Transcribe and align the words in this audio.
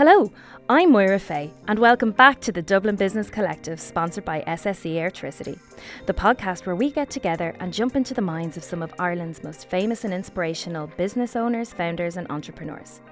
Hello, 0.00 0.32
I'm 0.70 0.92
Moira 0.92 1.18
Fay, 1.18 1.52
and 1.68 1.78
welcome 1.78 2.12
back 2.12 2.40
to 2.40 2.52
the 2.52 2.62
Dublin 2.62 2.96
Business 2.96 3.28
Collective, 3.28 3.78
sponsored 3.78 4.24
by 4.24 4.42
SSE 4.46 4.94
Airtricity, 4.94 5.58
the 6.06 6.14
podcast 6.14 6.64
where 6.64 6.74
we 6.74 6.90
get 6.90 7.10
together 7.10 7.54
and 7.60 7.70
jump 7.70 7.94
into 7.94 8.14
the 8.14 8.22
minds 8.22 8.56
of 8.56 8.64
some 8.64 8.82
of 8.82 8.94
Ireland's 8.98 9.44
most 9.44 9.68
famous 9.68 10.04
and 10.04 10.14
inspirational 10.14 10.86
business 10.86 11.36
owners, 11.36 11.74
founders, 11.74 12.16
and 12.16 12.26
entrepreneurs. 12.30 13.02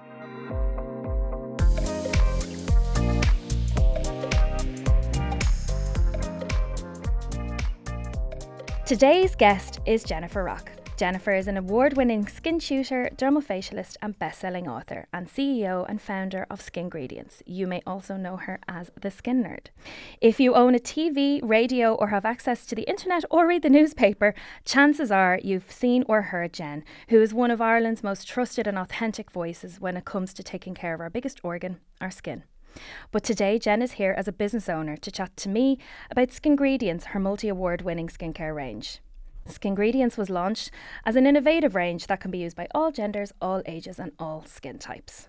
Today's 8.86 9.34
guest 9.34 9.80
is 9.84 10.02
Jennifer 10.05 10.43
Rock. 10.43 10.78
Jennifer 10.99 11.33
is 11.33 11.46
an 11.46 11.57
award 11.57 11.96
winning 11.96 12.27
skin 12.27 12.59
tutor, 12.59 13.09
dermal 13.15 13.41
facialist, 13.41 13.97
and 14.03 14.19
best 14.19 14.41
selling 14.41 14.67
author, 14.67 15.07
and 15.12 15.29
CEO 15.29 15.89
and 15.89 16.02
founder 16.02 16.45
of 16.51 16.61
Skingredients. 16.61 17.41
You 17.47 17.69
may 17.69 17.83
also 17.87 18.16
know 18.16 18.37
her 18.37 18.59
as 18.66 18.91
the 19.01 19.12
Skin 19.12 19.45
Nerd. 19.45 19.69
If 20.21 20.41
you 20.41 20.57
own 20.57 20.74
a 20.74 20.80
TV, 20.80 21.38
radio, 21.41 21.95
or 21.95 22.09
have 22.09 22.24
access 22.24 22.66
to 22.66 22.74
the 22.74 22.83
internet 22.83 23.24
or 23.30 23.47
read 23.47 23.62
the 23.62 23.71
newspaper, 23.71 24.34
chances 24.65 25.12
are 25.12 25.38
you've 25.41 25.71
seen 25.71 26.02
or 26.09 26.21
heard 26.21 26.52
Jen, 26.52 26.83
who 27.10 27.23
is 27.23 27.33
one 27.33 27.52
of 27.52 27.60
Ireland's 27.60 28.02
most 28.02 28.27
trusted 28.27 28.66
and 28.66 28.77
authentic 28.77 29.30
voices 29.30 29.80
when 29.80 29.96
it 29.96 30.05
comes 30.05 30.35
to 30.35 30.43
taking 30.43 30.74
care 30.74 30.95
of 30.95 31.01
our 31.01 31.10
biggest 31.10 31.38
organ, 31.45 31.79
our 32.01 32.10
skin. 32.10 32.43
But 33.12 33.23
today, 33.23 33.60
Jen 33.60 33.83
is 33.83 33.93
here 33.93 34.16
as 34.19 34.27
a 34.27 34.33
business 34.33 34.69
owner 34.69 34.96
to 34.96 35.12
chat 35.12 35.37
to 35.37 35.49
me 35.49 35.79
about 36.10 36.33
Skingredients, 36.33 37.05
her 37.05 37.21
multi 37.21 37.49
award 37.49 37.83
winning 37.83 38.09
skincare 38.09 38.52
range. 38.52 39.01
Skingredients 39.48 40.16
was 40.16 40.30
launched 40.30 40.70
as 41.05 41.16
an 41.16 41.27
innovative 41.27 41.75
range 41.75 42.07
that 42.07 42.20
can 42.20 42.30
be 42.30 42.38
used 42.38 42.57
by 42.57 42.69
all 42.75 42.93
genders, 42.93 43.33
all 43.41 43.62
ages, 43.66 43.98
and 43.98 44.12
all 44.19 44.45
skin 44.45 44.79
types. 44.79 45.29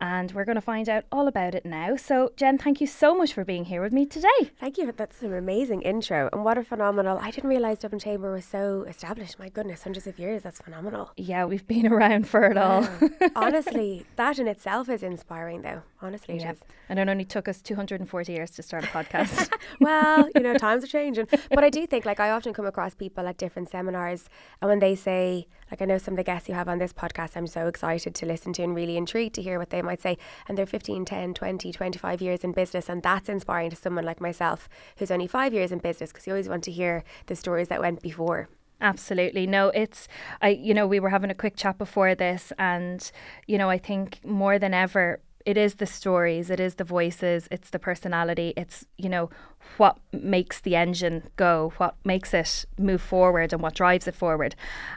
And 0.00 0.32
we're 0.32 0.44
going 0.44 0.56
to 0.56 0.62
find 0.62 0.88
out 0.88 1.04
all 1.12 1.28
about 1.28 1.54
it 1.54 1.66
now. 1.66 1.96
So, 1.96 2.32
Jen, 2.36 2.56
thank 2.58 2.80
you 2.80 2.86
so 2.86 3.14
much 3.14 3.32
for 3.32 3.44
being 3.44 3.66
here 3.66 3.82
with 3.82 3.92
me 3.92 4.06
today. 4.06 4.50
Thank 4.58 4.78
you. 4.78 4.90
That's 4.92 5.22
an 5.22 5.34
amazing 5.34 5.82
intro. 5.82 6.28
And 6.32 6.44
what 6.44 6.56
a 6.56 6.64
phenomenal. 6.64 7.18
I 7.18 7.30
didn't 7.30 7.50
realise 7.50 7.78
Dublin 7.78 8.00
Chamber 8.00 8.32
was 8.32 8.44
so 8.44 8.84
established. 8.88 9.38
My 9.38 9.48
goodness, 9.48 9.82
hundreds 9.82 10.06
of 10.06 10.18
years. 10.18 10.42
That's 10.42 10.60
phenomenal. 10.60 11.10
Yeah, 11.16 11.44
we've 11.44 11.66
been 11.66 11.86
around 11.92 12.28
for 12.28 12.44
it 12.44 12.56
all. 12.56 12.88
Honestly, 13.36 14.06
that 14.16 14.38
in 14.38 14.48
itself 14.48 14.88
is 14.88 15.02
inspiring, 15.02 15.62
though. 15.62 15.82
Honestly, 16.02 16.36
it 16.36 16.44
is. 16.44 16.58
And 16.88 16.98
it 16.98 17.08
only 17.08 17.24
took 17.24 17.46
us 17.46 17.60
240 17.60 18.32
years 18.32 18.50
to 18.52 18.62
start 18.62 18.84
a 18.84 18.86
podcast. 18.86 19.52
well, 19.80 20.28
you 20.34 20.40
know, 20.40 20.54
times 20.54 20.82
are 20.84 20.88
changing. 20.88 21.28
But 21.50 21.62
I 21.62 21.70
do 21.70 21.86
think, 21.86 22.06
like, 22.06 22.20
I 22.20 22.30
often 22.30 22.54
come 22.54 22.66
across 22.66 22.94
people 22.94 23.26
at 23.26 23.36
different 23.36 23.68
seminars, 23.68 24.28
and 24.60 24.68
when 24.68 24.78
they 24.78 24.94
say, 24.94 25.46
like, 25.70 25.82
I 25.82 25.84
know 25.84 25.98
some 25.98 26.14
of 26.14 26.16
the 26.16 26.24
guests 26.24 26.48
you 26.48 26.54
have 26.54 26.68
on 26.68 26.78
this 26.78 26.92
podcast, 26.92 27.36
I'm 27.36 27.46
so 27.46 27.66
excited 27.66 28.14
to 28.14 28.26
listen 28.26 28.52
to 28.54 28.62
and 28.62 28.74
really 28.74 28.96
intrigued 28.96 29.34
to 29.36 29.42
hear 29.42 29.58
what 29.58 29.70
they 29.70 29.82
might 29.82 30.02
say. 30.02 30.18
And 30.48 30.56
they're 30.56 30.66
15, 30.66 31.04
10, 31.04 31.34
20, 31.34 31.72
25 31.72 32.22
years 32.22 32.40
in 32.40 32.52
business, 32.52 32.88
and 32.88 33.02
that's 33.02 33.28
inspiring 33.28 33.70
to 33.70 33.76
someone 33.76 34.04
like 34.04 34.20
myself 34.20 34.68
who's 34.96 35.10
only 35.10 35.26
five 35.26 35.54
years 35.54 35.72
in 35.72 35.78
business 35.78 36.10
because 36.10 36.26
you 36.26 36.32
always 36.32 36.48
want 36.48 36.64
to 36.64 36.72
hear 36.72 37.04
the 37.26 37.36
stories 37.36 37.68
that 37.68 37.80
went 37.80 38.02
before. 38.02 38.48
Absolutely. 38.80 39.46
No, 39.46 39.68
it's 39.68 40.08
I 40.40 40.48
you 40.48 40.72
know, 40.72 40.86
we 40.86 41.00
were 41.00 41.10
having 41.10 41.30
a 41.30 41.34
quick 41.34 41.54
chat 41.56 41.76
before 41.76 42.14
this 42.14 42.52
and 42.58 43.10
you 43.46 43.58
know, 43.58 43.68
I 43.68 43.78
think 43.78 44.24
more 44.24 44.58
than 44.58 44.72
ever 44.72 45.20
it 45.46 45.56
is 45.56 45.76
the 45.76 45.86
stories, 45.86 46.50
it 46.50 46.60
is 46.60 46.74
the 46.74 46.84
voices, 46.84 47.48
it's 47.50 47.70
the 47.70 47.78
personality, 47.78 48.52
it's 48.56 48.86
you 48.98 49.08
know 49.08 49.30
what 49.76 49.98
makes 50.12 50.60
the 50.60 50.74
engine 50.74 51.22
go, 51.36 51.72
what 51.76 51.94
makes 52.04 52.32
it 52.34 52.64
move 52.78 53.00
forward 53.00 53.52
and 53.52 53.62
what 53.62 53.74
drives 53.74 54.08
it 54.08 54.14
forward. 54.14 54.54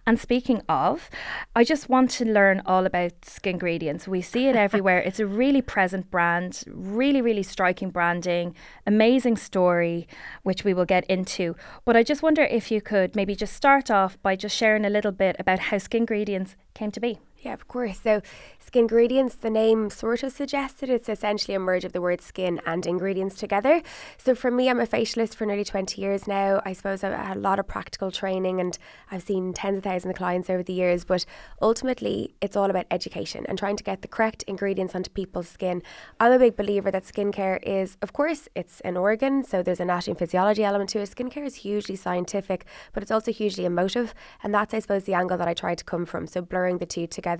And 0.08 0.20
speaking 0.20 0.62
of, 0.70 1.10
I 1.56 1.64
just 1.64 1.90
want 1.90 2.10
to 2.12 2.26
learn 2.26 2.62
all 2.66 2.86
about 2.86 3.26
Skin 3.26 3.54
Skingredients. 3.54 4.08
We 4.08 4.22
see 4.22 4.48
it 4.48 4.56
everywhere. 4.56 5.04
It's 5.14 5.20
a 5.20 5.28
really 5.28 5.62
present 5.62 6.10
brand, 6.10 6.64
really 6.68 7.22
really 7.22 7.44
striking 7.44 7.90
branding, 7.90 8.56
amazing 8.88 9.38
story 9.38 10.08
which 10.44 10.64
we 10.64 10.74
will 10.74 10.86
get 10.86 11.06
into. 11.06 11.56
But 11.86 11.96
I 11.96 12.04
just 12.04 12.24
wonder 12.24 12.44
if 12.44 12.72
you 12.72 12.82
could 12.82 13.16
maybe 13.16 13.36
just 13.36 13.54
start 13.54 13.92
off 13.92 14.22
by 14.22 14.36
just 14.36 14.56
sharing 14.56 14.86
a 14.86 14.90
little 14.90 15.12
bit 15.12 15.36
about 15.40 15.60
how 15.60 15.78
Skin 15.78 16.04
Skingredients 16.04 16.56
came 16.74 16.92
to 16.92 17.00
be. 17.00 17.20
Yeah, 17.44 17.54
of 17.54 17.68
course. 17.68 18.00
So, 18.00 18.22
Skingredients, 18.60 19.36
the 19.36 19.50
name 19.50 19.90
sort 19.90 20.24
of 20.24 20.32
suggested 20.32 20.90
it's 20.90 21.10
essentially 21.10 21.54
a 21.54 21.60
merge 21.60 21.84
of 21.84 21.92
the 21.92 22.00
word 22.00 22.22
skin 22.22 22.62
and 22.66 22.86
ingredients 22.86 23.36
together. 23.36 23.82
So, 24.18 24.34
for 24.34 24.50
me, 24.50 24.70
I'm 24.70 24.80
a 24.80 24.88
facialist 24.88 25.36
for 25.36 25.46
nearly 25.46 25.66
20 25.66 26.00
years 26.02 26.26
now. 26.26 26.62
I 26.64 26.72
suppose 26.72 27.04
I've 27.04 27.12
had 27.12 27.36
a 27.36 27.40
lot 27.42 27.60
of 27.60 27.68
practical 27.68 28.12
training 28.12 28.62
and 28.62 28.78
I've 29.12 29.24
seen 29.24 29.52
tens 29.52 29.80
of 29.80 29.84
thousands 29.84 30.12
of 30.12 30.18
clients 30.18 30.50
over 30.50 30.64
the 30.64 30.72
years. 30.72 31.04
But 31.04 31.26
ultimately, 31.62 32.34
it's 32.40 32.56
all 32.56 32.70
about 32.70 32.86
education 32.90 33.46
and 33.50 33.60
trying 33.60 33.76
to 33.76 33.84
get 33.84 34.02
the 34.02 34.08
correct 34.08 34.44
ingredients 34.48 34.96
onto 34.96 35.10
people's 35.10 35.50
skin. 35.50 35.84
I'm 36.22 36.32
a 36.32 36.40
big 36.40 36.56
believer 36.56 36.92
that 36.92 37.04
skincare 37.04 37.62
is, 37.62 37.98
of 38.02 38.14
course, 38.14 38.48
it's 38.56 38.80
an 38.82 38.96
organ. 38.96 39.44
So, 39.44 39.62
there's 39.62 39.82
anatomy 39.82 40.14
and 40.14 40.20
physiology 40.20 40.64
element 40.64 40.92
to 40.92 41.00
it. 41.00 41.10
Skincare 41.10 41.46
is 41.46 41.56
hugely 41.56 41.98
scientific, 41.98 42.66
but 42.94 43.04
it's 43.04 43.12
also 43.12 43.34
hugely 43.34 43.66
emotive. 43.66 44.14
And 44.42 44.54
that's, 44.54 44.74
I 44.74 44.80
suppose, 44.80 45.04
the 45.04 45.14
angle 45.14 45.38
that 45.38 45.48
I 45.50 45.54
try 45.54 45.76
to 45.76 45.84
come 45.84 46.06
from. 46.06 46.26
So, 46.26 46.42
blurring 46.42 46.78
the 46.78 46.86
two 46.86 47.06
together. 47.06 47.33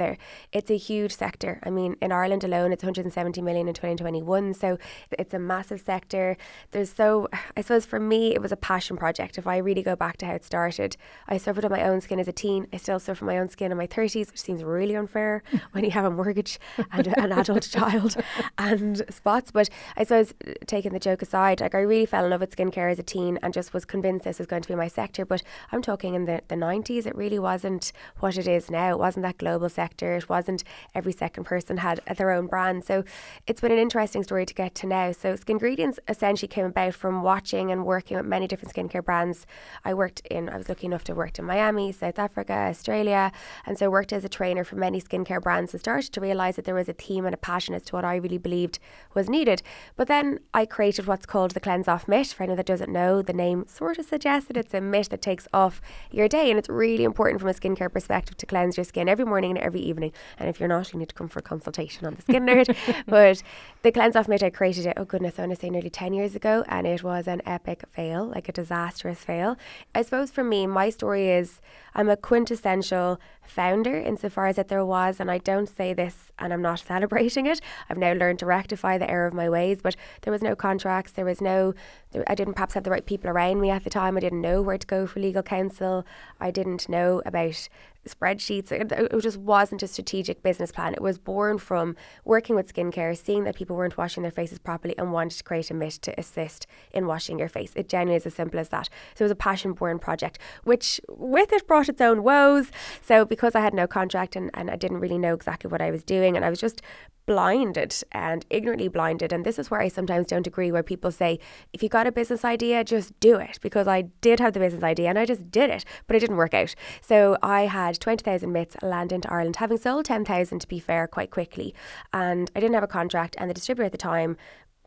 It's 0.52 0.72
a 0.72 0.78
huge 0.78 1.16
sector. 1.16 1.60
I 1.64 1.70
mean, 1.70 1.96
in 2.02 2.12
Ireland 2.12 2.44
alone, 2.44 2.72
it's 2.72 2.84
170 2.84 3.42
million 3.42 3.68
in 3.68 3.74
2021. 3.74 4.54
So 4.54 4.78
it's 5.12 5.34
a 5.34 5.40
massive 5.40 5.82
sector. 5.82 6.38
There's 6.72 6.92
so, 6.92 7.28
I 7.58 7.62
suppose 7.62 7.86
for 7.86 8.00
me, 8.00 8.34
it 8.34 8.42
was 8.42 8.52
a 8.52 8.58
passion 8.58 8.98
project. 8.98 9.38
If 9.38 9.48
I 9.48 9.58
really 9.58 9.84
go 9.84 9.96
back 9.96 10.18
to 10.18 10.26
how 10.26 10.34
it 10.34 10.44
started, 10.44 10.98
I 11.28 11.38
suffered 11.38 11.66
on 11.66 11.72
my 11.72 11.84
own 11.84 12.02
skin 12.02 12.20
as 12.20 12.28
a 12.28 12.32
teen. 12.32 12.68
I 12.74 12.78
still 12.78 13.00
suffer 13.00 13.26
my 13.26 13.38
own 13.38 13.50
skin 13.50 13.72
in 13.72 13.78
my 13.78 13.88
30s, 13.88 14.32
which 14.32 14.42
seems 14.42 14.64
really 14.64 14.96
unfair 14.96 15.44
when 15.72 15.84
you 15.84 15.92
have 15.92 16.06
a 16.06 16.12
mortgage 16.12 16.60
and 16.92 17.08
an 17.08 17.32
adult 17.32 17.64
child 17.72 18.16
and 18.58 19.04
spots. 19.10 19.52
But 19.52 19.70
I 19.98 20.04
suppose, 20.04 20.34
uh, 20.48 20.54
taking 20.68 20.94
the 20.94 21.00
joke 21.00 21.22
aside, 21.22 21.62
like 21.62 21.76
I 21.76 21.80
really 21.80 22.06
fell 22.06 22.26
in 22.26 22.32
love 22.32 22.42
with 22.42 22.56
skincare 22.56 22.92
as 22.92 23.00
a 23.00 23.04
teen 23.04 23.40
and 23.42 23.54
just 23.54 23.74
was 23.74 23.86
convinced 23.86 24.26
this 24.26 24.40
was 24.40 24.48
going 24.48 24.62
to 24.62 24.68
be 24.68 24.76
my 24.76 24.88
sector. 24.88 25.26
But 25.26 25.44
I'm 25.72 25.82
talking 25.82 26.14
in 26.14 26.26
the, 26.26 26.42
the 26.48 26.56
90s, 26.56 27.06
it 27.06 27.16
really 27.16 27.40
wasn't 27.40 27.92
what 28.20 28.38
it 28.38 28.48
is 28.48 28.70
now. 28.70 28.92
It 28.92 29.00
wasn't 29.00 29.24
that 29.24 29.38
global 29.38 29.70
sector. 29.70 29.83
It 29.92 30.30
wasn't 30.30 30.64
every 30.94 31.14
second 31.14 31.46
person 31.46 31.78
had 31.78 32.02
their 32.18 32.32
own 32.32 32.48
brand. 32.48 32.84
So 32.84 33.04
it's 33.48 33.62
been 33.62 33.72
an 33.72 33.78
interesting 33.78 34.24
story 34.24 34.46
to 34.46 34.54
get 34.54 34.76
to 34.76 34.88
now. 34.88 35.12
So 35.14 35.36
Skin 35.38 35.54
Skingredients 35.54 36.00
essentially 36.08 36.48
came 36.48 36.66
about 36.66 36.96
from 36.96 37.22
watching 37.22 37.72
and 37.72 37.86
working 37.86 38.18
with 38.18 38.26
many 38.26 38.48
different 38.48 38.74
skincare 38.74 39.06
brands. 39.06 39.46
I 39.86 39.94
worked 39.94 40.20
in, 40.32 40.50
I 40.50 40.58
was 40.58 40.68
lucky 40.68 40.88
enough 40.88 41.04
to 41.04 41.14
work 41.14 41.38
in 41.38 41.46
Miami, 41.46 41.92
South 41.92 42.18
Africa, 42.18 42.54
Australia, 42.54 43.32
and 43.68 43.78
so 43.78 43.92
worked 43.92 44.12
as 44.12 44.26
a 44.26 44.30
trainer 44.30 44.64
for 44.64 44.78
many 44.78 45.00
skincare 45.00 45.40
brands 45.40 45.72
and 45.72 45.80
started 45.80 46.12
to 46.12 46.22
realise 46.22 46.56
that 46.56 46.66
there 46.66 46.74
was 46.74 46.90
a 46.90 46.94
theme 46.94 47.26
and 47.26 47.36
a 47.36 47.38
passion 47.38 47.76
as 47.76 47.84
to 47.84 47.96
what 47.96 48.04
I 48.04 48.16
really 48.16 48.40
believed 48.40 48.80
was 49.14 49.30
needed. 49.30 49.62
But 49.96 50.08
then 50.08 50.40
I 50.56 50.66
created 50.66 51.06
what's 51.06 51.28
called 51.28 51.52
the 51.52 51.60
Cleanse 51.60 51.88
Off 51.88 52.08
Mitt. 52.08 52.28
For 52.28 52.42
anyone 52.42 52.58
that 52.58 52.66
doesn't 52.66 52.92
know, 52.92 53.22
the 53.22 53.32
name 53.32 53.66
sort 53.68 54.00
of 54.00 54.06
suggests 54.06 54.48
that 54.48 54.58
it's 54.58 54.74
a 54.74 54.82
mitt 54.82 55.12
that 55.12 55.22
takes 55.22 55.48
off 55.54 55.82
your 56.10 56.28
day, 56.28 56.50
and 56.50 56.58
it's 56.58 56.68
really 56.68 57.04
important 57.04 57.40
from 57.40 57.50
a 57.50 57.54
skincare 57.54 57.94
perspective 57.94 58.38
to 58.38 58.46
cleanse 58.48 58.76
your 58.76 58.86
skin 58.86 59.08
every 59.08 59.24
morning 59.24 59.52
and 59.52 59.60
every 59.60 59.73
evening. 59.82 60.12
And 60.38 60.50
if 60.50 60.60
you're 60.60 60.70
not, 60.70 60.94
you 60.94 61.00
need 61.00 61.10
to 61.10 61.16
come 61.16 61.28
for 61.28 61.40
a 61.40 61.44
consultation 61.44 62.06
on 62.06 62.16
the 62.16 62.22
Skin 62.22 62.46
Nerd. 62.46 62.76
but 63.08 63.42
the 63.82 63.92
Cleanse 63.92 64.16
Off 64.16 64.28
Mitt, 64.28 64.44
I 64.44 64.50
created 64.50 64.86
it, 64.86 64.94
oh 64.98 65.06
goodness, 65.06 65.38
I 65.38 65.44
want 65.44 65.54
to 65.54 65.60
say 65.60 65.70
nearly 65.70 65.90
10 65.90 66.14
years 66.14 66.36
ago, 66.36 66.64
and 66.68 66.88
it 66.88 67.04
was 67.04 67.28
an 67.28 67.42
epic 67.46 67.84
fail, 67.92 68.26
like 68.26 68.50
a 68.50 68.52
disastrous 68.52 69.20
fail. 69.20 69.58
I 69.96 70.02
suppose 70.02 70.32
for 70.32 70.44
me, 70.44 70.68
my 70.68 70.90
story 70.90 71.30
is 71.30 71.62
I'm 71.96 72.10
a 72.10 72.18
quintessential 72.18 73.20
founder 73.46 73.98
insofar 73.98 74.48
as 74.48 74.56
that 74.56 74.68
there 74.68 74.86
was, 74.86 75.20
and 75.20 75.30
I 75.30 75.38
don't 75.38 75.70
say 75.70 75.94
this 75.94 76.32
and 76.40 76.54
I'm 76.54 76.62
not 76.62 76.80
celebrating 76.88 77.46
it. 77.46 77.62
I've 77.90 77.98
now 77.98 78.14
learned 78.14 78.40
to 78.40 78.46
rectify 78.46 78.98
the 78.98 79.10
error 79.10 79.28
of 79.28 79.34
my 79.34 79.50
ways, 79.50 79.82
but 79.82 79.96
there 80.22 80.32
was 80.32 80.42
no 80.42 80.56
contracts, 80.56 81.12
there 81.12 81.26
was 81.26 81.42
no, 81.42 81.74
there, 82.12 82.24
I 82.28 82.36
didn't 82.36 82.54
perhaps 82.54 82.74
have 82.74 82.84
the 82.84 82.92
right 82.92 83.06
people 83.06 83.30
around 83.30 83.62
me 83.62 83.70
at 83.70 83.84
the 83.84 83.90
time. 83.90 84.18
I 84.18 84.22
didn't 84.22 84.42
know 84.42 84.62
where 84.62 84.78
to 84.78 84.88
go 84.88 85.08
for 85.08 85.20
legal 85.20 85.44
counsel. 85.44 86.06
I 86.40 86.52
didn't 86.52 86.90
know 86.90 87.22
about 87.26 87.70
spreadsheets. 88.08 88.72
It, 88.72 88.92
it 88.92 89.22
just 89.22 89.38
wasn't 89.38 89.84
a 89.84 89.88
strategic 89.88 90.44
business 90.44 90.72
plan. 90.72 90.94
It 90.94 91.02
was 91.02 91.18
born 91.18 91.58
from 91.58 91.96
working 92.26 92.56
with 92.56 92.74
skincare, 92.74 93.18
seeing 93.18 93.44
that 93.46 93.56
people 93.56 93.76
weren't 93.76 93.98
washing 93.98 94.24
their 94.24 94.32
faces 94.32 94.60
properly, 94.60 94.96
and 94.98 95.12
wanted 95.12 95.38
to 95.38 95.44
create 95.44 95.72
a 95.72 95.74
mitt 95.74 95.94
to 95.94 96.20
assist 96.20 96.68
in 96.92 97.08
washing 97.08 97.40
your 97.40 97.48
face. 97.48 97.72
It 97.76 97.90
genuinely 97.90 98.18
is 98.18 98.26
as 98.26 98.34
simple 98.34 98.60
as 98.60 98.70
that. 98.70 98.90
So 99.16 99.24
it 99.24 99.26
was 99.26 99.32
a 99.32 99.36
passion 99.36 99.74
born 99.74 100.00
project, 100.00 100.40
which 100.64 101.00
with 101.10 101.54
it 101.54 101.68
brought 101.68 101.90
its 101.90 102.02
own 102.02 102.24
woes. 102.24 102.72
So 103.02 103.26
because 103.34 103.56
I 103.56 103.62
had 103.62 103.74
no 103.74 103.88
contract 103.88 104.36
and, 104.36 104.52
and 104.54 104.70
I 104.70 104.76
didn't 104.76 105.00
really 105.00 105.18
know 105.18 105.34
exactly 105.34 105.68
what 105.68 105.82
I 105.82 105.90
was 105.90 106.04
doing, 106.04 106.36
and 106.36 106.46
I 106.46 106.52
was 106.52 106.60
just 106.60 106.84
blinded 107.26 107.96
and 108.12 108.46
ignorantly 108.52 108.88
blinded. 108.88 109.34
And 109.34 109.44
this 109.44 109.58
is 109.58 109.72
where 109.72 109.82
I 109.82 109.88
sometimes 109.88 110.28
don't 110.28 110.46
agree, 110.46 110.72
where 110.72 110.84
people 110.84 111.12
say, 111.12 111.40
if 111.74 111.82
you 111.82 111.90
got 111.90 112.06
a 112.06 112.12
business 112.12 112.46
idea, 112.46 112.84
just 112.84 113.20
do 113.20 113.38
it. 113.38 113.58
Because 113.60 113.88
I 113.88 114.04
did 114.22 114.40
have 114.40 114.54
the 114.54 114.60
business 114.60 114.84
idea 114.84 115.10
and 115.10 115.18
I 115.18 115.26
just 115.26 115.50
did 115.50 115.72
it, 115.72 115.84
but 116.06 116.16
it 116.16 116.20
didn't 116.20 116.38
work 116.38 116.54
out. 116.54 116.76
So 117.02 117.36
I 117.42 117.62
had 117.62 118.00
20,000 118.00 118.52
mitts 118.52 118.76
land 118.84 119.12
into 119.12 119.32
Ireland, 119.32 119.56
having 119.56 119.80
sold 119.80 120.06
10,000 120.06 120.60
to 120.60 120.68
be 120.68 120.78
fair 120.78 121.08
quite 121.08 121.32
quickly. 121.32 121.74
And 122.12 122.52
I 122.56 122.60
didn't 122.60 122.76
have 122.76 122.84
a 122.84 122.88
contract, 123.00 123.36
and 123.40 123.50
the 123.50 123.56
distributor 123.56 123.88
at 123.88 123.94
the 123.94 123.98
time 123.98 124.38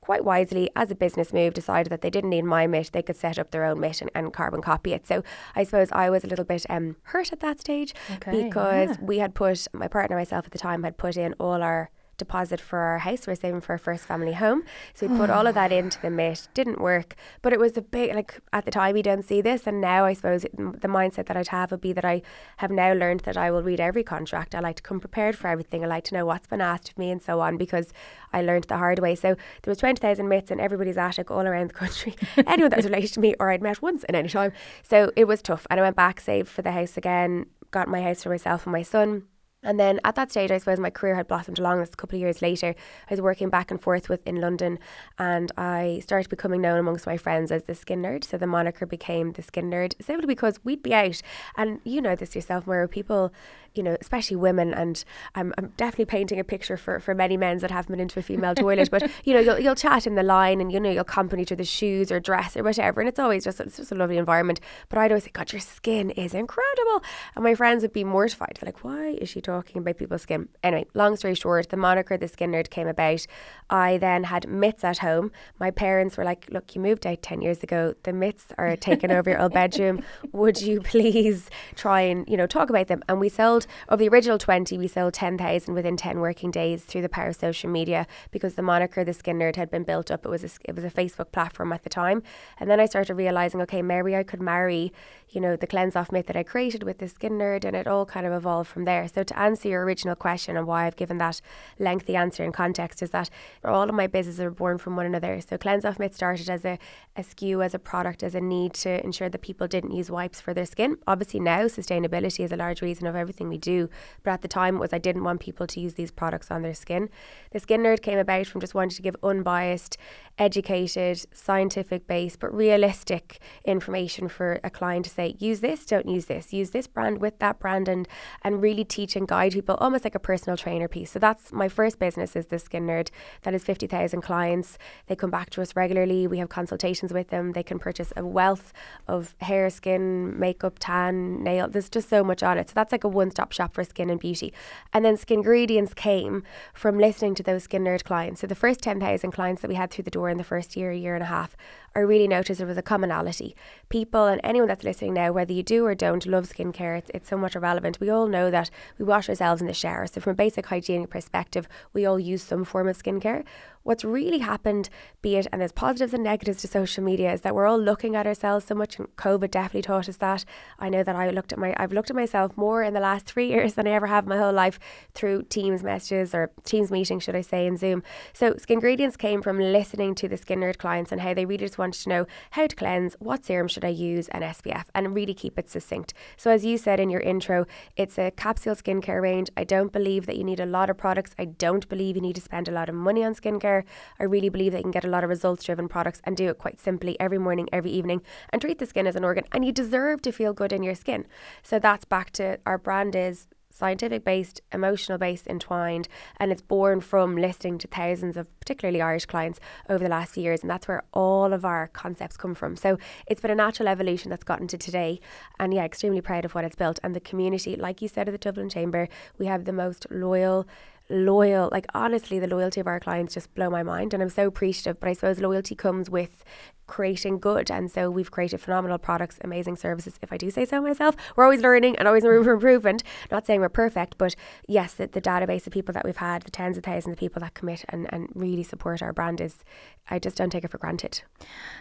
quite 0.06 0.24
wisely, 0.24 0.70
as 0.76 0.88
a 0.92 0.94
business 0.94 1.32
move, 1.32 1.52
decided 1.52 1.90
that 1.90 2.00
they 2.00 2.10
didn't 2.10 2.30
need 2.30 2.44
my 2.44 2.68
mitt, 2.68 2.90
they 2.92 3.02
could 3.02 3.16
set 3.16 3.40
up 3.40 3.50
their 3.50 3.64
own 3.64 3.80
mitt 3.80 4.00
and, 4.00 4.10
and 4.14 4.32
carbon 4.32 4.62
copy 4.62 4.92
it. 4.92 5.04
So 5.04 5.24
I 5.56 5.64
suppose 5.64 5.90
I 5.90 6.10
was 6.10 6.22
a 6.22 6.28
little 6.28 6.44
bit 6.44 6.64
um, 6.70 6.94
hurt 7.02 7.32
at 7.32 7.40
that 7.40 7.58
stage 7.58 7.92
Okay, 8.14 8.44
because 8.44 8.90
yeah. 8.90 8.96
we 9.00 9.18
had 9.18 9.34
put, 9.34 9.66
my 9.72 9.88
partner 9.88 10.16
and 10.16 10.20
myself 10.20 10.46
at 10.46 10.52
the 10.52 10.58
time 10.58 10.84
had 10.84 10.96
put 10.96 11.16
in 11.16 11.34
all 11.40 11.60
our 11.60 11.90
deposit 12.16 12.60
for 12.60 12.78
our 12.78 12.98
house. 12.98 13.26
We 13.26 13.32
are 13.32 13.36
saving 13.36 13.60
for 13.60 13.72
our 13.72 13.78
first 13.78 14.04
family 14.04 14.32
home. 14.32 14.64
So 14.94 15.06
we 15.06 15.16
put 15.16 15.30
all 15.30 15.46
of 15.46 15.54
that 15.54 15.72
ah. 15.72 15.76
into 15.76 16.00
the 16.00 16.10
mitt. 16.10 16.48
Didn't 16.54 16.80
work, 16.80 17.14
but 17.42 17.52
it 17.52 17.58
was 17.58 17.76
a 17.76 17.82
big, 17.82 18.14
like 18.14 18.40
at 18.52 18.64
the 18.64 18.70
time 18.70 18.94
we 18.94 19.02
don't 19.02 19.24
see 19.24 19.40
this. 19.40 19.66
And 19.66 19.80
now 19.80 20.04
I 20.04 20.12
suppose 20.12 20.44
it, 20.44 20.56
the 20.56 20.88
mindset 20.88 21.26
that 21.26 21.36
I'd 21.36 21.48
have 21.48 21.70
would 21.70 21.80
be 21.80 21.92
that 21.92 22.04
I 22.04 22.22
have 22.58 22.70
now 22.70 22.92
learned 22.92 23.20
that 23.20 23.36
I 23.36 23.50
will 23.50 23.62
read 23.62 23.80
every 23.80 24.02
contract. 24.02 24.54
I 24.54 24.60
like 24.60 24.76
to 24.76 24.82
come 24.82 25.00
prepared 25.00 25.36
for 25.36 25.48
everything. 25.48 25.84
I 25.84 25.86
like 25.86 26.04
to 26.04 26.14
know 26.14 26.26
what's 26.26 26.46
been 26.46 26.60
asked 26.60 26.90
of 26.90 26.98
me 26.98 27.10
and 27.10 27.22
so 27.22 27.40
on 27.40 27.56
because 27.56 27.92
I 28.32 28.42
learned 28.42 28.64
the 28.64 28.76
hard 28.76 28.98
way. 28.98 29.14
So 29.14 29.36
there 29.62 29.70
was 29.70 29.78
20,000 29.78 30.28
mitts 30.28 30.50
in 30.50 30.60
everybody's 30.60 30.96
attic 30.96 31.30
all 31.30 31.46
around 31.46 31.70
the 31.70 31.74
country. 31.74 32.16
Anyone 32.46 32.70
that 32.70 32.76
was 32.76 32.86
related 32.86 33.12
to 33.14 33.20
me 33.20 33.34
or 33.38 33.50
I'd 33.50 33.62
met 33.62 33.82
once 33.82 34.04
in 34.04 34.14
any 34.14 34.28
time. 34.28 34.52
So 34.82 35.12
it 35.16 35.24
was 35.24 35.42
tough. 35.42 35.66
And 35.70 35.80
I 35.80 35.82
went 35.82 35.96
back, 35.96 36.20
saved 36.20 36.48
for 36.48 36.62
the 36.62 36.72
house 36.72 36.96
again, 36.96 37.46
got 37.70 37.88
my 37.88 38.02
house 38.02 38.22
for 38.22 38.30
myself 38.30 38.64
and 38.64 38.72
my 38.72 38.82
son 38.82 39.24
and 39.66 39.80
then 39.80 40.00
at 40.04 40.14
that 40.14 40.30
stage, 40.30 40.50
I 40.50 40.58
suppose 40.58 40.78
my 40.78 40.90
career 40.90 41.16
had 41.16 41.26
blossomed 41.26 41.58
along. 41.58 41.80
This 41.80 41.90
a 41.92 41.96
couple 41.96 42.16
of 42.16 42.20
years 42.20 42.40
later, 42.40 42.74
I 43.10 43.12
was 43.12 43.20
working 43.20 43.50
back 43.50 43.70
and 43.70 43.82
forth 43.82 44.08
with 44.08 44.26
in 44.26 44.40
London, 44.40 44.78
and 45.18 45.50
I 45.58 46.00
started 46.02 46.30
becoming 46.30 46.60
known 46.62 46.78
amongst 46.78 47.06
my 47.06 47.16
friends 47.16 47.50
as 47.50 47.64
the 47.64 47.74
skin 47.74 48.00
nerd. 48.00 48.24
So 48.24 48.38
the 48.38 48.46
moniker 48.46 48.86
became 48.86 49.32
the 49.32 49.42
skin 49.42 49.70
nerd 49.70 49.92
simply 50.00 50.26
because 50.26 50.60
we'd 50.64 50.82
be 50.82 50.94
out, 50.94 51.20
and 51.56 51.80
you 51.84 52.00
know 52.00 52.14
this 52.14 52.34
yourself, 52.34 52.66
where 52.66 52.86
people 52.86 53.32
you 53.74 53.82
know, 53.82 53.96
especially 54.00 54.36
women, 54.36 54.72
and 54.72 55.04
I'm, 55.34 55.52
I'm 55.58 55.74
definitely 55.76 56.06
painting 56.06 56.40
a 56.40 56.44
picture 56.44 56.78
for, 56.78 56.98
for 56.98 57.14
many 57.14 57.36
men 57.36 57.58
that 57.58 57.70
haven't 57.70 57.92
been 57.92 58.00
into 58.00 58.18
a 58.18 58.22
female 58.22 58.54
toilet, 58.66 58.90
but 58.90 59.10
you 59.24 59.34
know, 59.34 59.40
you'll, 59.40 59.58
you'll 59.58 59.74
chat 59.74 60.06
in 60.06 60.14
the 60.14 60.22
line 60.22 60.60
and 60.60 60.72
you 60.72 60.80
know, 60.80 60.90
you'll 60.90 61.04
company 61.04 61.44
to 61.44 61.54
the 61.54 61.64
shoes 61.64 62.10
or 62.10 62.18
dress 62.18 62.56
or 62.56 62.62
whatever, 62.62 63.00
and 63.00 63.08
it's 63.08 63.18
always 63.18 63.44
just 63.44 63.60
it's 63.60 63.76
just 63.76 63.92
a 63.92 63.94
lovely 63.94 64.16
environment. 64.16 64.60
But 64.88 64.98
I'd 64.98 65.10
always 65.10 65.24
say, 65.24 65.30
God, 65.32 65.52
your 65.52 65.60
skin 65.60 66.10
is 66.10 66.32
incredible, 66.32 67.02
and 67.34 67.44
my 67.44 67.54
friends 67.54 67.82
would 67.82 67.92
be 67.92 68.04
mortified. 68.04 68.58
They're 68.60 68.68
like, 68.68 68.82
why 68.82 69.18
is 69.20 69.28
she 69.28 69.40
talking 69.40 69.55
about 69.74 69.96
people's 69.98 70.22
skin? 70.22 70.48
Anyway, 70.62 70.86
long 70.94 71.16
story 71.16 71.34
short, 71.34 71.68
the 71.68 71.76
moniker 71.76 72.16
the 72.16 72.28
skin 72.28 72.52
nerd 72.52 72.70
came 72.70 72.88
about. 72.88 73.26
I 73.70 73.98
then 73.98 74.24
had 74.24 74.48
mitts 74.48 74.84
at 74.84 74.98
home. 74.98 75.32
My 75.58 75.70
parents 75.70 76.16
were 76.16 76.24
like, 76.24 76.48
look, 76.50 76.74
you 76.74 76.80
moved 76.80 77.06
out 77.06 77.22
ten 77.22 77.40
years 77.42 77.62
ago. 77.62 77.94
The 78.02 78.12
mitts 78.12 78.46
are 78.58 78.76
taking 78.76 79.10
over 79.10 79.30
your 79.30 79.40
old 79.40 79.52
bedroom. 79.52 80.02
Would 80.32 80.60
you 80.60 80.80
please 80.80 81.50
try 81.74 82.02
and 82.02 82.28
you 82.28 82.36
know 82.36 82.46
talk 82.46 82.70
about 82.70 82.88
them? 82.88 83.02
And 83.08 83.20
we 83.20 83.28
sold 83.28 83.66
of 83.88 83.98
the 83.98 84.08
original 84.08 84.38
20, 84.38 84.78
we 84.78 84.88
sold 84.88 85.14
10,000 85.14 85.74
within 85.74 85.96
10 85.96 86.20
working 86.20 86.50
days 86.50 86.84
through 86.84 87.02
the 87.02 87.08
power 87.08 87.28
of 87.28 87.36
social 87.36 87.70
media 87.70 88.06
because 88.30 88.54
the 88.54 88.62
moniker 88.62 89.04
The 89.04 89.12
Skin 89.12 89.38
Nerd 89.38 89.56
had 89.56 89.70
been 89.70 89.84
built 89.84 90.10
up. 90.10 90.24
It 90.24 90.28
was 90.28 90.44
a, 90.44 90.48
it 90.64 90.74
was 90.74 90.84
a 90.84 90.90
Facebook 90.90 91.32
platform 91.32 91.72
at 91.72 91.82
the 91.82 91.90
time. 91.90 92.22
And 92.58 92.70
then 92.70 92.80
I 92.80 92.86
started 92.86 93.14
realizing, 93.14 93.60
okay, 93.62 93.82
maybe 93.82 94.16
I 94.16 94.22
could 94.22 94.42
marry, 94.42 94.92
you 95.28 95.40
know, 95.40 95.56
the 95.56 95.66
cleanse 95.66 95.96
off 95.96 96.12
mitt 96.12 96.26
that 96.26 96.36
I 96.36 96.42
created 96.42 96.82
with 96.82 96.98
The 96.98 97.08
Skin 97.08 97.32
Nerd 97.32 97.64
and 97.64 97.76
it 97.76 97.86
all 97.86 98.06
kind 98.06 98.26
of 98.26 98.32
evolved 98.32 98.68
from 98.68 98.84
there. 98.84 99.06
So 99.08 99.22
to 99.22 99.38
answer 99.46 99.68
your 99.68 99.84
original 99.84 100.16
question 100.16 100.56
and 100.56 100.66
why 100.66 100.86
I've 100.86 100.96
given 100.96 101.18
that 101.18 101.40
lengthy 101.78 102.16
answer 102.16 102.42
in 102.44 102.52
context 102.52 103.02
is 103.02 103.10
that 103.10 103.30
all 103.64 103.88
of 103.88 103.94
my 103.94 104.06
businesses 104.06 104.40
are 104.40 104.50
born 104.50 104.78
from 104.78 104.96
one 104.96 105.06
another. 105.06 105.40
So 105.40 105.56
cleanse 105.56 105.84
off 105.84 105.98
mitt 105.98 106.14
started 106.14 106.48
as 106.50 106.64
a, 106.64 106.78
a 107.16 107.24
as 107.66 107.74
a 107.74 107.78
product, 107.78 108.22
as 108.22 108.34
a 108.34 108.40
need 108.40 108.72
to 108.74 109.02
ensure 109.04 109.28
that 109.28 109.42
people 109.42 109.66
didn't 109.68 109.92
use 109.92 110.10
wipes 110.10 110.40
for 110.40 110.52
their 110.52 110.66
skin. 110.66 110.96
Obviously 111.06 111.40
now 111.40 111.62
sustainability 111.62 112.44
is 112.44 112.52
a 112.52 112.56
large 112.56 112.82
reason 112.82 113.06
of 113.06 113.16
everything 113.16 113.48
we 113.48 113.58
do. 113.58 113.88
But 114.22 114.32
at 114.32 114.42
the 114.42 114.48
time, 114.48 114.76
it 114.76 114.80
was 114.80 114.92
I 114.92 114.98
didn't 114.98 115.24
want 115.24 115.40
people 115.40 115.66
to 115.66 115.80
use 115.80 115.94
these 115.94 116.10
products 116.10 116.50
on 116.50 116.62
their 116.62 116.74
skin. 116.74 117.08
The 117.52 117.60
Skin 117.60 117.82
Nerd 117.82 118.02
came 118.02 118.18
about 118.18 118.46
from 118.46 118.60
just 118.60 118.74
wanting 118.74 118.96
to 118.96 119.02
give 119.02 119.16
unbiased, 119.22 119.96
educated, 120.38 121.24
scientific 121.32 122.06
based, 122.06 122.40
but 122.40 122.54
realistic 122.54 123.38
information 123.64 124.28
for 124.28 124.60
a 124.64 124.70
client 124.70 125.04
to 125.06 125.10
say, 125.10 125.36
use 125.38 125.60
this, 125.60 125.86
don't 125.86 126.08
use 126.08 126.26
this, 126.26 126.52
use 126.52 126.70
this 126.70 126.86
brand 126.86 127.20
with 127.20 127.38
that 127.38 127.58
brand, 127.58 127.88
and 127.88 128.08
and 128.42 128.62
really 128.62 128.84
teach 128.84 129.16
and 129.26 129.28
guide 129.28 129.52
people 129.52 129.74
almost 129.80 130.04
like 130.04 130.14
a 130.14 130.20
personal 130.20 130.56
trainer 130.56 130.88
piece. 130.88 131.10
So 131.10 131.18
that's 131.18 131.52
my 131.52 131.68
first 131.68 131.98
business 131.98 132.36
is 132.36 132.46
the 132.46 132.58
Skin 132.58 132.86
Nerd. 132.86 133.10
That 133.42 133.54
is 133.54 133.64
fifty 133.64 133.86
thousand 133.86 134.22
clients. 134.22 134.78
They 135.06 135.16
come 135.16 135.30
back 135.30 135.50
to 135.50 135.62
us 135.62 135.74
regularly. 135.74 136.26
We 136.26 136.38
have 136.38 136.48
consultations 136.48 137.12
with 137.12 137.28
them. 137.28 137.52
They 137.52 137.62
can 137.62 137.78
purchase 137.78 138.12
a 138.16 138.24
wealth 138.24 138.72
of 139.08 139.34
hair, 139.40 139.68
skin, 139.70 140.38
makeup, 140.38 140.76
tan, 140.78 141.42
nail. 141.42 141.68
There's 141.68 141.90
just 141.90 142.08
so 142.08 142.22
much 142.22 142.42
on 142.42 142.58
it. 142.58 142.68
So 142.68 142.72
that's 142.74 142.92
like 142.92 143.04
a 143.04 143.08
one 143.08 143.30
stop 143.30 143.52
shop 143.52 143.74
for 143.74 143.84
skin 143.84 144.10
and 144.10 144.20
beauty. 144.20 144.52
And 144.92 145.04
then 145.04 145.16
Skingredients 145.16 145.94
came 145.94 146.44
from 146.72 146.98
listening 146.98 147.34
to 147.36 147.42
those 147.42 147.64
Skin 147.64 147.82
Nerd 147.82 148.04
clients. 148.04 148.40
So 148.40 148.46
the 148.46 148.54
first 148.54 148.80
10,000 148.80 149.32
clients 149.32 149.62
that 149.62 149.68
we 149.68 149.74
had 149.74 149.90
through 149.90 150.04
the 150.04 150.10
door 150.10 150.28
in 150.30 150.38
the 150.38 150.44
first 150.44 150.76
year, 150.76 150.92
year 150.92 151.14
and 151.14 151.22
a 151.22 151.26
half, 151.26 151.56
I 151.96 152.00
really 152.00 152.28
noticed 152.28 152.58
there 152.58 152.66
was 152.66 152.76
a 152.76 152.82
commonality. 152.82 153.56
People 153.88 154.26
and 154.26 154.38
anyone 154.44 154.68
that's 154.68 154.84
listening 154.84 155.14
now, 155.14 155.32
whether 155.32 155.54
you 155.54 155.62
do 155.62 155.86
or 155.86 155.94
don't 155.94 156.26
love 156.26 156.46
skincare, 156.46 156.98
it's, 156.98 157.10
it's 157.14 157.26
somewhat 157.26 157.56
irrelevant. 157.56 158.00
We 158.00 158.10
all 158.10 158.26
know 158.26 158.50
that 158.50 158.68
we 158.98 159.06
wash 159.06 159.30
ourselves 159.30 159.62
in 159.62 159.66
the 159.66 159.72
shower. 159.72 160.06
So, 160.06 160.20
from 160.20 160.32
a 160.32 160.34
basic 160.34 160.66
hygienic 160.66 161.08
perspective, 161.08 161.66
we 161.94 162.04
all 162.04 162.20
use 162.20 162.42
some 162.42 162.66
form 162.66 162.86
of 162.86 163.02
skincare. 163.02 163.44
What's 163.86 164.04
really 164.04 164.38
happened, 164.38 164.88
be 165.22 165.36
it, 165.36 165.46
and 165.52 165.60
there's 165.60 165.70
positives 165.70 166.12
and 166.12 166.24
negatives 166.24 166.60
to 166.62 166.66
social 166.66 167.04
media, 167.04 167.32
is 167.32 167.42
that 167.42 167.54
we're 167.54 167.68
all 167.68 167.78
looking 167.78 168.16
at 168.16 168.26
ourselves 168.26 168.66
so 168.66 168.74
much, 168.74 168.98
and 168.98 169.06
COVID 169.14 169.52
definitely 169.52 169.82
taught 169.82 170.08
us 170.08 170.16
that. 170.16 170.44
I 170.80 170.88
know 170.88 171.04
that 171.04 171.14
I 171.14 171.30
looked 171.30 171.52
at 171.52 171.58
my, 171.60 171.72
I've 171.76 171.92
looked 171.92 172.10
at 172.10 172.16
myself 172.16 172.56
more 172.56 172.82
in 172.82 172.94
the 172.94 173.00
last 173.00 173.26
three 173.26 173.46
years 173.52 173.74
than 173.74 173.86
I 173.86 173.92
ever 173.92 174.08
have 174.08 174.26
my 174.26 174.38
whole 174.38 174.52
life 174.52 174.80
through 175.14 175.44
Teams 175.44 175.84
messages 175.84 176.34
or 176.34 176.50
Teams 176.64 176.90
meetings, 176.90 177.22
should 177.22 177.36
I 177.36 177.42
say, 177.42 177.64
in 177.64 177.76
Zoom. 177.76 178.02
So, 178.32 178.56
Skingredients 178.56 179.16
came 179.16 179.40
from 179.40 179.60
listening 179.60 180.16
to 180.16 180.26
the 180.26 180.36
Skin 180.36 180.58
Nerd 180.58 180.78
clients 180.78 181.12
and 181.12 181.20
how 181.20 181.32
they 181.32 181.46
really 181.46 181.58
just 181.58 181.78
wanted 181.78 182.02
to 182.02 182.08
know 182.08 182.26
how 182.50 182.66
to 182.66 182.74
cleanse, 182.74 183.14
what 183.20 183.44
serum 183.44 183.68
should 183.68 183.84
I 183.84 183.90
use, 183.90 184.26
and 184.30 184.42
SPF, 184.42 184.86
and 184.96 185.14
really 185.14 185.32
keep 185.32 185.60
it 185.60 185.70
succinct. 185.70 186.12
So, 186.36 186.50
as 186.50 186.64
you 186.64 186.76
said 186.76 186.98
in 186.98 187.08
your 187.08 187.20
intro, 187.20 187.66
it's 187.94 188.18
a 188.18 188.32
capsule 188.32 188.74
skincare 188.74 189.22
range. 189.22 189.48
I 189.56 189.62
don't 189.62 189.92
believe 189.92 190.26
that 190.26 190.36
you 190.36 190.42
need 190.42 190.58
a 190.58 190.66
lot 190.66 190.90
of 190.90 190.96
products. 190.96 191.36
I 191.38 191.44
don't 191.44 191.88
believe 191.88 192.16
you 192.16 192.22
need 192.22 192.34
to 192.34 192.40
spend 192.40 192.66
a 192.66 192.72
lot 192.72 192.88
of 192.88 192.96
money 192.96 193.22
on 193.22 193.36
skincare. 193.36 193.75
I 194.18 194.24
really 194.24 194.48
believe 194.48 194.72
they 194.72 194.82
can 194.82 194.90
get 194.90 195.04
a 195.04 195.08
lot 195.08 195.24
of 195.24 195.30
results 195.30 195.64
driven 195.64 195.88
products 195.88 196.20
and 196.24 196.36
do 196.36 196.48
it 196.48 196.58
quite 196.58 196.80
simply 196.80 197.18
every 197.20 197.38
morning, 197.38 197.68
every 197.72 197.90
evening, 197.90 198.22
and 198.50 198.62
treat 198.62 198.78
the 198.78 198.86
skin 198.86 199.06
as 199.06 199.16
an 199.16 199.24
organ. 199.24 199.44
And 199.52 199.64
you 199.64 199.72
deserve 199.72 200.22
to 200.22 200.32
feel 200.32 200.52
good 200.52 200.72
in 200.72 200.82
your 200.82 200.94
skin. 200.94 201.26
So 201.62 201.78
that's 201.78 202.04
back 202.04 202.30
to 202.32 202.58
our 202.66 202.78
brand 202.78 203.16
is 203.16 203.48
scientific 203.76 204.24
based, 204.24 204.60
emotional 204.72 205.18
based, 205.18 205.46
entwined, 205.46 206.08
and 206.38 206.50
it's 206.50 206.62
born 206.62 207.00
from 207.00 207.36
listening 207.36 207.78
to 207.78 207.86
thousands 207.86 208.36
of 208.36 208.46
particularly 208.58 209.02
Irish 209.02 209.26
clients 209.26 209.60
over 209.88 210.02
the 210.02 210.10
last 210.10 210.32
few 210.34 210.42
years, 210.42 210.62
and 210.62 210.70
that's 210.70 210.88
where 210.88 211.02
all 211.12 211.52
of 211.52 211.64
our 211.64 211.88
concepts 211.88 212.36
come 212.36 212.54
from. 212.54 212.74
So 212.76 212.98
it's 213.26 213.40
been 213.40 213.50
a 213.50 213.54
natural 213.54 213.88
evolution 213.88 214.30
that's 214.30 214.44
gotten 214.44 214.66
to 214.68 214.78
today, 214.78 215.20
and 215.60 215.74
yeah, 215.74 215.84
extremely 215.84 216.22
proud 216.22 216.44
of 216.44 216.54
what 216.54 216.64
it's 216.64 216.76
built. 216.76 216.98
And 217.02 217.14
the 217.14 217.20
community, 217.20 217.76
like 217.76 218.00
you 218.00 218.08
said 218.08 218.28
at 218.28 218.32
the 218.32 218.38
Dublin 218.38 218.70
Chamber, 218.70 219.08
we 219.38 219.46
have 219.46 219.64
the 219.64 219.72
most 219.72 220.06
loyal 220.10 220.66
loyal 221.08 221.68
like 221.70 221.86
honestly 221.94 222.38
the 222.38 222.46
loyalty 222.46 222.80
of 222.80 222.86
our 222.86 222.98
clients 222.98 223.34
just 223.34 223.54
blow 223.54 223.70
my 223.70 223.82
mind 223.82 224.12
and 224.12 224.22
I'm 224.22 224.28
so 224.28 224.46
appreciative 224.46 224.98
but 224.98 225.08
I 225.08 225.12
suppose 225.12 225.40
loyalty 225.40 225.74
comes 225.74 226.10
with 226.10 226.44
creating 226.86 227.38
good 227.38 227.70
and 227.70 227.90
so 227.90 228.10
we've 228.10 228.30
created 228.30 228.60
phenomenal 228.60 228.98
products 228.98 229.38
amazing 229.42 229.76
services 229.76 230.18
if 230.22 230.32
I 230.32 230.36
do 230.36 230.50
say 230.50 230.64
so 230.64 230.80
myself. 230.80 231.16
We're 231.36 231.44
always 231.44 231.60
learning 231.60 231.96
and 231.96 232.08
always 232.08 232.24
room 232.24 232.44
for 232.44 232.52
improvement. 232.52 233.02
Not 233.30 233.46
saying 233.46 233.60
we're 233.60 233.68
perfect 233.68 234.18
but 234.18 234.34
yes 234.66 234.94
the, 234.94 235.06
the 235.06 235.20
database 235.20 235.66
of 235.66 235.72
people 235.72 235.92
that 235.92 236.04
we've 236.04 236.16
had 236.16 236.42
the 236.42 236.50
tens 236.50 236.76
of 236.76 236.84
thousands 236.84 237.14
of 237.14 237.18
people 237.18 237.40
that 237.40 237.54
commit 237.54 237.84
and, 237.88 238.12
and 238.12 238.28
really 238.34 238.62
support 238.62 239.02
our 239.02 239.12
brand 239.12 239.40
is 239.40 239.64
I 240.10 240.18
just 240.18 240.36
don't 240.36 240.50
take 240.50 240.64
it 240.64 240.70
for 240.70 240.78
granted. 240.78 241.22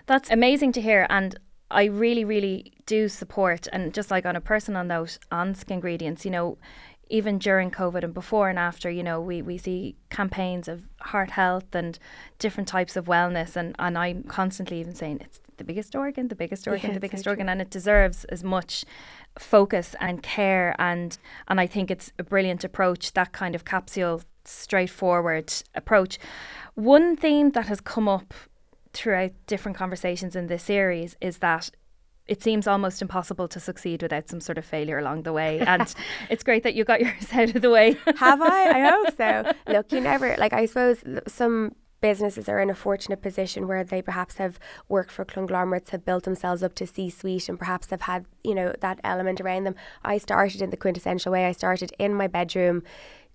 That's 0.06 0.30
amazing 0.30 0.72
to 0.74 0.82
hear 0.82 1.08
and 1.10 1.40
I 1.72 1.86
really, 1.86 2.24
really 2.24 2.74
do 2.86 3.10
support, 3.10 3.68
and 3.74 3.94
just 3.94 4.12
like 4.12 4.26
on 4.26 4.36
a 4.36 4.42
personal 4.42 4.84
note, 4.84 5.18
on 5.32 5.56
Skingredients, 5.56 6.24
you 6.24 6.32
know, 6.32 6.58
even 7.10 7.38
during 7.38 7.70
COVID 7.70 8.04
and 8.04 8.14
before 8.14 8.50
and 8.50 8.58
after, 8.58 8.90
you 8.90 9.04
know, 9.04 9.22
we, 9.22 9.42
we 9.42 9.58
see 9.58 9.96
campaigns 10.10 10.68
of 10.68 10.84
heart 11.02 11.32
health 11.32 11.74
and 11.74 12.00
different 12.40 12.68
types 12.68 12.96
of 12.96 13.06
wellness. 13.06 13.56
And, 13.56 13.76
and 13.78 13.98
I'm 13.98 14.24
constantly 14.24 14.80
even 14.80 14.96
saying 14.96 15.20
it's 15.22 15.40
the 15.58 15.64
biggest 15.64 15.96
organ, 15.96 16.28
the 16.28 16.36
biggest 16.36 16.68
organ, 16.68 16.90
yeah, 16.90 16.94
the 16.96 17.00
biggest 17.00 17.28
organ, 17.28 17.48
and 17.48 17.62
it 17.62 17.70
deserves 17.70 18.26
as 18.26 18.44
much 18.44 18.86
focus 19.38 19.96
and 20.00 20.24
care. 20.24 20.76
And, 20.80 21.18
and 21.48 21.62
I 21.62 21.68
think 21.68 21.92
it's 21.92 22.12
a 22.18 22.24
brilliant 22.24 22.64
approach, 22.64 23.14
that 23.14 23.32
kind 23.32 23.56
of 23.56 23.66
capsule, 23.66 24.22
straightforward 24.44 25.54
approach. 25.76 26.18
One 26.74 27.16
theme 27.16 27.52
that 27.52 27.68
has 27.68 27.82
come 27.82 28.08
up 28.08 28.34
throughout 28.94 29.32
different 29.46 29.78
conversations 29.78 30.36
in 30.36 30.48
this 30.48 30.64
series 30.64 31.16
is 31.22 31.38
that 31.40 31.70
it 32.28 32.42
seems 32.42 32.68
almost 32.68 33.02
impossible 33.02 33.48
to 33.48 33.60
succeed 33.60 34.02
without 34.02 34.30
some 34.30 34.40
sort 34.40 34.58
of 34.58 34.66
failure 34.66 34.98
along 34.98 35.24
the 35.24 35.34
way. 35.34 35.60
And 35.60 35.94
it's 36.30 36.44
great 36.44 36.64
that 36.64 36.74
you 36.76 36.84
got 36.84 37.02
yours 37.02 37.32
out 37.34 37.56
of 37.56 37.62
the 37.62 37.70
way. 37.70 37.98
Have 38.18 38.42
I? 38.42 38.70
I 38.70 38.90
hope 38.90 39.08
so. 39.18 39.52
Look, 39.72 39.92
you 39.92 40.02
never, 40.02 40.36
like, 40.38 40.54
I 40.54 40.66
suppose 40.66 41.04
some 41.28 41.76
businesses 42.02 42.50
are 42.50 42.60
in 42.60 42.70
a 42.70 42.76
fortunate 42.76 43.22
position 43.22 43.68
where 43.68 43.84
they 43.84 44.02
perhaps 44.02 44.38
have 44.38 44.60
worked 44.90 45.12
for 45.12 45.26
conglomerates, 45.26 45.92
have 45.92 46.06
built 46.06 46.24
themselves 46.24 46.62
up 46.62 46.76
to 46.76 46.86
C 46.86 47.10
suite, 47.10 47.50
and 47.50 47.58
perhaps 47.58 47.90
have 47.90 48.02
had, 48.02 48.26
you 48.44 48.54
know, 48.54 48.74
that 48.82 49.00
element 49.04 49.42
around 49.42 49.64
them. 49.64 49.76
I 50.04 50.18
started 50.18 50.62
in 50.62 50.70
the 50.70 50.78
quintessential 50.78 51.32
way. 51.32 51.46
I 51.46 51.52
started 51.52 51.94
in 51.98 52.14
my 52.14 52.28
bedroom 52.28 52.84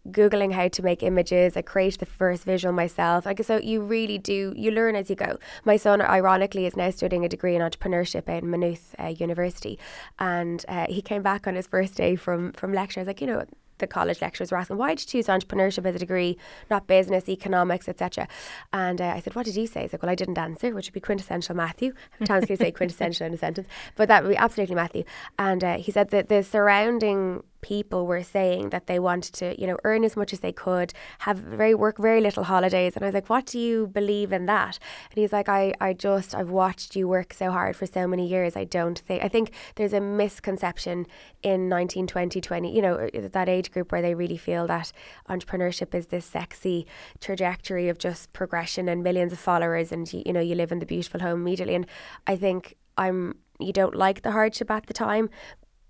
googling 0.08 0.52
how 0.52 0.68
to 0.68 0.82
make 0.82 1.02
images. 1.02 1.56
I 1.56 1.62
create 1.62 1.98
the 1.98 2.06
first 2.06 2.44
visual 2.44 2.72
myself. 2.72 3.26
Like 3.26 3.42
so, 3.44 3.58
you 3.58 3.82
really 3.82 4.18
do. 4.18 4.54
You 4.56 4.70
learn 4.70 4.96
as 4.96 5.10
you 5.10 5.16
go. 5.16 5.38
My 5.64 5.76
son, 5.76 6.00
ironically, 6.00 6.66
is 6.66 6.76
now 6.76 6.90
studying 6.90 7.24
a 7.24 7.28
degree 7.28 7.54
in 7.54 7.62
entrepreneurship 7.62 8.28
at 8.28 8.42
Maynooth 8.42 8.94
uh, 8.98 9.14
University, 9.18 9.78
and 10.18 10.64
uh, 10.68 10.86
he 10.88 11.02
came 11.02 11.22
back 11.22 11.46
on 11.46 11.54
his 11.54 11.66
first 11.66 11.94
day 11.94 12.16
from 12.16 12.52
from 12.52 12.72
lecture. 12.72 13.00
I 13.00 13.02
was 13.02 13.08
like, 13.08 13.20
you 13.20 13.26
know, 13.26 13.44
the 13.80 13.86
college 13.86 14.22
lecturers 14.22 14.52
were 14.52 14.58
asking, 14.58 14.76
why 14.76 14.94
did 14.94 15.00
you 15.00 15.22
choose 15.22 15.26
entrepreneurship 15.26 15.84
as 15.84 15.96
a 15.96 15.98
degree, 15.98 16.38
not 16.70 16.86
business, 16.86 17.28
economics, 17.28 17.88
etc. 17.88 18.28
And 18.72 19.00
uh, 19.00 19.06
I 19.16 19.20
said, 19.20 19.34
what 19.34 19.46
did 19.46 19.56
you 19.56 19.66
say? 19.66 19.82
He's 19.82 19.92
like, 19.92 20.02
well, 20.02 20.12
I 20.12 20.14
didn't 20.14 20.38
answer, 20.38 20.72
which 20.72 20.86
would 20.86 20.94
be 20.94 21.00
quintessential 21.00 21.56
Matthew. 21.56 21.92
Sometimes 22.18 22.46
can 22.46 22.56
say 22.56 22.70
quintessential 22.70 23.26
in 23.26 23.34
a 23.34 23.38
sentence, 23.38 23.66
but 23.96 24.08
that 24.08 24.22
would 24.22 24.30
be 24.30 24.36
absolutely 24.36 24.76
Matthew. 24.76 25.04
And 25.38 25.64
uh, 25.64 25.78
he 25.78 25.90
said 25.90 26.10
that 26.10 26.28
the 26.28 26.42
surrounding 26.42 27.42
people 27.60 28.06
were 28.06 28.22
saying 28.22 28.70
that 28.70 28.86
they 28.86 28.98
wanted 28.98 29.34
to, 29.34 29.60
you 29.60 29.66
know, 29.66 29.76
earn 29.84 30.04
as 30.04 30.16
much 30.16 30.32
as 30.32 30.40
they 30.40 30.52
could, 30.52 30.92
have 31.20 31.38
very 31.38 31.74
work 31.74 31.98
very 31.98 32.20
little 32.20 32.44
holidays. 32.44 32.94
And 32.94 33.04
I 33.04 33.08
was 33.08 33.14
like, 33.14 33.30
what 33.30 33.46
do 33.46 33.58
you 33.58 33.86
believe 33.86 34.32
in 34.32 34.46
that? 34.46 34.78
And 35.10 35.18
he's 35.18 35.32
like, 35.32 35.48
I, 35.48 35.74
I 35.80 35.92
just 35.92 36.34
I've 36.34 36.50
watched 36.50 36.96
you 36.96 37.08
work 37.08 37.32
so 37.32 37.50
hard 37.50 37.76
for 37.76 37.86
so 37.86 38.06
many 38.06 38.26
years. 38.26 38.56
I 38.56 38.64
don't 38.64 38.98
think 38.98 39.22
I 39.22 39.28
think 39.28 39.52
there's 39.76 39.92
a 39.92 40.00
misconception 40.00 41.06
in 41.42 41.68
19, 41.68 42.06
20, 42.06 42.40
20, 42.40 42.74
you 42.74 42.82
know, 42.82 42.94
uh, 42.94 43.28
that 43.32 43.48
age 43.48 43.70
group 43.70 43.92
where 43.92 44.02
they 44.02 44.14
really 44.14 44.36
feel 44.36 44.66
that 44.66 44.92
entrepreneurship 45.28 45.94
is 45.94 46.08
this 46.08 46.24
sexy 46.24 46.86
trajectory 47.20 47.88
of 47.88 47.98
just 47.98 48.32
progression 48.32 48.88
and 48.88 49.02
millions 49.02 49.32
of 49.32 49.38
followers 49.38 49.92
and 49.92 50.12
you, 50.12 50.22
you 50.26 50.32
know, 50.32 50.40
you 50.40 50.54
live 50.54 50.72
in 50.72 50.78
the 50.78 50.86
beautiful 50.86 51.20
home 51.20 51.40
immediately. 51.40 51.74
And 51.74 51.86
I 52.26 52.36
think 52.36 52.76
I'm 52.96 53.36
you 53.60 53.72
don't 53.72 53.94
like 53.94 54.22
the 54.22 54.30
hardship 54.32 54.70
at 54.70 54.86
the 54.86 54.94
time, 54.94 55.28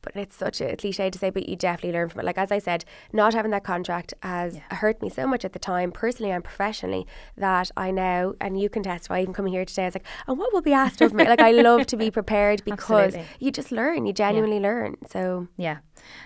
but 0.02 0.16
it's 0.16 0.36
such 0.36 0.60
a 0.60 0.76
cliche 0.76 1.10
to 1.10 1.18
say, 1.18 1.30
but 1.30 1.48
you 1.48 1.56
definitely 1.56 1.92
learn 1.92 2.08
from 2.08 2.20
it. 2.20 2.26
Like 2.26 2.38
as 2.38 2.52
I 2.52 2.58
said, 2.58 2.84
not 3.12 3.34
having 3.34 3.50
that 3.52 3.64
contract 3.64 4.14
has 4.22 4.56
yeah. 4.56 4.76
hurt 4.76 5.00
me 5.02 5.08
so 5.10 5.26
much 5.26 5.44
at 5.44 5.52
the 5.52 5.58
time, 5.58 5.92
personally 5.92 6.32
and 6.32 6.42
professionally, 6.42 7.06
that 7.36 7.70
I 7.76 7.90
now 7.90 8.34
and 8.40 8.60
you 8.60 8.68
can 8.68 8.82
testify. 8.82 9.20
Even 9.20 9.34
coming 9.34 9.52
here 9.52 9.64
today, 9.64 9.82
I 9.82 9.86
was 9.86 9.94
like, 9.94 10.06
and 10.26 10.38
what 10.38 10.52
will 10.52 10.62
be 10.62 10.72
asked 10.72 11.00
of 11.00 11.12
me? 11.12 11.24
Like 11.24 11.40
I 11.40 11.52
love 11.52 11.86
to 11.86 11.96
be 11.96 12.10
prepared 12.20 12.64
because 12.64 13.14
Absolutely. 13.14 13.26
you 13.38 13.50
just 13.50 13.72
learn, 13.72 14.06
you 14.06 14.12
genuinely 14.12 14.56
yeah. 14.56 14.62
learn. 14.62 14.96
So 15.08 15.48
yeah, 15.56 15.78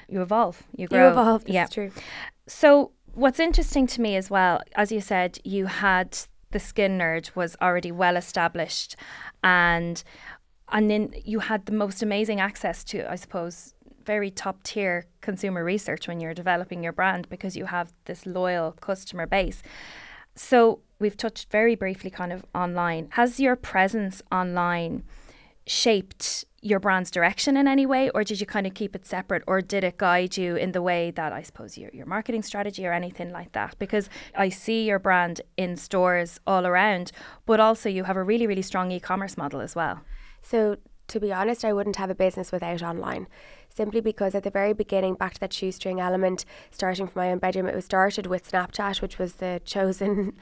you 0.09 0.23
evolve, 0.23 0.63
you 0.77 0.89
grow. 0.89 1.07
You 1.07 1.11
evolve. 1.11 1.49
Yeah, 1.49 1.67
true. 1.67 1.91
So 2.47 2.93
what's 3.15 3.41
interesting 3.41 3.87
to 3.89 4.01
me 4.01 4.17
as 4.17 4.31
well, 4.31 4.61
as 4.77 4.93
you 4.93 5.01
said, 5.01 5.39
you 5.45 5.67
had 5.67 6.19
the 6.51 6.61
skin 6.61 6.99
nerd 6.99 7.35
was 7.35 7.57
already 7.61 7.91
well 7.91 8.17
established, 8.17 8.97
and 9.43 10.03
and 10.71 10.91
then 10.91 11.15
you 11.25 11.41
had 11.41 11.67
the 11.67 11.73
most 11.73 12.03
amazing 12.03 12.41
access 12.41 12.85
to, 12.85 13.11
I 13.11 13.17
suppose, 13.17 13.75
very 14.05 14.31
top 14.31 14.63
tier 14.63 15.07
consumer 15.21 15.65
research 15.65 16.09
when 16.09 16.21
you're 16.21 16.35
developing 16.35 16.83
your 16.83 16.93
brand 16.93 17.29
because 17.29 17.57
you 17.57 17.67
have 17.67 17.93
this 18.05 18.27
loyal 18.27 18.73
customer 18.73 19.27
base. 19.27 19.63
So 20.35 20.81
we've 20.99 21.17
touched 21.17 21.51
very 21.51 21.75
briefly 21.75 22.11
kind 22.11 22.33
of 22.33 22.45
online. 22.55 23.09
Has 23.13 23.41
your 23.41 23.57
presence 23.57 24.23
online 24.33 25.05
shaped 25.67 26.45
your 26.61 26.81
brand's 26.81 27.11
direction 27.11 27.57
in 27.57 27.69
any 27.69 27.85
way, 27.85 28.11
or 28.11 28.25
did 28.25 28.41
you 28.41 28.47
kind 28.47 28.67
of 28.67 28.73
keep 28.73 28.97
it 28.97 29.07
separate, 29.07 29.43
or 29.47 29.61
did 29.61 29.85
it 29.85 29.99
guide 29.99 30.37
you 30.37 30.57
in 30.57 30.73
the 30.73 30.81
way 30.81 31.11
that 31.11 31.33
I 31.33 31.43
suppose 31.43 31.77
your, 31.77 31.91
your 31.93 32.07
marketing 32.07 32.43
strategy 32.43 32.87
or 32.87 32.93
anything 32.93 33.31
like 33.33 33.53
that? 33.53 33.79
Because 33.79 34.09
I 34.35 34.49
see 34.49 34.85
your 34.85 34.99
brand 34.99 35.43
in 35.57 35.77
stores 35.77 36.41
all 36.47 36.67
around, 36.67 37.13
but 37.45 37.61
also 37.61 37.89
you 37.89 38.05
have 38.05 38.17
a 38.17 38.23
really, 38.23 38.47
really 38.47 38.63
strong 38.63 38.91
e 38.91 39.01
commerce 39.01 39.37
model 39.37 39.61
as 39.61 39.75
well. 39.75 40.01
So, 40.45 40.77
to 41.09 41.21
be 41.21 41.33
honest, 41.33 41.65
I 41.65 41.73
wouldn't 41.73 41.97
have 41.97 42.11
a 42.11 42.15
business 42.15 42.53
without 42.53 42.83
online. 42.83 43.27
Simply 43.69 44.01
because 44.01 44.37
at 44.37 44.45
the 44.45 44.51
very 44.51 44.73
beginning, 44.73 45.15
back 45.15 45.35
to 45.35 45.41
that 45.41 45.53
shoestring 45.53 46.01
element, 46.01 46.45
starting 46.71 47.09
from 47.09 47.23
my 47.23 47.33
own 47.33 47.39
bedroom, 47.39 47.67
it 47.67 47.75
was 47.75 47.85
started 47.85 48.27
with 48.27 48.49
Snapchat, 48.49 49.03
which 49.03 49.19
was 49.19 49.35
the 49.35 49.61
chosen 49.65 50.35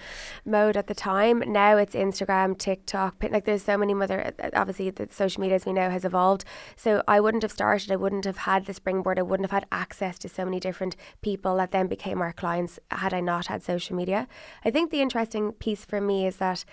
mode 0.45 0.77
at 0.77 0.87
the 0.87 0.95
time. 0.95 1.43
Now 1.47 1.79
it's 1.79 1.95
Instagram, 1.95 2.59
TikTok, 2.59 3.25
like 3.31 3.47
there's 3.47 3.63
so 3.63 3.79
many 3.79 3.95
other, 3.95 4.27
uh, 4.27 4.43
uh, 4.43 4.51
obviously, 4.55 4.91
the 4.91 5.09
social 5.11 5.41
media 5.41 5.57
as 5.57 5.65
we 5.65 5.73
know 5.73 5.89
has 5.89 6.05
evolved. 6.05 6.45
So 6.77 7.03
I 7.09 7.21
wouldn't 7.21 7.43
have 7.43 7.53
started, 7.53 7.91
I 7.91 7.97
wouldn't 7.97 8.27
have 8.27 8.39
had 8.39 8.67
the 8.67 8.75
springboard, 8.75 9.19
I 9.19 9.23
wouldn't 9.23 9.51
have 9.51 9.63
had 9.63 9.69
access 9.73 10.19
to 10.21 10.29
so 10.29 10.45
many 10.45 10.61
different 10.61 10.95
people 11.23 11.57
that 11.57 11.71
then 11.71 11.87
became 11.87 12.21
our 12.21 12.33
clients 12.33 12.79
had 12.91 13.15
I 13.15 13.21
not 13.21 13.47
had 13.47 13.63
social 13.63 13.97
media. 13.97 14.29
I 14.65 14.71
think 14.71 14.91
the 14.91 15.01
interesting 15.01 15.53
piece 15.53 15.85
for 15.85 16.01
me 16.01 16.27
is 16.27 16.37
that 16.37 16.65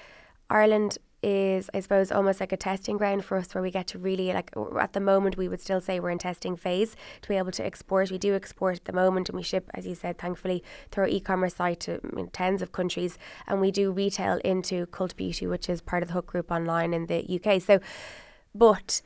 Ireland 0.50 0.98
is, 1.22 1.70
I 1.74 1.80
suppose, 1.82 2.12
almost 2.12 2.40
like 2.40 2.52
a 2.52 2.58
testing 2.58 2.98
ground 2.98 3.26
for 3.26 3.38
us 3.38 3.54
where 3.54 3.62
we 3.62 3.72
get 3.72 3.88
to 3.88 4.00
really, 4.00 4.32
like, 4.34 4.52
at 4.80 4.94
the 4.94 5.00
moment, 5.00 5.38
we 5.38 5.48
would 5.48 5.62
still 5.62 5.82
say 5.82 6.00
we're 6.00 6.10
in 6.10 6.18
testing 6.18 6.56
phase 6.56 6.96
to 7.22 7.30
be 7.30 7.36
able 7.36 7.52
to 7.52 7.66
export. 7.66 8.12
We 8.12 8.18
do 8.18 8.36
export 8.36 8.78
at 8.78 8.86
the 8.86 8.94
moment 8.94 9.30
and 9.30 9.36
we 9.36 9.44
ship, 9.44 9.70
as 9.74 9.86
you 9.86 9.96
said, 9.96 10.18
thankfully, 10.18 10.64
through 10.92 11.04
our 11.04 11.10
e 11.10 11.20
commerce 11.20 11.56
site 11.56 11.82
to 11.82 12.00
I 12.04 12.16
mean, 12.16 12.30
tens 12.30 12.62
of 12.62 12.72
countries. 12.72 13.18
And 13.48 13.60
we 13.60 13.72
do 13.72 13.92
retail 13.92 14.38
into 14.46 14.86
Cult 14.88 15.16
Beauty, 15.16 15.46
which 15.48 15.70
is 15.70 15.82
part 15.82 16.04
of 16.04 16.08
the 16.08 16.14
Hut 16.14 16.26
Group 16.26 16.52
online 16.52 16.94
in 16.94 17.08
the 17.08 17.40
UK. 17.40 17.62
So, 17.62 17.80
but 18.56 19.02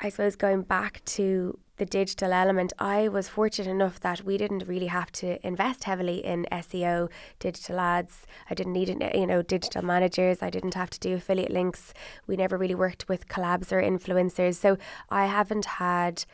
I 0.00 0.08
suppose 0.08 0.36
going 0.36 0.62
back 0.62 1.02
to 1.06 1.58
the 1.78 1.86
digital 1.86 2.32
element, 2.32 2.72
I 2.78 3.08
was 3.08 3.28
fortunate 3.28 3.70
enough 3.70 4.00
that 4.00 4.22
we 4.24 4.36
didn't 4.36 4.66
really 4.66 4.88
have 4.88 5.10
to 5.12 5.44
invest 5.46 5.84
heavily 5.84 6.24
in 6.24 6.46
SEO, 6.50 7.08
digital 7.38 7.78
ads. 7.78 8.26
I 8.50 8.54
didn't 8.54 8.72
need, 8.72 8.88
you 9.14 9.26
know, 9.26 9.42
digital 9.42 9.82
managers. 9.82 10.42
I 10.42 10.50
didn't 10.50 10.74
have 10.74 10.90
to 10.90 11.00
do 11.00 11.14
affiliate 11.14 11.52
links. 11.52 11.94
We 12.26 12.36
never 12.36 12.58
really 12.58 12.74
worked 12.74 13.08
with 13.08 13.28
collabs 13.28 13.72
or 13.72 13.80
influencers. 13.80 14.56
So 14.56 14.76
I 15.08 15.26
haven't 15.26 15.64
had 15.64 16.24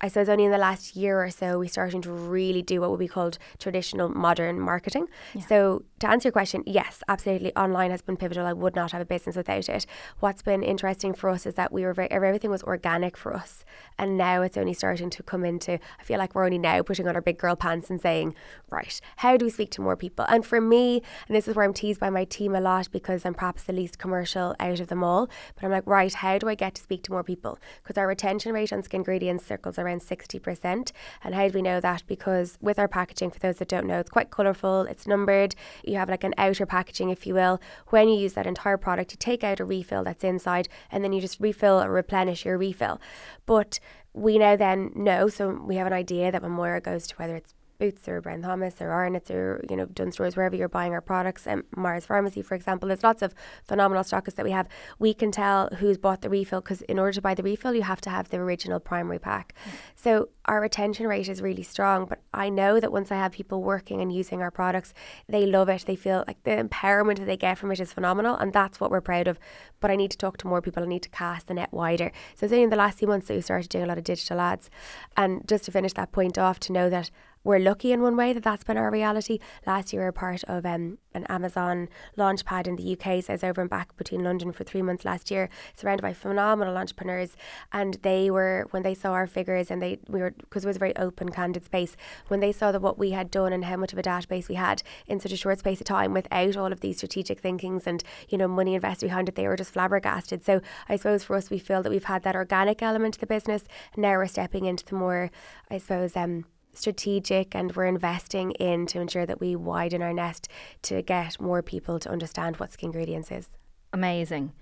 I 0.00 0.08
suppose 0.08 0.28
only 0.28 0.44
in 0.44 0.50
the 0.50 0.58
last 0.58 0.96
year 0.96 1.22
or 1.22 1.30
so 1.30 1.58
we're 1.58 1.68
starting 1.68 2.00
to 2.02 2.10
really 2.10 2.62
do 2.62 2.80
what 2.80 2.90
would 2.90 3.00
be 3.00 3.08
called 3.08 3.38
traditional 3.58 4.08
modern 4.08 4.58
marketing. 4.58 5.08
Yeah. 5.34 5.42
So 5.42 5.84
to 6.00 6.08
answer 6.08 6.28
your 6.28 6.32
question, 6.32 6.62
yes, 6.66 7.02
absolutely, 7.08 7.54
online 7.54 7.90
has 7.90 8.00
been 8.00 8.16
pivotal. 8.16 8.46
I 8.46 8.54
would 8.54 8.74
not 8.74 8.92
have 8.92 9.02
a 9.02 9.04
business 9.04 9.36
without 9.36 9.68
it. 9.68 9.86
What's 10.20 10.40
been 10.40 10.62
interesting 10.62 11.12
for 11.12 11.28
us 11.28 11.44
is 11.44 11.54
that 11.54 11.72
we 11.72 11.84
were 11.84 11.92
very, 11.92 12.10
everything 12.10 12.50
was 12.50 12.62
organic 12.62 13.16
for 13.16 13.34
us, 13.34 13.64
and 13.98 14.16
now 14.16 14.40
it's 14.40 14.56
only 14.56 14.72
starting 14.72 15.10
to 15.10 15.22
come 15.22 15.44
into. 15.44 15.74
I 15.74 16.02
feel 16.02 16.18
like 16.18 16.34
we're 16.34 16.46
only 16.46 16.58
now 16.58 16.82
putting 16.82 17.06
on 17.06 17.14
our 17.14 17.20
big 17.20 17.36
girl 17.36 17.54
pants 17.54 17.90
and 17.90 18.00
saying, 18.00 18.34
right, 18.70 18.98
how 19.16 19.36
do 19.36 19.44
we 19.44 19.50
speak 19.50 19.70
to 19.72 19.82
more 19.82 19.96
people? 19.96 20.24
And 20.28 20.46
for 20.46 20.60
me, 20.60 21.02
and 21.28 21.36
this 21.36 21.46
is 21.46 21.54
where 21.54 21.66
I'm 21.66 21.74
teased 21.74 22.00
by 22.00 22.08
my 22.08 22.24
team 22.24 22.54
a 22.54 22.60
lot 22.60 22.90
because 22.90 23.26
I'm 23.26 23.34
perhaps 23.34 23.64
the 23.64 23.74
least 23.74 23.98
commercial 23.98 24.56
out 24.58 24.80
of 24.80 24.88
them 24.88 25.04
all. 25.04 25.28
But 25.54 25.64
I'm 25.64 25.70
like, 25.70 25.86
right, 25.86 26.14
how 26.14 26.38
do 26.38 26.48
I 26.48 26.54
get 26.54 26.76
to 26.76 26.82
speak 26.82 27.02
to 27.04 27.12
more 27.12 27.24
people? 27.24 27.58
Because 27.82 27.98
our 27.98 28.06
retention 28.06 28.54
rate 28.54 28.72
on 28.72 28.82
Skingredients 28.82 29.44
circles 29.44 29.78
around 29.78 29.89
around 29.90 30.00
60%. 30.00 30.92
And 31.22 31.34
how 31.34 31.48
do 31.48 31.54
we 31.54 31.62
know 31.62 31.80
that? 31.80 32.04
Because 32.06 32.58
with 32.60 32.78
our 32.78 32.88
packaging, 32.88 33.30
for 33.30 33.38
those 33.38 33.56
that 33.56 33.68
don't 33.68 33.86
know, 33.86 33.98
it's 33.98 34.10
quite 34.10 34.30
colourful, 34.30 34.82
it's 34.82 35.06
numbered. 35.06 35.54
You 35.84 35.96
have 35.96 36.08
like 36.08 36.24
an 36.24 36.34
outer 36.38 36.66
packaging, 36.66 37.10
if 37.10 37.26
you 37.26 37.34
will. 37.34 37.60
When 37.88 38.08
you 38.08 38.18
use 38.18 38.34
that 38.34 38.46
entire 38.46 38.76
product, 38.76 39.12
you 39.12 39.16
take 39.18 39.44
out 39.44 39.60
a 39.60 39.64
refill 39.64 40.04
that's 40.04 40.24
inside 40.24 40.68
and 40.90 41.02
then 41.04 41.12
you 41.12 41.20
just 41.20 41.40
refill 41.40 41.82
or 41.82 41.90
replenish 41.90 42.44
your 42.44 42.58
refill. 42.58 43.00
But 43.46 43.80
we 44.12 44.38
now 44.38 44.56
then 44.56 44.92
know, 44.94 45.28
so 45.28 45.50
we 45.50 45.76
have 45.76 45.86
an 45.86 45.92
idea 45.92 46.32
that 46.32 46.42
when 46.42 46.52
Moira 46.52 46.80
goes 46.80 47.06
to 47.08 47.16
whether 47.16 47.36
it's 47.36 47.54
Boots 47.80 48.06
or 48.08 48.20
Brown 48.20 48.42
Thomas 48.42 48.80
or 48.80 48.90
Arnott's 48.90 49.30
or 49.30 49.64
you 49.68 49.76
know 49.76 49.86
Dunnes 49.86 50.14
Stores 50.14 50.36
wherever 50.36 50.54
you're 50.54 50.68
buying 50.68 50.92
our 50.92 51.00
products 51.00 51.46
and 51.46 51.64
Mars 51.76 52.06
Pharmacy 52.06 52.42
for 52.42 52.54
example 52.54 52.86
there's 52.88 53.02
lots 53.02 53.22
of 53.22 53.34
phenomenal 53.66 54.04
stockists 54.04 54.36
that 54.36 54.44
we 54.44 54.52
have. 54.52 54.68
We 54.98 55.14
can 55.14 55.32
tell 55.32 55.68
who's 55.78 55.98
bought 55.98 56.20
the 56.20 56.30
refill 56.30 56.60
because 56.60 56.82
in 56.82 56.98
order 56.98 57.12
to 57.12 57.22
buy 57.22 57.34
the 57.34 57.42
refill 57.42 57.74
you 57.74 57.82
have 57.82 58.00
to 58.02 58.10
have 58.10 58.28
the 58.28 58.36
original 58.36 58.78
primary 58.78 59.18
pack. 59.18 59.54
Mm. 59.64 59.70
so 59.96 60.28
our 60.44 60.60
retention 60.60 61.06
rate 61.06 61.28
is 61.28 61.42
really 61.42 61.62
strong 61.62 62.06
but 62.06 62.20
I 62.32 62.48
know 62.48 62.78
that 62.78 62.92
once 62.92 63.10
I 63.10 63.16
have 63.16 63.32
people 63.32 63.62
working 63.62 64.00
and 64.00 64.12
using 64.12 64.42
our 64.42 64.50
products 64.50 64.94
they 65.28 65.46
love 65.46 65.68
it. 65.68 65.84
They 65.86 65.96
feel 65.96 66.24
like 66.26 66.42
the 66.44 66.50
empowerment 66.50 67.18
that 67.18 67.26
they 67.26 67.36
get 67.36 67.58
from 67.58 67.72
it 67.72 67.80
is 67.80 67.92
phenomenal 67.92 68.36
and 68.36 68.52
that's 68.52 68.80
what 68.80 68.90
we're 68.90 69.00
proud 69.00 69.26
of. 69.26 69.38
But 69.80 69.90
I 69.90 69.96
need 69.96 70.10
to 70.10 70.18
talk 70.18 70.36
to 70.38 70.46
more 70.46 70.60
people. 70.60 70.82
I 70.82 70.86
need 70.86 71.02
to 71.02 71.08
cast 71.08 71.46
the 71.46 71.54
net 71.54 71.72
wider. 71.72 72.12
So 72.34 72.44
it's 72.44 72.52
only 72.52 72.64
in 72.64 72.70
the 72.70 72.76
last 72.76 72.98
few 72.98 73.08
months 73.08 73.28
that 73.28 73.34
we 73.34 73.40
started 73.40 73.68
doing 73.68 73.84
a 73.84 73.86
lot 73.86 73.98
of 73.98 74.04
digital 74.04 74.40
ads. 74.40 74.70
And 75.16 75.46
just 75.48 75.64
to 75.64 75.72
finish 75.72 75.92
that 75.94 76.12
point 76.12 76.38
off 76.38 76.60
to 76.60 76.72
know 76.72 76.90
that 76.90 77.10
we're 77.42 77.58
lucky 77.58 77.92
in 77.92 78.02
one 78.02 78.16
way 78.16 78.32
that 78.32 78.42
that's 78.42 78.64
been 78.64 78.76
our 78.76 78.90
reality. 78.90 79.38
Last 79.66 79.92
year, 79.92 80.02
we 80.02 80.06
were 80.06 80.12
part 80.12 80.44
of 80.44 80.66
um, 80.66 80.98
an 81.14 81.24
Amazon 81.28 81.88
launchpad 82.18 82.66
in 82.66 82.76
the 82.76 82.92
UK. 82.92 83.24
So 83.24 83.32
I 83.32 83.34
was 83.34 83.44
over 83.44 83.62
and 83.62 83.70
back 83.70 83.96
between 83.96 84.22
London 84.22 84.52
for 84.52 84.62
three 84.62 84.82
months 84.82 85.06
last 85.06 85.30
year, 85.30 85.48
surrounded 85.74 86.02
by 86.02 86.12
phenomenal 86.12 86.76
entrepreneurs. 86.76 87.36
And 87.72 87.94
they 88.02 88.30
were, 88.30 88.66
when 88.72 88.82
they 88.82 88.94
saw 88.94 89.12
our 89.12 89.26
figures 89.26 89.70
and 89.70 89.80
they, 89.80 89.98
we 90.06 90.20
were, 90.20 90.32
because 90.32 90.64
it 90.64 90.66
was 90.66 90.76
a 90.76 90.80
very 90.80 90.94
open, 90.96 91.30
candid 91.30 91.64
space, 91.64 91.96
when 92.28 92.40
they 92.40 92.52
saw 92.52 92.72
that 92.72 92.82
what 92.82 92.98
we 92.98 93.12
had 93.12 93.30
done 93.30 93.54
and 93.54 93.64
how 93.64 93.76
much 93.76 93.94
of 93.94 93.98
a 93.98 94.02
database 94.02 94.48
we 94.48 94.56
had 94.56 94.82
in 95.06 95.18
such 95.18 95.32
a 95.32 95.36
short 95.36 95.58
space 95.58 95.80
of 95.80 95.86
time 95.86 96.12
without 96.12 96.58
all 96.58 96.72
of 96.72 96.80
these 96.80 96.98
strategic 96.98 97.40
thinkings 97.40 97.86
and, 97.86 98.04
you 98.28 98.36
know, 98.36 98.48
money 98.48 98.74
invested 98.74 99.06
behind 99.06 99.30
it, 99.30 99.34
they 99.34 99.48
were 99.48 99.56
just 99.56 99.72
flabbergasted. 99.72 100.44
So 100.44 100.60
I 100.90 100.96
suppose 100.96 101.24
for 101.24 101.36
us, 101.36 101.48
we 101.48 101.58
feel 101.58 101.82
that 101.82 101.90
we've 101.90 102.04
had 102.04 102.22
that 102.24 102.36
organic 102.36 102.82
element 102.82 103.14
to 103.14 103.20
the 103.20 103.26
business. 103.26 103.64
Now 103.96 104.18
we're 104.18 104.26
stepping 104.26 104.66
into 104.66 104.84
the 104.84 104.94
more, 104.94 105.30
I 105.70 105.78
suppose, 105.78 106.14
um, 106.14 106.44
strategic 106.80 107.54
and 107.54 107.74
we're 107.76 107.86
investing 107.86 108.52
in 108.52 108.86
to 108.86 109.00
ensure 109.00 109.26
that 109.26 109.40
we 109.40 109.54
widen 109.54 110.02
our 110.02 110.12
nest 110.12 110.48
to 110.82 111.02
get 111.02 111.40
more 111.40 111.62
people 111.62 111.98
to 112.00 112.10
understand 112.10 112.56
what 112.56 112.72
Skingredients 112.72 113.30
is. 113.30 113.48
Amazing. 113.92 114.52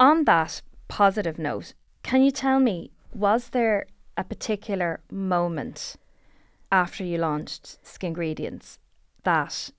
On 0.00 0.24
that 0.24 0.62
positive 0.88 1.38
note, 1.38 1.74
can 2.02 2.22
you 2.22 2.30
tell 2.30 2.60
me, 2.60 2.90
was 3.12 3.50
there 3.50 3.86
a 4.16 4.24
particular 4.24 5.00
moment 5.10 5.96
after 6.70 7.04
you 7.04 7.18
launched 7.18 7.78
Skingredients 7.82 8.78
that, 9.22 9.70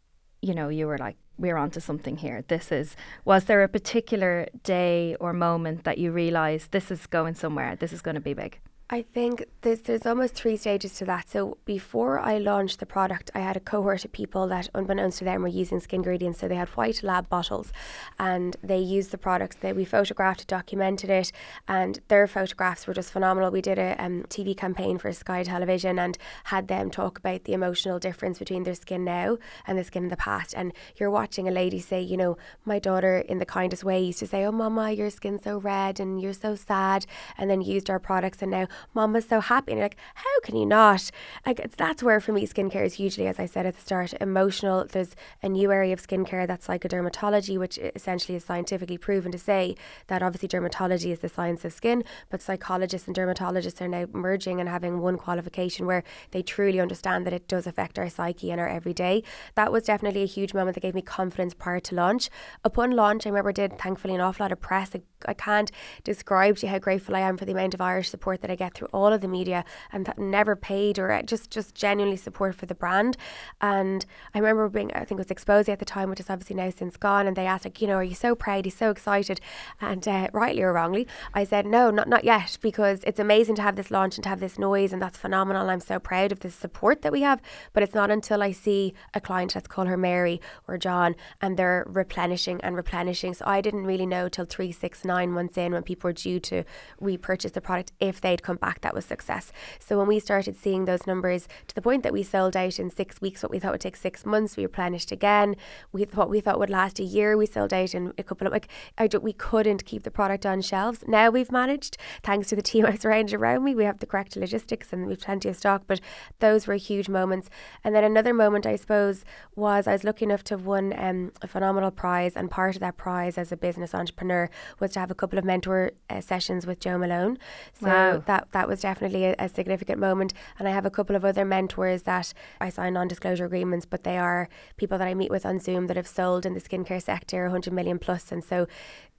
you 0.42 0.54
know, 0.54 0.70
you 0.70 0.88
were 0.88 0.98
like, 0.98 1.18
we're 1.38 1.58
onto 1.58 1.80
something 1.80 2.18
here. 2.18 2.44
This 2.48 2.72
is, 2.72 2.96
was 3.26 3.46
there 3.46 3.64
a 3.64 3.68
particular 3.68 4.48
day 4.64 5.16
or 5.20 5.34
moment 5.34 5.84
that 5.84 5.98
you 5.98 6.12
realised 6.12 6.72
this 6.72 6.92
is 6.92 7.08
going 7.08 7.36
somewhere, 7.36 7.76
this 7.76 7.92
is 7.92 8.02
going 8.02 8.16
to 8.16 8.22
be 8.22 8.34
big? 8.34 8.60
I 8.88 9.02
think 9.02 9.46
there's 9.62 9.82
there's 9.82 10.06
almost 10.06 10.36
three 10.36 10.58
stages 10.58 10.94
to 10.98 11.06
that. 11.06 11.28
So 11.28 11.58
before 11.66 12.20
I 12.20 12.38
launched 12.38 12.80
the 12.80 12.86
product, 12.86 13.32
I 13.34 13.40
had 13.40 13.58
a 13.58 13.60
cohort 13.60 14.06
of 14.06 14.12
people 14.12 14.46
that, 14.50 14.70
unbeknownst 14.76 15.18
to 15.20 15.26
them, 15.26 15.42
were 15.42 15.48
using 15.48 15.80
Skingredients. 15.80 16.38
So 16.38 16.48
they 16.48 16.56
had 16.56 16.70
white 16.70 17.02
lab 17.02 17.28
bottles, 17.28 17.74
and 18.20 18.56
they 18.62 18.78
used 18.78 19.10
the 19.10 19.18
products. 19.18 19.56
That 19.56 19.76
we 19.76 19.86
photographed, 19.86 20.46
documented 20.46 21.10
it, 21.10 21.32
and 21.68 22.00
their 22.10 22.28
photographs 22.28 22.86
were 22.86 22.94
just 22.94 23.12
phenomenal. 23.12 23.50
We 23.50 23.64
did 23.64 23.80
a 23.80 23.96
um, 23.98 24.24
TV 24.30 24.56
campaign 24.56 25.00
for 25.00 25.12
Sky 25.14 25.42
Television 25.42 25.98
and 25.98 26.16
had 26.46 26.68
them 26.68 26.92
talk 26.92 27.18
about 27.18 27.46
the 27.46 27.54
emotional 27.54 27.98
difference 27.98 28.38
between 28.38 28.66
their 28.66 28.76
skin 28.76 29.04
now 29.04 29.40
and 29.66 29.80
the 29.80 29.84
skin 29.84 30.04
in 30.04 30.10
the 30.10 30.16
past. 30.16 30.54
And 30.56 30.74
you're 30.96 31.10
watching 31.10 31.48
a 31.48 31.52
lady 31.52 31.80
say, 31.80 32.02
you 32.02 32.18
know, 32.18 32.38
my 32.66 32.78
daughter 32.78 33.18
in 33.18 33.40
the 33.40 33.48
kindest 33.48 33.84
way 33.84 34.00
used 34.00 34.20
to 34.20 34.28
say, 34.28 34.46
"Oh, 34.46 34.52
Mama, 34.52 34.92
your 34.92 35.10
skin's 35.10 35.44
so 35.44 35.58
red 35.58 36.00
and 36.00 36.22
you're 36.22 36.34
so 36.34 36.54
sad," 36.54 37.08
and 37.36 37.50
then 37.50 37.62
used 37.62 37.90
our 37.90 38.00
products, 38.00 38.44
and 38.44 38.52
now 38.52 38.68
Mama's 38.94 39.28
so 39.28 39.40
happy. 39.40 39.72
And 39.72 39.80
you're 39.80 39.86
like, 39.86 39.98
how 40.16 40.40
can 40.44 40.56
you 40.56 40.66
not? 40.66 41.12
Like, 41.46 41.76
that's 41.76 42.04
where 42.04 42.20
for 42.20 42.32
me 42.32 42.48
skincare 42.48 42.86
is 42.86 42.96
hugely, 42.96 43.28
as 43.28 43.40
I 43.40 43.46
said 43.46 43.66
at 43.66 43.76
the 43.76 43.82
start, 43.82 44.14
emotional. 44.22 44.86
There's 44.86 45.16
a 45.44 45.50
new 45.50 45.72
area 45.72 45.94
of 45.94 46.06
skincare 46.06 46.48
that's 46.48 46.68
psychodermatology, 46.68 47.58
which 47.58 47.78
essentially 47.78 48.36
is 48.36 48.44
scientifically 48.44 48.98
proven 48.98 49.32
to 49.32 49.38
say 49.38 49.76
that 50.08 50.22
obviously 50.22 50.50
dermatology 50.50 51.12
is 51.12 51.20
the 51.20 51.30
science 51.30 51.66
of 51.66 51.74
skin, 51.74 52.04
but 52.30 52.42
psychologists 52.42 53.08
and 53.08 53.16
dermatologists 53.16 53.82
are 53.82 53.88
now 53.88 54.06
merging 54.12 54.60
and 54.60 54.70
having 54.70 55.00
one 55.00 55.18
qualification 55.18 55.86
where 55.86 56.04
they 56.32 56.42
truly 56.42 56.80
understand 56.80 57.26
that 57.26 57.34
it 57.34 57.48
does 57.48 57.68
affect 57.68 58.00
our 58.00 58.10
psyche 58.10 58.52
and 58.52 58.60
our 58.60 58.68
everyday. 58.68 59.24
That 59.56 59.72
was 59.72 59.84
definitely 59.84 60.24
a 60.24 60.28
huge 60.28 60.54
moment 60.54 60.76
that 60.76 60.82
gave 60.82 60.96
me 60.96 61.02
confidence 61.02 61.54
prior 61.54 61.80
to 61.82 61.96
launch. 61.96 62.30
Upon 62.64 62.92
launch, 62.92 63.26
I 63.26 63.30
remember 63.30 63.52
did 63.52 63.78
thankfully 63.78 64.16
an 64.16 64.22
awful 64.22 64.44
lot 64.44 64.52
of 64.52 64.62
press. 64.62 64.92
I, 64.96 65.02
I 65.28 65.34
can't 65.34 65.72
describe 66.04 66.58
to 66.58 66.66
you 66.66 66.72
how 66.72 66.80
grateful 66.80 67.16
I 67.16 67.20
am 67.20 67.38
for 67.38 67.46
the 67.46 67.52
amount 67.52 67.74
of 67.74 67.82
Irish 67.82 68.10
support 68.10 68.42
that 68.42 68.52
I 68.52 68.56
get 68.56 68.65
get 68.66 68.74
through 68.74 68.90
all 68.94 69.12
of 69.14 69.22
the 69.22 69.28
media 69.28 69.64
and 69.92 70.12
never 70.18 70.56
paid 70.56 71.00
or 71.00 71.12
uh, 71.12 71.22
just 71.22 71.50
just 71.50 71.76
genuinely 71.76 72.18
support 72.18 72.56
for 72.56 72.66
the 72.66 72.76
brand. 72.76 73.18
And 73.62 74.06
I 74.34 74.40
remember 74.40 74.70
being, 74.70 74.92
I 74.94 75.06
think 75.06 75.20
it 75.20 75.28
was 75.28 75.28
Xposé 75.28 75.70
at 75.70 75.80
the 75.80 75.86
time, 75.86 76.10
which 76.10 76.20
is 76.20 76.30
obviously 76.30 76.56
now 76.56 76.70
since 76.70 76.98
gone. 76.98 77.28
And 77.28 77.36
they 77.36 77.48
asked 77.48 77.66
like, 77.66 77.82
you 77.82 77.88
know, 77.88 77.96
are 77.96 78.04
you 78.04 78.16
so 78.16 78.36
proud? 78.36 78.66
He's 78.66 78.76
so 78.76 78.90
excited. 78.90 79.40
And 79.80 80.08
uh, 80.08 80.28
rightly 80.34 80.64
or 80.64 80.74
wrongly, 80.74 81.08
I 81.34 81.44
said 81.44 81.66
no, 81.66 81.92
not 81.92 82.08
not 82.08 82.24
yet, 82.24 82.58
because 82.62 83.00
it's 83.04 83.20
amazing 83.20 83.56
to 83.56 83.62
have 83.62 83.76
this 83.76 83.92
launch 83.92 84.18
and 84.18 84.24
to 84.24 84.30
have 84.30 84.40
this 84.40 84.58
noise, 84.60 84.92
and 84.94 85.02
that's 85.02 85.18
phenomenal. 85.18 85.70
I'm 85.70 85.80
so 85.80 86.00
proud 86.00 86.32
of 86.32 86.40
the 86.40 86.52
support 86.52 87.02
that 87.02 87.12
we 87.12 87.22
have. 87.22 87.42
But 87.74 87.84
it's 87.84 87.96
not 87.96 88.12
until 88.12 88.42
I 88.42 88.52
see 88.52 88.94
a 89.14 89.22
client, 89.22 89.56
let's 89.56 89.68
call 89.68 89.86
her 89.86 89.98
Mary 89.98 90.42
or 90.68 90.78
John, 90.78 91.16
and 91.42 91.58
they're 91.58 91.86
replenishing 91.88 92.60
and 92.62 92.76
replenishing. 92.76 93.34
So 93.34 93.46
I 93.46 93.62
didn't 93.62 93.86
really 93.86 94.06
know 94.06 94.30
till 94.30 94.46
three, 94.46 94.72
six, 94.72 95.06
nine 95.06 95.32
months 95.32 95.58
in 95.58 95.72
when 95.74 95.84
people 95.84 96.08
were 96.08 96.14
due 96.14 96.40
to 96.40 96.64
repurchase 97.00 97.52
the 97.52 97.62
product 97.62 97.92
if 98.00 98.22
they'd 98.22 98.44
come 98.44 98.55
back, 98.56 98.82
that 98.82 98.94
was 98.94 99.06
success. 99.06 99.52
So 99.80 99.98
when 99.98 100.08
we 100.08 100.20
started 100.20 100.58
seeing 100.58 100.86
those 100.86 101.06
numbers 101.06 101.48
to 101.68 101.76
the 101.76 101.82
point 101.82 102.04
that 102.04 102.14
we 102.14 102.24
sold 102.24 102.56
out 102.56 102.80
in 102.80 102.90
six 102.90 103.22
weeks, 103.22 103.44
what 103.44 103.52
we 103.52 103.60
thought 103.60 103.72
would 103.72 103.82
take 103.82 103.96
six 103.96 104.26
months, 104.26 104.58
we 104.58 104.64
replenished 104.64 105.12
again. 105.12 105.56
We 105.92 106.04
what 106.14 106.30
we 106.30 106.40
thought 106.40 106.60
would 106.60 106.70
last 106.70 107.00
a 107.00 107.04
year, 107.04 107.38
we 107.38 107.46
sold 107.46 107.74
out 107.74 107.94
in 107.94 108.14
a 108.18 108.24
couple 108.24 108.48
of 108.48 108.54
like 108.54 108.68
I 108.98 109.08
don't, 109.08 109.24
we 109.24 109.34
couldn't 109.34 109.86
keep 109.86 110.04
the 110.04 110.12
product 110.12 110.46
on 110.46 110.62
shelves. 110.62 111.04
Now 111.08 111.30
we've 111.30 111.52
managed, 111.52 111.98
thanks 112.24 112.50
to 112.50 112.56
the 112.56 112.62
team 112.62 112.86
I 112.88 112.96
surrounded 112.96 113.36
around 113.36 113.64
me, 113.64 113.76
we 113.76 113.84
have 113.84 114.00
the 114.00 114.06
correct 114.06 114.36
logistics 114.36 114.94
and 114.94 115.08
we've 115.08 115.20
plenty 115.20 115.50
of 115.50 115.56
stock. 115.56 115.84
But 115.88 116.00
those 116.40 116.68
were 116.68 116.76
huge 116.76 117.10
moments. 117.10 117.50
And 117.84 117.96
then 117.96 118.04
another 118.04 118.34
moment, 118.34 118.66
I 118.66 118.76
suppose, 118.76 119.26
was 119.56 119.88
I 119.88 119.92
was 119.94 120.04
lucky 120.04 120.26
enough 120.26 120.44
to 120.46 120.54
have 120.56 120.66
won 120.66 120.94
um, 120.98 121.32
a 121.42 121.48
phenomenal 121.48 121.92
prize, 121.92 122.36
and 122.36 122.50
part 122.50 122.76
of 122.76 122.82
that 122.82 122.98
prize 122.98 123.38
as 123.38 123.52
a 123.52 123.58
business 123.58 123.94
entrepreneur 123.94 124.50
was 124.80 124.92
to 124.94 125.00
have 125.00 125.12
a 125.12 125.16
couple 125.16 125.40
of 125.40 125.46
mentor 125.46 125.92
uh, 126.10 126.22
sessions 126.22 126.66
with 126.66 126.80
Jo 126.80 126.98
Malone. 126.98 127.38
So 127.74 127.88
wow. 127.88 128.24
that 128.26 128.45
that 128.52 128.68
was 128.68 128.82
definitely 128.82 129.26
a, 129.26 129.36
a, 129.40 129.50
significant 129.50 130.00
moment. 130.00 130.34
And 130.60 130.68
I 130.68 130.72
have 130.72 130.86
a 130.86 130.90
couple 130.90 131.16
of 131.16 131.26
other 131.26 131.46
mentors 131.46 132.04
that 132.04 132.34
I 132.60 132.70
sign 132.70 132.94
non 132.94 133.08
disclosure 133.08 133.46
agreements, 133.46 133.86
but 133.86 134.04
they 134.04 134.18
are 134.18 134.50
people 134.78 134.98
that 134.98 135.08
I 135.08 135.14
meet 135.14 135.32
with 135.32 135.46
on 135.46 135.60
Zoom 135.60 135.88
that 135.88 135.98
have 135.98 136.08
sold 136.08 136.46
in 136.46 136.54
the 136.54 136.62
skincare 136.62 137.02
sector 137.02 137.44
100 137.44 137.74
million 137.74 138.00
plus. 138.00 138.32
And 138.32 138.44
so 138.44 138.68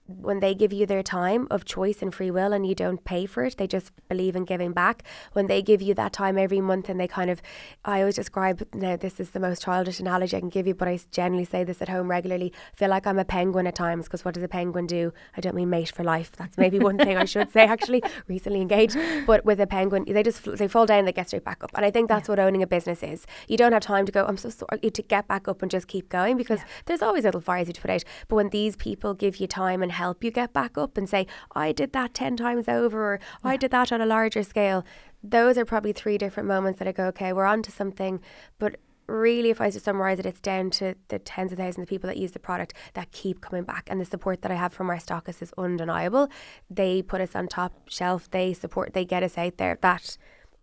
when 0.07 0.39
they 0.39 0.55
give 0.55 0.71
you 0.71 0.85
their 0.85 1.03
time 1.03 1.47
of 1.51 1.65
choice 1.65 2.01
and 2.01 2.13
free 2.13 2.31
will 2.31 2.53
and 2.53 2.65
you 2.65 2.73
don't 2.73 3.03
pay 3.03 3.25
for 3.25 3.43
it, 3.43 3.57
they 3.57 3.67
just 3.67 3.91
believe 4.07 4.35
in 4.35 4.45
giving 4.45 4.71
back. 4.71 5.03
When 5.33 5.47
they 5.47 5.61
give 5.61 5.81
you 5.81 5.93
that 5.95 6.13
time 6.13 6.37
every 6.37 6.61
month 6.61 6.89
and 6.89 6.99
they 6.99 7.07
kind 7.07 7.29
of, 7.29 7.41
I 7.83 7.99
always 7.99 8.15
describe, 8.15 8.65
now 8.73 8.95
this 8.95 9.19
is 9.19 9.31
the 9.31 9.39
most 9.39 9.63
childish 9.63 9.99
analogy 9.99 10.37
I 10.37 10.39
can 10.39 10.49
give 10.49 10.67
you, 10.67 10.73
but 10.73 10.87
I 10.87 10.99
generally 11.11 11.45
say 11.45 11.63
this 11.63 11.81
at 11.81 11.89
home 11.89 12.09
regularly, 12.09 12.53
feel 12.73 12.89
like 12.89 13.05
I'm 13.05 13.19
a 13.19 13.25
penguin 13.25 13.67
at 13.67 13.75
times 13.75 14.05
because 14.05 14.23
what 14.23 14.33
does 14.33 14.43
a 14.43 14.47
penguin 14.47 14.87
do? 14.87 15.13
I 15.35 15.41
don't 15.41 15.55
mean 15.55 15.69
mate 15.69 15.91
for 15.91 16.03
life. 16.03 16.31
That's 16.37 16.57
maybe 16.57 16.79
one 16.79 16.97
thing 16.97 17.17
I 17.17 17.25
should 17.25 17.51
say 17.51 17.65
actually, 17.65 18.01
recently 18.27 18.61
engaged. 18.61 18.97
But 19.25 19.45
with 19.45 19.59
a 19.59 19.67
penguin, 19.67 20.05
they 20.07 20.23
just, 20.23 20.43
they 20.57 20.67
fall 20.67 20.85
down, 20.85 20.99
and 20.99 21.07
they 21.07 21.11
get 21.13 21.27
straight 21.27 21.43
back 21.43 21.63
up. 21.63 21.71
And 21.75 21.85
I 21.85 21.91
think 21.91 22.07
that's 22.09 22.27
yeah. 22.27 22.33
what 22.33 22.39
owning 22.39 22.63
a 22.63 22.67
business 22.67 23.03
is. 23.03 23.25
You 23.47 23.57
don't 23.57 23.73
have 23.73 23.83
time 23.83 24.05
to 24.05 24.11
go, 24.11 24.25
I'm 24.25 24.37
so 24.37 24.49
sorry, 24.49 24.89
to 24.89 25.01
get 25.01 25.27
back 25.27 25.47
up 25.47 25.61
and 25.61 25.69
just 25.69 25.87
keep 25.87 26.09
going 26.09 26.37
because 26.37 26.59
yeah. 26.59 26.67
there's 26.85 27.01
always 27.01 27.23
little 27.23 27.41
fires 27.41 27.67
you 27.67 27.73
to 27.73 27.81
put 27.81 27.91
out. 27.91 28.03
But 28.27 28.35
when 28.37 28.49
these 28.49 28.75
people 28.75 29.13
give 29.13 29.37
you 29.37 29.47
time 29.47 29.83
and 29.83 29.91
help 29.97 30.23
you 30.23 30.31
get 30.31 30.53
back 30.53 30.77
up 30.77 30.97
and 30.97 31.09
say, 31.09 31.27
I 31.55 31.71
did 31.71 31.91
that 31.93 32.13
10 32.13 32.37
times 32.37 32.67
over, 32.67 33.13
or 33.13 33.19
yeah. 33.43 33.51
I 33.51 33.57
did 33.57 33.71
that 33.71 33.91
on 33.91 34.01
a 34.01 34.05
larger 34.05 34.43
scale. 34.43 34.85
Those 35.23 35.57
are 35.57 35.65
probably 35.65 35.93
three 35.93 36.17
different 36.17 36.47
moments 36.47 36.79
that 36.79 36.87
I 36.87 36.91
go, 36.91 37.05
okay, 37.07 37.33
we're 37.33 37.45
on 37.45 37.63
to 37.63 37.71
something. 37.71 38.21
But 38.59 38.77
really, 39.07 39.49
if 39.49 39.59
I 39.59 39.65
was 39.65 39.75
to 39.75 39.79
summarize 39.81 40.19
it, 40.19 40.25
it's 40.25 40.39
down 40.39 40.69
to 40.71 40.95
the 41.07 41.19
tens 41.19 41.51
of 41.51 41.57
thousands 41.57 41.83
of 41.83 41.89
people 41.89 42.07
that 42.07 42.17
use 42.17 42.31
the 42.31 42.39
product 42.39 42.73
that 42.93 43.11
keep 43.11 43.41
coming 43.41 43.63
back. 43.63 43.87
And 43.89 43.99
the 43.99 44.05
support 44.05 44.41
that 44.41 44.51
I 44.51 44.55
have 44.55 44.73
from 44.73 44.89
our 44.89 44.97
stockists 44.97 45.41
is 45.41 45.53
undeniable. 45.57 46.29
They 46.69 47.01
put 47.01 47.21
us 47.21 47.35
on 47.35 47.47
top 47.47 47.89
shelf, 47.89 48.29
they 48.29 48.53
support, 48.53 48.93
they 48.93 49.05
get 49.05 49.23
us 49.23 49.37
out 49.37 49.57
there. 49.57 49.77
That 49.81 50.17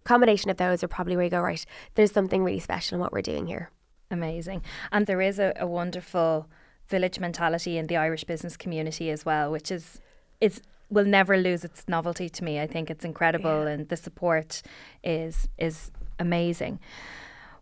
combination 0.05 0.51
of 0.51 0.59
those 0.59 0.85
are 0.85 0.89
probably 0.89 1.17
where 1.17 1.25
you 1.25 1.31
go, 1.31 1.41
right, 1.41 1.65
there's 1.95 2.13
something 2.13 2.45
really 2.45 2.61
special 2.61 2.97
in 2.97 3.01
what 3.01 3.13
we're 3.13 3.23
doing 3.23 3.47
here. 3.47 3.71
Amazing. 4.11 4.63
And 4.93 5.07
there 5.07 5.21
is 5.21 5.39
a, 5.39 5.53
a 5.57 5.67
wonderful 5.67 6.47
village 6.89 7.19
mentality 7.19 7.79
in 7.79 7.87
the 7.87 7.97
Irish 7.97 8.25
business 8.25 8.57
community 8.57 9.11
as 9.11 9.25
well, 9.25 9.51
which 9.51 9.71
is 9.71 10.01
is 10.41 10.61
will 10.91 11.05
never 11.05 11.37
lose 11.37 11.65
its 11.65 11.85
novelty 11.89 12.29
to 12.29 12.45
me. 12.45 12.61
I 12.61 12.67
think 12.67 12.91
it's 12.91 13.05
incredible, 13.05 13.65
yeah. 13.65 13.71
and 13.71 13.89
the 13.89 13.97
support 13.97 14.63
is 15.03 15.49
is 15.59 15.91
amazing. 16.19 16.81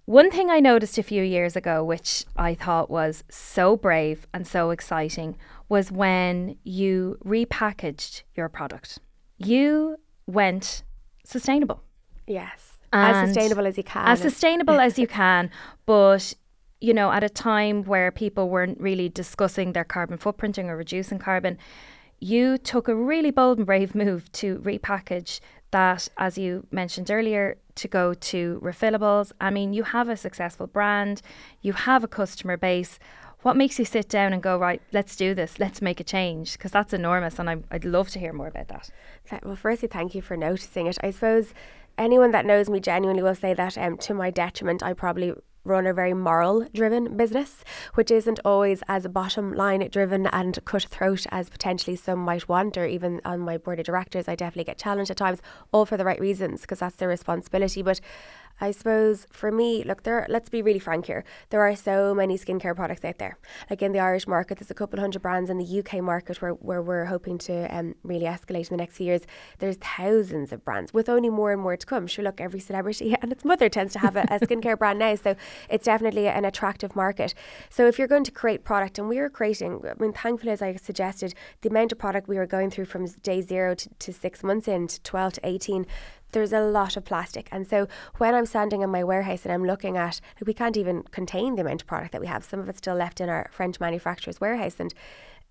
One 0.05 0.31
thing 0.33 0.51
I 0.51 0.59
noticed 0.59 0.99
a 0.99 1.03
few 1.03 1.23
years 1.23 1.55
ago, 1.55 1.85
which 1.85 2.25
I 2.37 2.55
thought 2.55 2.91
was 2.91 3.23
so 3.31 3.77
brave 3.77 4.27
and 4.35 4.47
so 4.47 4.71
exciting, 4.71 5.37
was 5.69 5.93
when 5.93 6.57
you 6.65 7.19
repackaged 7.25 8.23
your 8.35 8.49
product. 8.49 8.99
You 9.39 9.97
went 10.27 10.83
sustainable. 11.25 11.83
Yes. 12.27 12.79
as 12.93 13.29
sustainable 13.29 13.67
as 13.67 13.79
you 13.79 13.85
can. 13.85 14.07
As 14.07 14.21
sustainable 14.21 14.81
as 14.81 14.99
you 14.99 15.07
can, 15.07 15.51
but 15.87 16.35
you 16.83 16.92
know, 16.92 17.12
at 17.12 17.23
a 17.23 17.29
time 17.29 17.85
where 17.85 18.11
people 18.11 18.49
weren't 18.49 18.79
really 18.81 19.09
discussing 19.09 19.73
their 19.73 19.85
carbon 19.85 20.18
footprinting 20.18 20.64
or 20.64 20.77
reducing 20.77 21.18
carbon, 21.18 21.57
you 22.18 22.59
took 22.59 22.88
a 22.88 22.95
really 22.95 23.31
bold 23.31 23.59
and 23.59 23.66
brave 23.66 23.95
move 24.05 24.31
to 24.33 24.59
repackage 24.59 25.40
that, 25.71 26.09
as 26.18 26.37
you 26.37 26.66
mentioned 26.73 27.11
earlier, 27.11 27.57
to 27.77 27.88
go 27.88 28.14
to 28.14 28.61
refillables. 28.62 29.31
I 29.40 29.51
mean, 29.51 29.73
you 29.73 29.85
have 29.85 30.09
a 30.09 30.16
successful 30.16 30.66
brand, 30.66 31.23
you 31.62 31.73
have 31.73 32.03
a 32.03 32.09
customer 32.09 32.57
base. 32.57 32.99
What 33.42 33.57
makes 33.57 33.79
you 33.79 33.85
sit 33.85 34.09
down 34.09 34.33
and 34.33 34.42
go, 34.42 34.59
right, 34.59 34.83
let's 34.92 35.16
do 35.16 35.35
this, 35.35 35.59
let's 35.61 35.81
make 35.81 36.01
a 36.01 36.05
change? 36.05 36.53
Because 36.55 36.73
that's 36.73 36.92
enormous, 36.92 37.38
and 37.38 37.49
I, 37.49 37.57
would 37.73 37.85
love 37.85 38.11
to 38.11 38.18
hear 38.18 38.33
more 38.33 38.49
about 38.49 38.68
that. 38.68 38.90
Well, 39.45 39.57
firstly, 39.57 39.88
thank 39.88 40.14
you 40.14 40.23
for 40.23 40.37
noticing 40.37 40.87
it. 40.88 40.99
I 41.01 41.11
suppose 41.11 41.55
anyone 41.97 42.33
that 42.33 42.47
knows 42.47 42.68
me 42.68 42.81
genuinely 42.81 43.23
will 43.23 43.35
say 43.35 43.55
that 43.55 43.79
um, 43.79 43.97
to 43.99 44.14
my 44.14 44.31
detriment, 44.31 44.83
I 44.83 44.92
probably 44.92 45.33
run 45.64 45.87
a 45.87 45.94
very 45.94 46.14
moral 46.14 46.66
driven 46.75 47.16
business, 47.16 47.64
which 47.94 48.11
isn't 48.11 48.40
always 48.44 48.83
as 48.88 49.07
bottom 49.09 49.55
line 49.55 49.87
driven 49.90 50.27
and 50.29 50.59
cutthroat 50.64 51.27
as 51.31 51.48
potentially 51.48 51.96
some 51.96 52.18
might 52.18 52.48
want, 52.48 52.77
or 52.77 52.87
even 52.87 53.20
on 53.25 53.40
my 53.40 53.57
board 53.57 53.79
of 53.79 53.87
directors, 53.87 54.29
I 54.29 54.35
definitely 54.35 54.64
get 54.64 54.79
challenged 54.79 55.11
at 55.11 55.16
times, 55.16 55.40
all 55.72 55.87
for 55.87 55.96
the 55.96 56.05
right 56.05 56.20
reasons, 56.20 56.62
because 56.62 56.81
that's 56.81 56.96
their 56.96 57.09
responsibility. 57.09 57.83
But 57.83 58.01
I 58.61 58.71
suppose 58.71 59.27
for 59.31 59.51
me, 59.51 59.83
look, 59.85 60.03
there. 60.03 60.27
Let's 60.29 60.49
be 60.49 60.62
really 60.62 60.79
frank 60.79 61.07
here. 61.07 61.25
There 61.51 61.61
are 61.62 61.75
so 61.75 62.15
many 62.15 62.38
skincare 62.38 62.77
products 62.77 63.05
out 63.05 63.19
there. 63.19 63.38
Like 63.69 63.83
in 63.83 63.93
the 63.93 63.99
Irish 63.99 64.27
market, 64.27 64.59
there's 64.59 64.71
a 64.71 64.75
couple 64.75 65.01
hundred 65.01 65.23
brands. 65.23 65.51
In 65.51 65.59
the 65.59 65.79
UK 65.81 66.03
market, 66.03 66.41
where, 66.41 66.53
where 66.53 66.83
we're 66.83 67.07
hoping 67.07 67.38
to 67.38 67.77
um, 67.77 67.95
really 68.03 68.27
escalate 68.27 68.71
in 68.71 68.77
the 68.77 68.83
next 68.83 68.97
few 68.97 69.07
years, 69.07 69.23
there's 69.59 69.77
thousands 69.77 70.53
of 70.53 70.65
brands 70.65 70.95
with 70.95 71.09
only 71.09 71.29
more 71.29 71.53
and 71.53 71.61
more 71.61 71.77
to 71.77 71.87
come. 71.87 72.07
Sure, 72.07 72.25
look, 72.25 72.41
every 72.41 72.61
celebrity 72.61 73.17
and 73.23 73.33
its 73.33 73.45
mother 73.45 73.69
tends 73.69 73.93
to 73.95 73.99
have 73.99 74.17
a, 74.17 74.23
a 74.23 74.38
skincare 74.41 74.79
brand 74.79 74.99
now, 74.99 75.15
so 75.15 75.35
it's 75.69 75.87
definitely 75.87 76.29
an 76.29 76.45
attractive 76.45 76.95
market. 76.95 77.35
So 77.71 77.87
if 77.87 77.99
you're 77.99 78.09
going 78.09 78.25
to 78.25 78.31
create 78.31 78.65
product, 78.65 78.99
and 78.99 79.09
we 79.09 79.19
are 79.19 79.31
creating, 79.31 79.83
I 79.88 80.01
mean, 80.01 80.12
thankfully, 80.12 80.53
as 80.53 80.62
I 80.62 80.77
suggested, 80.77 81.35
the 81.62 81.69
amount 81.69 81.93
of 81.93 81.99
product 81.99 82.29
we 82.29 82.37
were 82.37 82.47
going 82.47 82.71
through 82.71 82.87
from 82.87 83.07
day 83.07 83.41
zero 83.41 83.75
to, 83.75 83.88
to 83.88 84.12
six 84.12 84.43
months 84.43 84.69
in 84.69 84.87
to 84.87 85.01
12 85.03 85.35
to 85.35 85.41
18 85.45 85.87
there's 86.33 86.53
a 86.53 86.61
lot 86.61 86.97
of 86.97 87.05
plastic. 87.05 87.49
And 87.53 87.66
so 87.66 87.87
when 88.18 88.35
I'm 88.35 88.47
standing 88.47 88.83
in 88.83 88.90
my 88.90 89.05
warehouse 89.05 89.45
and 89.45 89.53
I'm 89.53 89.64
looking 89.64 89.97
at, 89.97 90.21
like, 90.37 90.47
we 90.47 90.55
can't 90.55 90.77
even 90.77 91.03
contain 91.05 91.55
the 91.55 91.62
amount 91.62 91.83
of 91.83 91.87
product 91.87 92.12
that 92.12 92.21
we 92.21 92.27
have. 92.27 92.45
Some 92.45 92.61
of 92.61 92.68
it's 92.68 92.79
still 92.79 92.97
left 92.97 93.21
in 93.21 93.29
our 93.29 93.49
French 93.53 93.79
manufacturer's 93.81 94.40
warehouse. 94.40 94.77
And 94.79 94.92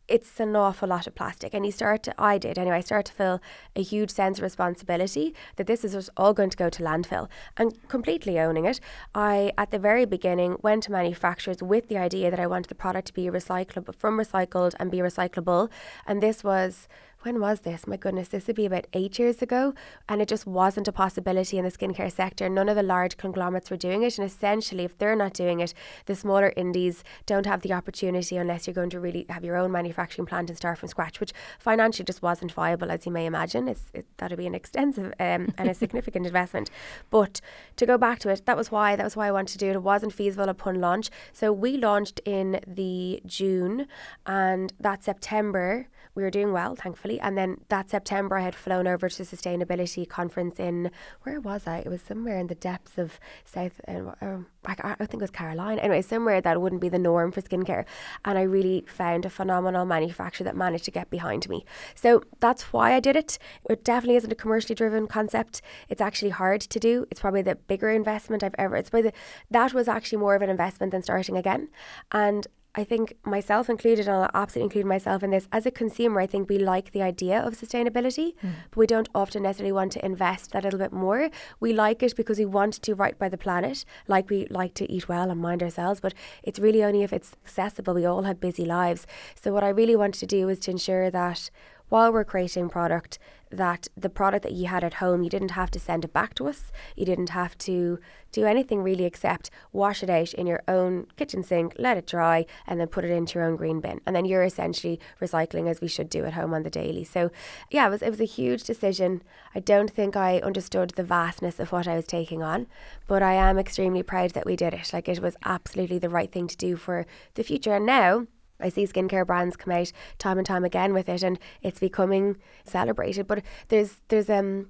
it's 0.07 0.39
an 0.41 0.55
awful 0.55 0.89
lot 0.89 1.07
of 1.07 1.15
plastic. 1.15 1.53
And 1.53 1.65
you 1.65 1.71
start 1.71 2.03
to, 2.03 2.13
I 2.21 2.37
did 2.37 2.57
anyway, 2.57 2.83
I 2.85 3.01
to 3.01 3.13
feel 3.13 3.39
a 3.75 3.81
huge 3.81 4.09
sense 4.09 4.39
of 4.39 4.43
responsibility 4.43 5.33
that 5.55 5.67
this 5.67 5.85
is 5.85 6.09
all 6.17 6.33
going 6.33 6.49
to 6.49 6.57
go 6.57 6.69
to 6.69 6.83
landfill 6.83 7.29
and 7.55 7.87
completely 7.87 8.37
owning 8.37 8.65
it. 8.65 8.81
I, 9.15 9.53
at 9.57 9.71
the 9.71 9.79
very 9.79 10.05
beginning, 10.05 10.57
went 10.61 10.83
to 10.83 10.91
manufacturers 10.91 11.63
with 11.63 11.87
the 11.87 11.97
idea 11.97 12.29
that 12.29 12.41
I 12.41 12.47
wanted 12.47 12.67
the 12.67 12.75
product 12.75 13.07
to 13.07 13.13
be 13.13 13.27
recyclable, 13.27 13.95
from 13.95 14.17
recycled 14.17 14.73
and 14.79 14.91
be 14.91 14.97
recyclable. 14.97 15.69
And 16.05 16.21
this 16.21 16.43
was 16.43 16.89
when 17.23 17.39
was 17.39 17.61
this? 17.61 17.85
My 17.85 17.97
goodness, 17.97 18.29
this 18.29 18.47
would 18.47 18.55
be 18.55 18.65
about 18.65 18.87
eight 18.93 19.19
years 19.19 19.41
ago. 19.41 19.73
And 20.09 20.21
it 20.21 20.27
just 20.27 20.47
wasn't 20.47 20.87
a 20.87 20.91
possibility 20.91 21.57
in 21.57 21.63
the 21.63 21.71
skincare 21.71 22.11
sector. 22.11 22.49
None 22.49 22.69
of 22.69 22.75
the 22.75 22.83
large 22.83 23.17
conglomerates 23.17 23.69
were 23.69 23.77
doing 23.77 24.03
it. 24.03 24.17
And 24.17 24.25
essentially, 24.25 24.83
if 24.83 24.97
they're 24.97 25.15
not 25.15 25.33
doing 25.33 25.59
it, 25.59 25.73
the 26.05 26.15
smaller 26.15 26.53
indies 26.57 27.03
don't 27.25 27.45
have 27.45 27.61
the 27.61 27.73
opportunity 27.73 28.37
unless 28.37 28.65
you're 28.65 28.73
going 28.73 28.89
to 28.91 28.99
really 28.99 29.25
have 29.29 29.43
your 29.43 29.57
own 29.57 29.71
manufacturing 29.71 30.25
plant 30.25 30.49
and 30.49 30.57
start 30.57 30.79
from 30.79 30.89
scratch, 30.89 31.19
which 31.19 31.33
financially 31.59 32.05
just 32.05 32.21
wasn't 32.21 32.51
viable, 32.51 32.91
as 32.91 33.05
you 33.05 33.11
may 33.11 33.25
imagine. 33.25 33.67
It's, 33.67 33.91
it, 33.93 34.05
that'd 34.17 34.37
be 34.37 34.47
an 34.47 34.55
extensive 34.55 35.13
um, 35.19 35.53
and 35.57 35.69
a 35.69 35.73
significant 35.81 36.25
investment. 36.25 36.69
But 37.09 37.41
to 37.77 37.85
go 37.85 37.97
back 37.97 38.19
to 38.19 38.29
it, 38.29 38.45
that 38.45 38.57
was 38.57 38.71
why 38.71 38.95
that 38.95 39.03
was 39.03 39.15
why 39.15 39.27
I 39.27 39.31
wanted 39.31 39.53
to 39.53 39.57
do 39.59 39.69
it. 39.69 39.75
It 39.75 39.83
wasn't 39.83 40.13
feasible 40.13 40.49
upon 40.49 40.81
launch. 40.81 41.09
So 41.33 41.51
we 41.53 41.77
launched 41.77 42.19
in 42.25 42.59
the 42.65 43.21
June 43.25 43.87
and 44.25 44.73
that 44.79 45.03
September 45.03 45.87
we 46.15 46.23
were 46.23 46.29
doing 46.29 46.51
well, 46.51 46.75
thankfully. 46.75 47.19
And 47.19 47.37
then 47.37 47.57
that 47.69 47.89
September, 47.89 48.37
I 48.37 48.41
had 48.41 48.55
flown 48.55 48.87
over 48.87 49.09
to 49.09 49.23
a 49.23 49.25
sustainability 49.25 50.07
conference 50.07 50.59
in 50.59 50.91
where 51.23 51.39
was 51.39 51.67
I? 51.67 51.79
It 51.79 51.87
was 51.87 52.01
somewhere 52.01 52.37
in 52.37 52.47
the 52.47 52.55
depths 52.55 52.97
of 52.97 53.19
South. 53.45 53.79
Uh, 53.87 54.11
um, 54.21 54.47
I, 54.65 54.75
I 54.99 55.05
think 55.05 55.15
it 55.15 55.21
was 55.21 55.31
Carolina. 55.31 55.81
Anyway, 55.81 56.01
somewhere 56.01 56.41
that 56.41 56.61
wouldn't 56.61 56.81
be 56.81 56.89
the 56.89 56.99
norm 56.99 57.31
for 57.31 57.41
skincare. 57.41 57.85
And 58.25 58.37
I 58.37 58.43
really 58.43 58.85
found 58.87 59.25
a 59.25 59.29
phenomenal 59.29 59.85
manufacturer 59.85 60.45
that 60.45 60.55
managed 60.55 60.85
to 60.85 60.91
get 60.91 61.09
behind 61.09 61.47
me. 61.49 61.65
So 61.95 62.23
that's 62.39 62.73
why 62.73 62.93
I 62.93 62.99
did 62.99 63.15
it. 63.15 63.37
It 63.69 63.83
definitely 63.83 64.17
isn't 64.17 64.31
a 64.31 64.35
commercially 64.35 64.75
driven 64.75 65.07
concept. 65.07 65.61
It's 65.89 66.01
actually 66.01 66.31
hard 66.31 66.61
to 66.61 66.79
do. 66.79 67.05
It's 67.09 67.21
probably 67.21 67.41
the 67.41 67.55
bigger 67.55 67.89
investment 67.89 68.43
I've 68.43 68.55
ever. 68.57 68.75
It's 68.75 68.89
probably 68.89 69.09
the, 69.09 69.17
that 69.49 69.73
was 69.73 69.87
actually 69.87 70.19
more 70.19 70.35
of 70.35 70.41
an 70.41 70.49
investment 70.49 70.91
than 70.91 71.03
starting 71.03 71.37
again. 71.37 71.69
And 72.11 72.47
I 72.73 72.85
think 72.85 73.17
myself 73.25 73.69
included, 73.69 74.07
and 74.07 74.15
I'll 74.15 74.31
absolutely 74.33 74.67
include 74.67 74.85
myself 74.85 75.23
in 75.23 75.31
this, 75.31 75.47
as 75.51 75.65
a 75.65 75.71
consumer, 75.71 76.21
I 76.21 76.25
think 76.25 76.47
we 76.47 76.57
like 76.57 76.91
the 76.91 77.01
idea 77.01 77.39
of 77.39 77.55
sustainability, 77.55 78.33
mm. 78.41 78.53
but 78.69 78.77
we 78.77 78.87
don't 78.87 79.09
often 79.13 79.43
necessarily 79.43 79.73
want 79.73 79.91
to 79.93 80.05
invest 80.05 80.51
that 80.51 80.63
little 80.63 80.79
bit 80.79 80.93
more. 80.93 81.29
We 81.59 81.73
like 81.73 82.01
it 82.01 82.15
because 82.15 82.39
we 82.39 82.45
want 82.45 82.75
to 82.81 82.95
right 82.95 83.17
by 83.19 83.27
the 83.27 83.37
planet, 83.37 83.83
like 84.07 84.29
we 84.29 84.47
like 84.49 84.73
to 84.75 84.89
eat 84.89 85.09
well 85.09 85.29
and 85.29 85.41
mind 85.41 85.61
ourselves, 85.61 85.99
but 85.99 86.13
it's 86.43 86.59
really 86.59 86.81
only 86.81 87.03
if 87.03 87.11
it's 87.11 87.35
accessible. 87.43 87.93
We 87.93 88.05
all 88.05 88.23
have 88.23 88.39
busy 88.39 88.63
lives. 88.63 89.05
So, 89.35 89.51
what 89.51 89.65
I 89.65 89.69
really 89.69 89.97
wanted 89.97 90.19
to 90.19 90.25
do 90.25 90.45
was 90.45 90.59
to 90.59 90.71
ensure 90.71 91.11
that 91.11 91.49
while 91.89 92.13
we're 92.13 92.23
creating 92.23 92.69
product 92.69 93.19
that 93.51 93.87
the 93.95 94.09
product 94.09 94.43
that 94.43 94.53
you 94.53 94.67
had 94.67 94.83
at 94.83 94.95
home 94.95 95.23
you 95.23 95.29
didn't 95.29 95.51
have 95.51 95.71
to 95.71 95.79
send 95.79 96.05
it 96.05 96.13
back 96.13 96.33
to 96.35 96.47
us. 96.47 96.71
You 96.95 97.05
didn't 97.05 97.29
have 97.29 97.57
to 97.59 97.99
do 98.31 98.45
anything 98.45 98.81
really 98.81 99.05
except 99.05 99.49
wash 99.73 100.03
it 100.03 100.09
out 100.09 100.33
in 100.33 100.47
your 100.47 100.61
own 100.67 101.07
kitchen 101.17 101.43
sink 101.43 101.75
let 101.77 101.97
it 101.97 102.07
dry 102.07 102.45
and 102.65 102.79
then 102.79 102.87
put 102.87 103.03
it 103.03 103.11
into 103.11 103.37
your 103.37 103.47
own 103.47 103.55
green 103.55 103.81
bin. 103.81 104.01
And 104.05 104.15
then 104.15 104.25
you're 104.25 104.43
essentially 104.43 104.99
recycling 105.21 105.69
as 105.69 105.81
we 105.81 105.87
should 105.87 106.09
do 106.09 106.25
at 106.25 106.33
home 106.33 106.53
on 106.53 106.63
the 106.63 106.69
daily. 106.69 107.03
So 107.03 107.31
yeah 107.69 107.87
it 107.87 107.89
was 107.89 108.01
it 108.01 108.09
was 108.09 108.21
a 108.21 108.25
huge 108.25 108.63
decision. 108.63 109.21
I 109.53 109.59
don't 109.59 109.91
think 109.91 110.15
i 110.15 110.39
understood 110.39 110.91
the 110.91 111.03
vastness 111.03 111.59
of 111.59 111.71
what 111.71 111.87
i 111.87 111.95
was 111.95 112.05
taking 112.05 112.41
on 112.41 112.67
but 113.07 113.21
i 113.21 113.33
am 113.33 113.59
extremely 113.59 114.03
proud 114.03 114.31
that 114.31 114.45
we 114.45 114.55
did 114.55 114.73
it. 114.73 114.91
Like 114.93 115.09
it 115.09 115.21
was 115.21 115.35
absolutely 115.43 115.99
the 115.99 116.09
right 116.09 116.31
thing 116.31 116.47
to 116.47 116.57
do 116.57 116.75
for 116.75 117.05
the 117.35 117.43
future. 117.43 117.73
And 117.75 117.85
now 117.85 118.27
I 118.61 118.69
see 118.69 118.85
skincare 118.85 119.25
brands 119.25 119.55
come 119.55 119.73
out 119.73 119.91
time 120.17 120.37
and 120.37 120.45
time 120.47 120.63
again 120.63 120.93
with 120.93 121.09
it, 121.09 121.23
and 121.23 121.39
it's 121.61 121.79
becoming 121.79 122.37
celebrated. 122.63 123.27
But 123.27 123.43
there's 123.69 123.97
there's 124.09 124.29
um 124.29 124.67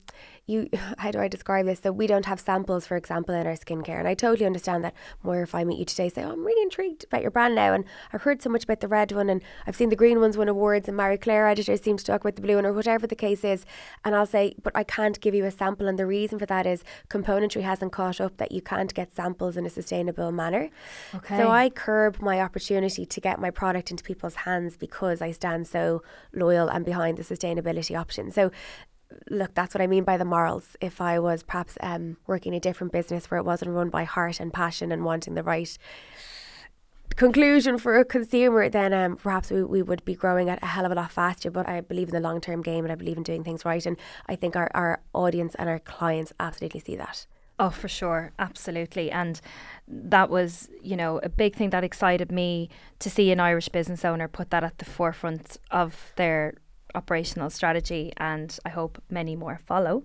you 0.48 0.70
how 0.98 1.12
do 1.12 1.20
I 1.20 1.28
describe 1.28 1.66
this? 1.66 1.80
So 1.80 1.92
we 1.92 2.08
don't 2.08 2.26
have 2.26 2.40
samples, 2.40 2.86
for 2.86 2.98
example, 2.98 3.36
in 3.36 3.48
our 3.48 3.54
skincare. 3.54 4.00
And 4.00 4.08
I 4.08 4.14
totally 4.14 4.46
understand 4.46 4.84
that 4.84 4.94
more 5.24 5.42
if 5.42 5.56
I 5.56 5.64
meet 5.64 5.80
you 5.80 5.86
today, 5.86 6.10
say, 6.10 6.24
oh, 6.24 6.32
I'm 6.32 6.46
really 6.46 6.62
intrigued 6.62 7.06
about 7.06 7.22
your 7.22 7.32
brand 7.32 7.56
now. 7.56 7.74
And 7.74 7.86
I've 8.14 8.24
heard 8.24 8.42
so 8.42 8.50
much 8.50 8.64
about 8.64 8.82
the 8.82 8.88
red 8.88 9.12
one 9.12 9.30
and 9.30 9.42
I've 9.66 9.76
seen 9.76 9.90
the 9.90 9.96
green 9.96 10.20
ones 10.20 10.38
win 10.38 10.50
awards 10.50 10.88
and 10.88 10.98
Marie 10.98 11.18
Claire 11.18 11.48
editors 11.48 11.82
seem 11.82 11.98
to 11.98 12.06
talk 12.06 12.22
about 12.22 12.36
the 12.36 12.42
blue 12.42 12.56
one 12.56 12.66
or 12.66 12.74
whatever 12.74 13.08
the 13.08 13.16
case 13.16 13.44
is. 13.44 13.66
And 14.04 14.16
I'll 14.16 14.26
say, 14.26 14.56
but 14.64 14.76
I 14.76 14.84
can't 14.84 15.20
give 15.20 15.34
you 15.34 15.46
a 15.46 15.52
sample. 15.52 15.88
And 15.88 15.98
the 15.98 16.06
reason 16.06 16.40
for 16.40 16.46
that 16.46 16.66
is 16.66 16.84
componentry 17.10 17.62
hasn't 17.62 17.92
caught 17.92 18.22
up 18.22 18.38
that 18.38 18.52
you 18.52 18.62
can't 18.62 18.94
get 18.94 19.14
samples 19.16 19.58
in 19.58 19.66
a 19.66 19.70
sustainable 19.70 20.32
manner. 20.32 20.70
Okay. 21.16 21.38
So 21.38 21.50
I 21.50 21.70
curb 21.70 22.22
my 22.22 22.40
opportunity 22.40 23.06
to 23.06 23.22
get 23.22 23.40
my 23.40 23.52
product 23.52 23.92
into 23.92 24.04
people's 24.04 24.36
hands 24.36 24.78
because 24.78 25.22
I 25.22 25.32
stand 25.32 25.68
so 25.68 26.04
loyal 26.34 26.68
and 26.68 26.86
behind 26.86 27.18
the 27.18 27.24
sustainability 27.24 28.00
option. 28.00 28.32
So 28.32 28.52
look, 29.30 29.54
that's 29.54 29.74
what 29.74 29.82
I 29.82 29.88
mean 29.88 30.04
by 30.04 30.18
the 30.18 30.26
morals. 30.26 30.76
If 30.82 31.02
I 31.02 31.20
was 31.20 31.44
perhaps 31.44 31.78
um, 31.82 32.18
working 32.28 32.54
a 32.54 32.60
different 32.60 32.94
business 32.94 33.30
where 33.30 33.40
it 33.40 33.44
wasn't 33.44 33.72
run 33.72 33.90
by 33.90 34.04
heart 34.04 34.40
and 34.40 34.54
passion 34.54 34.92
and 34.92 35.04
wanting 35.04 35.36
the 35.36 35.44
right 35.44 35.78
conclusion 37.16 37.78
for 37.78 37.98
a 37.98 38.06
consumer, 38.06 38.70
then 38.70 38.94
um, 38.94 39.16
perhaps 39.16 39.52
we, 39.52 39.64
we 39.64 39.82
would 39.82 40.04
be 40.06 40.16
growing 40.16 40.50
at 40.50 40.62
a 40.64 40.68
hell 40.68 40.86
of 40.86 40.92
a 40.92 40.96
lot 40.96 41.12
faster. 41.12 41.52
But 41.52 41.68
I 41.68 41.82
believe 41.82 42.10
in 42.10 42.14
the 42.14 42.20
long 42.20 42.42
term 42.42 42.62
game 42.62 42.86
and 42.86 42.92
I 42.92 42.96
believe 42.96 43.18
in 43.18 43.24
doing 43.24 43.44
things 43.44 43.66
right. 43.66 43.86
And 43.86 43.98
I 44.28 44.36
think 44.36 44.56
our, 44.56 44.70
our 44.74 45.02
audience 45.14 45.56
and 45.56 45.70
our 45.70 45.80
clients 45.80 46.34
absolutely 46.40 46.80
see 46.80 46.96
that. 46.96 47.26
Oh, 47.60 47.70
for 47.70 47.88
sure. 47.88 48.32
Absolutely. 48.40 49.12
And 49.12 49.40
that 49.88 50.32
was, 50.32 50.68
you 50.82 50.96
know, 50.96 51.20
a 51.22 51.30
big 51.30 51.56
thing 51.56 51.70
that 51.70 51.84
excited 51.84 52.32
me 52.32 52.70
to 52.98 53.10
see 53.10 53.32
an 53.32 53.40
Irish 53.40 53.70
business 53.70 54.04
owner 54.04 54.28
put 54.28 54.50
that 54.50 54.64
at 54.64 54.80
the 54.80 54.86
forefront 54.86 55.58
of 55.70 56.12
their 56.16 56.56
operational 56.96 57.50
strategy, 57.50 58.14
and 58.18 58.58
I 58.66 58.70
hope 58.70 59.02
many 59.10 59.36
more 59.36 59.60
follow. 59.66 60.04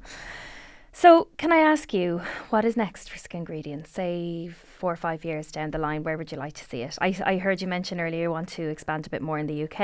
So, 0.93 1.29
can 1.37 1.53
I 1.53 1.59
ask 1.59 1.93
you, 1.93 2.23
what 2.49 2.65
is 2.65 2.77
next 2.77 3.11
for 3.11 3.19
Skingredients? 3.19 3.91
Say 3.91 4.49
four 4.77 4.93
or 4.93 4.97
five 4.97 5.25
years 5.25 5.51
down 5.51 5.71
the 5.71 5.79
line, 5.79 6.05
where 6.05 6.19
would 6.19 6.31
you 6.31 6.39
like 6.39 6.53
to 6.55 6.65
see 6.65 6.83
it? 6.83 6.97
I, 7.01 7.17
I 7.25 7.39
heard 7.39 7.61
you 7.63 7.69
mention 7.69 8.01
earlier 8.01 8.23
you 8.23 8.31
want 8.31 8.49
to 8.51 8.69
expand 8.69 9.07
a 9.07 9.11
bit 9.11 9.23
more 9.23 9.39
in 9.39 9.47
the 9.47 9.65
UK. 9.65 9.81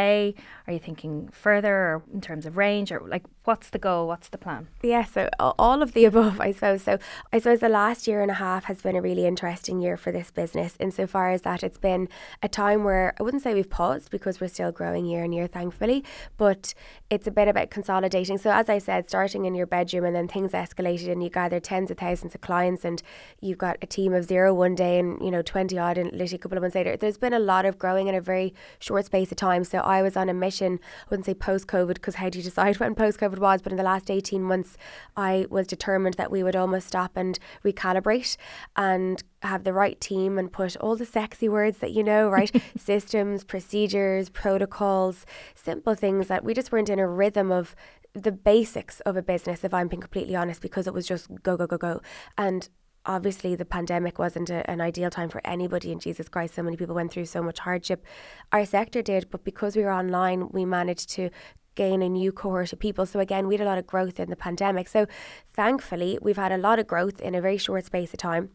Are 0.66 0.72
you 0.72 0.78
thinking 0.78 1.28
further 1.32 2.02
in 2.12 2.20
terms 2.20 2.46
of 2.46 2.56
range, 2.56 2.92
or 2.92 3.00
like 3.00 3.24
what's 3.44 3.70
the 3.70 3.78
goal? 3.78 4.06
What's 4.06 4.28
the 4.28 4.38
plan? 4.38 4.68
Yeah, 4.82 5.04
so 5.04 5.28
all 5.38 5.82
of 5.82 5.92
the 5.94 6.04
above, 6.12 6.40
I 6.40 6.52
suppose. 6.52 6.82
So, 6.82 6.98
I 7.32 7.38
suppose 7.38 7.60
the 7.60 7.68
last 7.68 8.06
year 8.06 8.20
and 8.20 8.30
a 8.30 8.34
half 8.34 8.64
has 8.64 8.82
been 8.82 8.96
a 8.96 9.02
really 9.02 9.26
interesting 9.26 9.80
year 9.80 9.96
for 9.96 10.12
this 10.12 10.30
business, 10.30 10.76
insofar 10.78 11.30
as 11.30 11.42
that 11.42 11.62
it's 11.62 11.78
been 11.78 12.08
a 12.42 12.48
time 12.48 12.84
where 12.84 13.14
I 13.18 13.22
wouldn't 13.22 13.42
say 13.42 13.54
we've 13.54 13.70
paused 13.70 14.10
because 14.10 14.40
we're 14.40 14.48
still 14.48 14.72
growing 14.72 15.06
year 15.06 15.24
and 15.24 15.34
year, 15.34 15.46
thankfully, 15.46 16.04
but 16.36 16.74
it's 17.10 17.26
a 17.26 17.30
bit 17.30 17.48
about 17.48 17.70
consolidating. 17.70 18.38
So, 18.38 18.50
as 18.50 18.68
I 18.68 18.78
said, 18.78 19.08
starting 19.08 19.46
in 19.46 19.54
your 19.54 19.66
bedroom 19.66 20.04
and 20.04 20.14
then 20.14 20.28
things 20.28 20.52
escalated 20.52 21.10
and 21.10 21.22
you 21.22 21.30
gather 21.30 21.60
tens 21.60 21.90
of 21.90 21.98
thousands 21.98 22.34
of 22.34 22.40
clients 22.40 22.84
and 22.84 23.02
you've 23.40 23.58
got 23.58 23.78
a 23.80 23.86
team 23.86 24.12
of 24.12 24.24
zero 24.24 24.52
one 24.52 24.74
day 24.74 24.81
and 24.82 25.22
you 25.22 25.30
know 25.30 25.42
20 25.42 25.78
odd 25.78 25.98
and 25.98 26.12
literally 26.12 26.36
a 26.36 26.38
couple 26.38 26.58
of 26.58 26.62
months 26.62 26.74
later 26.74 26.96
there's 26.96 27.18
been 27.18 27.32
a 27.32 27.38
lot 27.38 27.64
of 27.64 27.78
growing 27.78 28.08
in 28.08 28.14
a 28.14 28.20
very 28.20 28.54
short 28.78 29.06
space 29.06 29.30
of 29.30 29.36
time 29.36 29.64
so 29.64 29.78
I 29.78 30.02
was 30.02 30.16
on 30.16 30.28
a 30.28 30.34
mission 30.34 30.80
I 30.82 31.06
wouldn't 31.10 31.26
say 31.26 31.34
post 31.34 31.66
COVID 31.66 31.94
because 31.94 32.16
how 32.16 32.28
do 32.28 32.38
you 32.38 32.44
decide 32.44 32.76
when 32.80 32.94
post 32.94 33.18
COVID 33.18 33.38
was 33.38 33.62
but 33.62 33.72
in 33.72 33.78
the 33.78 33.84
last 33.84 34.10
18 34.10 34.42
months 34.42 34.76
I 35.16 35.46
was 35.50 35.66
determined 35.66 36.14
that 36.14 36.30
we 36.30 36.42
would 36.42 36.56
almost 36.56 36.88
stop 36.88 37.12
and 37.16 37.38
recalibrate 37.64 38.36
and 38.76 39.22
have 39.42 39.64
the 39.64 39.72
right 39.72 40.00
team 40.00 40.38
and 40.38 40.52
put 40.52 40.76
all 40.76 40.96
the 40.96 41.06
sexy 41.06 41.48
words 41.48 41.78
that 41.78 41.92
you 41.92 42.02
know, 42.02 42.28
right? 42.28 42.62
Systems, 42.76 43.44
procedures, 43.44 44.28
protocols, 44.28 45.26
simple 45.54 45.94
things 45.94 46.28
that 46.28 46.44
we 46.44 46.54
just 46.54 46.72
weren't 46.72 46.88
in 46.88 46.98
a 46.98 47.08
rhythm 47.08 47.50
of 47.50 47.74
the 48.14 48.32
basics 48.32 49.00
of 49.00 49.16
a 49.16 49.22
business, 49.22 49.64
if 49.64 49.72
I'm 49.72 49.88
being 49.88 50.00
completely 50.00 50.36
honest, 50.36 50.60
because 50.60 50.86
it 50.86 50.94
was 50.94 51.06
just 51.06 51.28
go, 51.42 51.56
go, 51.56 51.66
go, 51.66 51.78
go. 51.78 52.00
And 52.36 52.68
obviously 53.06 53.54
the 53.54 53.64
pandemic 53.64 54.18
wasn't 54.18 54.50
a, 54.50 54.68
an 54.70 54.80
ideal 54.80 55.10
time 55.10 55.28
for 55.28 55.40
anybody 55.44 55.92
and 55.92 56.00
Jesus 56.00 56.28
Christ. 56.28 56.54
So 56.54 56.62
many 56.62 56.76
people 56.76 56.94
went 56.94 57.12
through 57.12 57.26
so 57.26 57.42
much 57.42 57.58
hardship. 57.60 58.04
Our 58.52 58.64
sector 58.64 59.02
did 59.02 59.30
but 59.30 59.44
because 59.44 59.76
we 59.76 59.82
were 59.82 59.92
online 59.92 60.48
we 60.50 60.64
managed 60.64 61.10
to 61.10 61.30
gain 61.74 62.02
a 62.02 62.08
new 62.08 62.32
cohort 62.32 62.72
of 62.72 62.78
people. 62.78 63.06
So 63.06 63.18
again 63.20 63.48
we 63.48 63.54
had 63.56 63.66
a 63.66 63.70
lot 63.70 63.78
of 63.78 63.86
growth 63.86 64.20
in 64.20 64.30
the 64.30 64.36
pandemic. 64.36 64.88
So 64.88 65.06
thankfully 65.50 66.18
we've 66.22 66.36
had 66.36 66.52
a 66.52 66.58
lot 66.58 66.78
of 66.78 66.86
growth 66.86 67.20
in 67.20 67.34
a 67.34 67.40
very 67.40 67.58
short 67.58 67.84
space 67.84 68.12
of 68.12 68.18
time. 68.18 68.50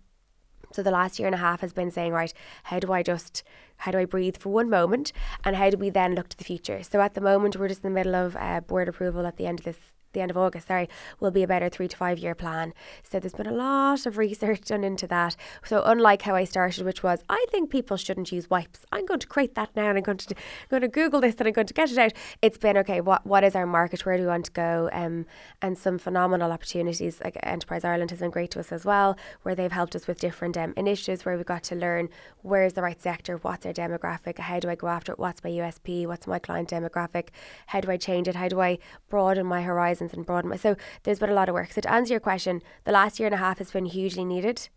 So 0.74 0.84
the 0.84 0.92
last 0.92 1.18
year 1.18 1.28
and 1.28 1.36
a 1.36 1.40
half 1.40 1.62
has 1.62 1.74
been 1.74 1.92
saying, 1.92 2.12
right, 2.12 2.34
how 2.64 2.80
do 2.80 2.92
I 2.92 3.02
just, 3.02 3.44
how 3.78 3.92
do 3.92 4.00
I 4.00 4.06
breathe 4.06 4.38
for 4.38 4.50
one 4.50 4.70
moment, 4.70 5.14
and 5.46 5.56
how 5.56 5.70
do 5.70 5.78
we 5.78 5.90
then 5.90 6.14
look 6.14 6.28
to 6.30 6.38
the 6.38 6.44
future? 6.44 6.84
So 6.84 7.00
at 7.00 7.14
the 7.14 7.22
moment, 7.22 7.56
we're 7.56 7.70
just 7.70 7.86
in 7.86 7.90
the 7.90 7.96
middle 7.96 8.16
of 8.16 8.36
uh, 8.36 8.60
board 8.62 8.90
approval 8.90 9.26
at 9.26 9.38
the 9.38 9.46
end 9.46 9.60
of 9.60 9.66
this 9.66 9.78
the 10.14 10.22
end 10.22 10.32
of 10.32 10.38
August, 10.38 10.68
sorry, 10.68 10.90
will 11.20 11.32
be 11.32 11.44
about 11.44 11.64
a 11.64 11.70
three 11.70 11.88
to 11.88 11.98
five 11.98 12.20
year 12.20 12.36
plan. 12.36 12.74
So 13.04 13.20
there's 13.20 13.34
been 13.34 13.48
a 13.48 13.52
lot 13.52 14.06
of 14.06 14.18
research 14.28 14.62
done 14.62 14.84
into 14.84 15.08
that. 15.08 15.36
So 15.64 15.84
unlike 15.84 16.22
how 16.24 16.36
I 16.36 16.44
started, 16.44 16.86
which 16.86 17.04
was 17.04 17.24
I 17.30 17.46
think 17.50 17.70
people 17.70 17.98
shouldn't 17.98 18.32
use 18.32 18.50
wipes. 18.50 18.86
I'm 18.92 19.06
going 19.06 19.20
to 19.20 19.28
create 19.28 19.56
that 19.56 19.76
now 19.76 19.90
and 19.90 19.98
I'm 19.98 20.04
going 20.04 20.18
to 20.18 20.36
I'm 20.36 20.70
going 20.70 20.82
to 20.82 20.88
Google 20.88 21.22
this 21.22 21.36
and 21.40 21.48
I'm 21.48 21.54
going 21.54 21.68
to 21.68 21.74
get 21.74 21.92
it 21.92 21.98
out. 21.98 22.14
It's 22.42 22.58
been 22.58 22.78
okay. 22.78 23.02
What 23.02 23.26
what 23.26 23.44
is 23.44 23.56
our 23.56 23.66
market? 23.66 24.06
Where 24.06 24.18
do 24.18 24.24
we 24.24 24.28
want 24.28 24.46
to 24.46 24.52
go? 24.52 24.90
Um, 24.92 25.26
and 25.62 25.78
some 25.78 25.98
phenomenal 25.98 26.52
opportunities. 26.52 27.22
Like 27.24 27.38
Enterprise 27.44 27.84
Ireland 27.84 28.12
has 28.12 28.20
been 28.20 28.32
great 28.32 28.52
to 28.52 28.60
us 28.60 28.72
as 28.72 28.86
well, 28.86 29.18
where 29.44 29.56
they've 29.56 29.72
helped 29.72 29.96
us 29.96 30.08
with 30.08 30.20
different 30.20 30.58
um, 30.58 30.74
initiatives 30.78 31.26
where 31.26 31.36
we've 31.36 31.46
got 31.46 31.64
to 31.64 31.76
learn 31.76 32.10
where's 32.42 32.74
the 32.74 32.82
right 32.82 33.02
sector, 33.02 33.38
what's 33.38 33.66
our 33.66 33.74
demographic, 33.74 34.40
how 34.40 34.60
do 34.60 34.70
I 34.70 34.76
go 34.76 34.88
after 34.88 35.12
it, 35.12 35.20
what's 35.20 35.44
my 35.44 35.50
USP, 35.50 36.08
what's 36.08 36.28
my 36.28 36.40
client 36.40 36.70
demographic, 36.70 37.30
how 37.68 37.82
do 37.82 37.92
I 37.92 37.98
change 37.98 38.28
it, 38.28 38.36
how 38.36 38.48
do 38.48 38.62
I 38.62 38.80
broaden 39.10 39.46
my 39.46 39.62
and 40.02 40.26
broaden 40.26 40.50
my. 40.50 40.56
So 40.56 40.76
there's 41.04 41.20
been 41.20 41.30
a 41.30 41.34
lot 41.34 41.50
of 41.50 41.54
work. 41.54 41.72
So 41.72 41.82
to 41.82 41.92
answer 41.92 42.14
your 42.14 42.20
question, 42.20 42.62
the 42.84 42.92
last 42.92 43.20
year 43.20 43.28
and 43.28 43.36
a 43.36 43.38
half 43.38 43.58
has 43.58 43.72
been 43.72 43.86
hugely 43.86 44.26
needed. 44.26 44.70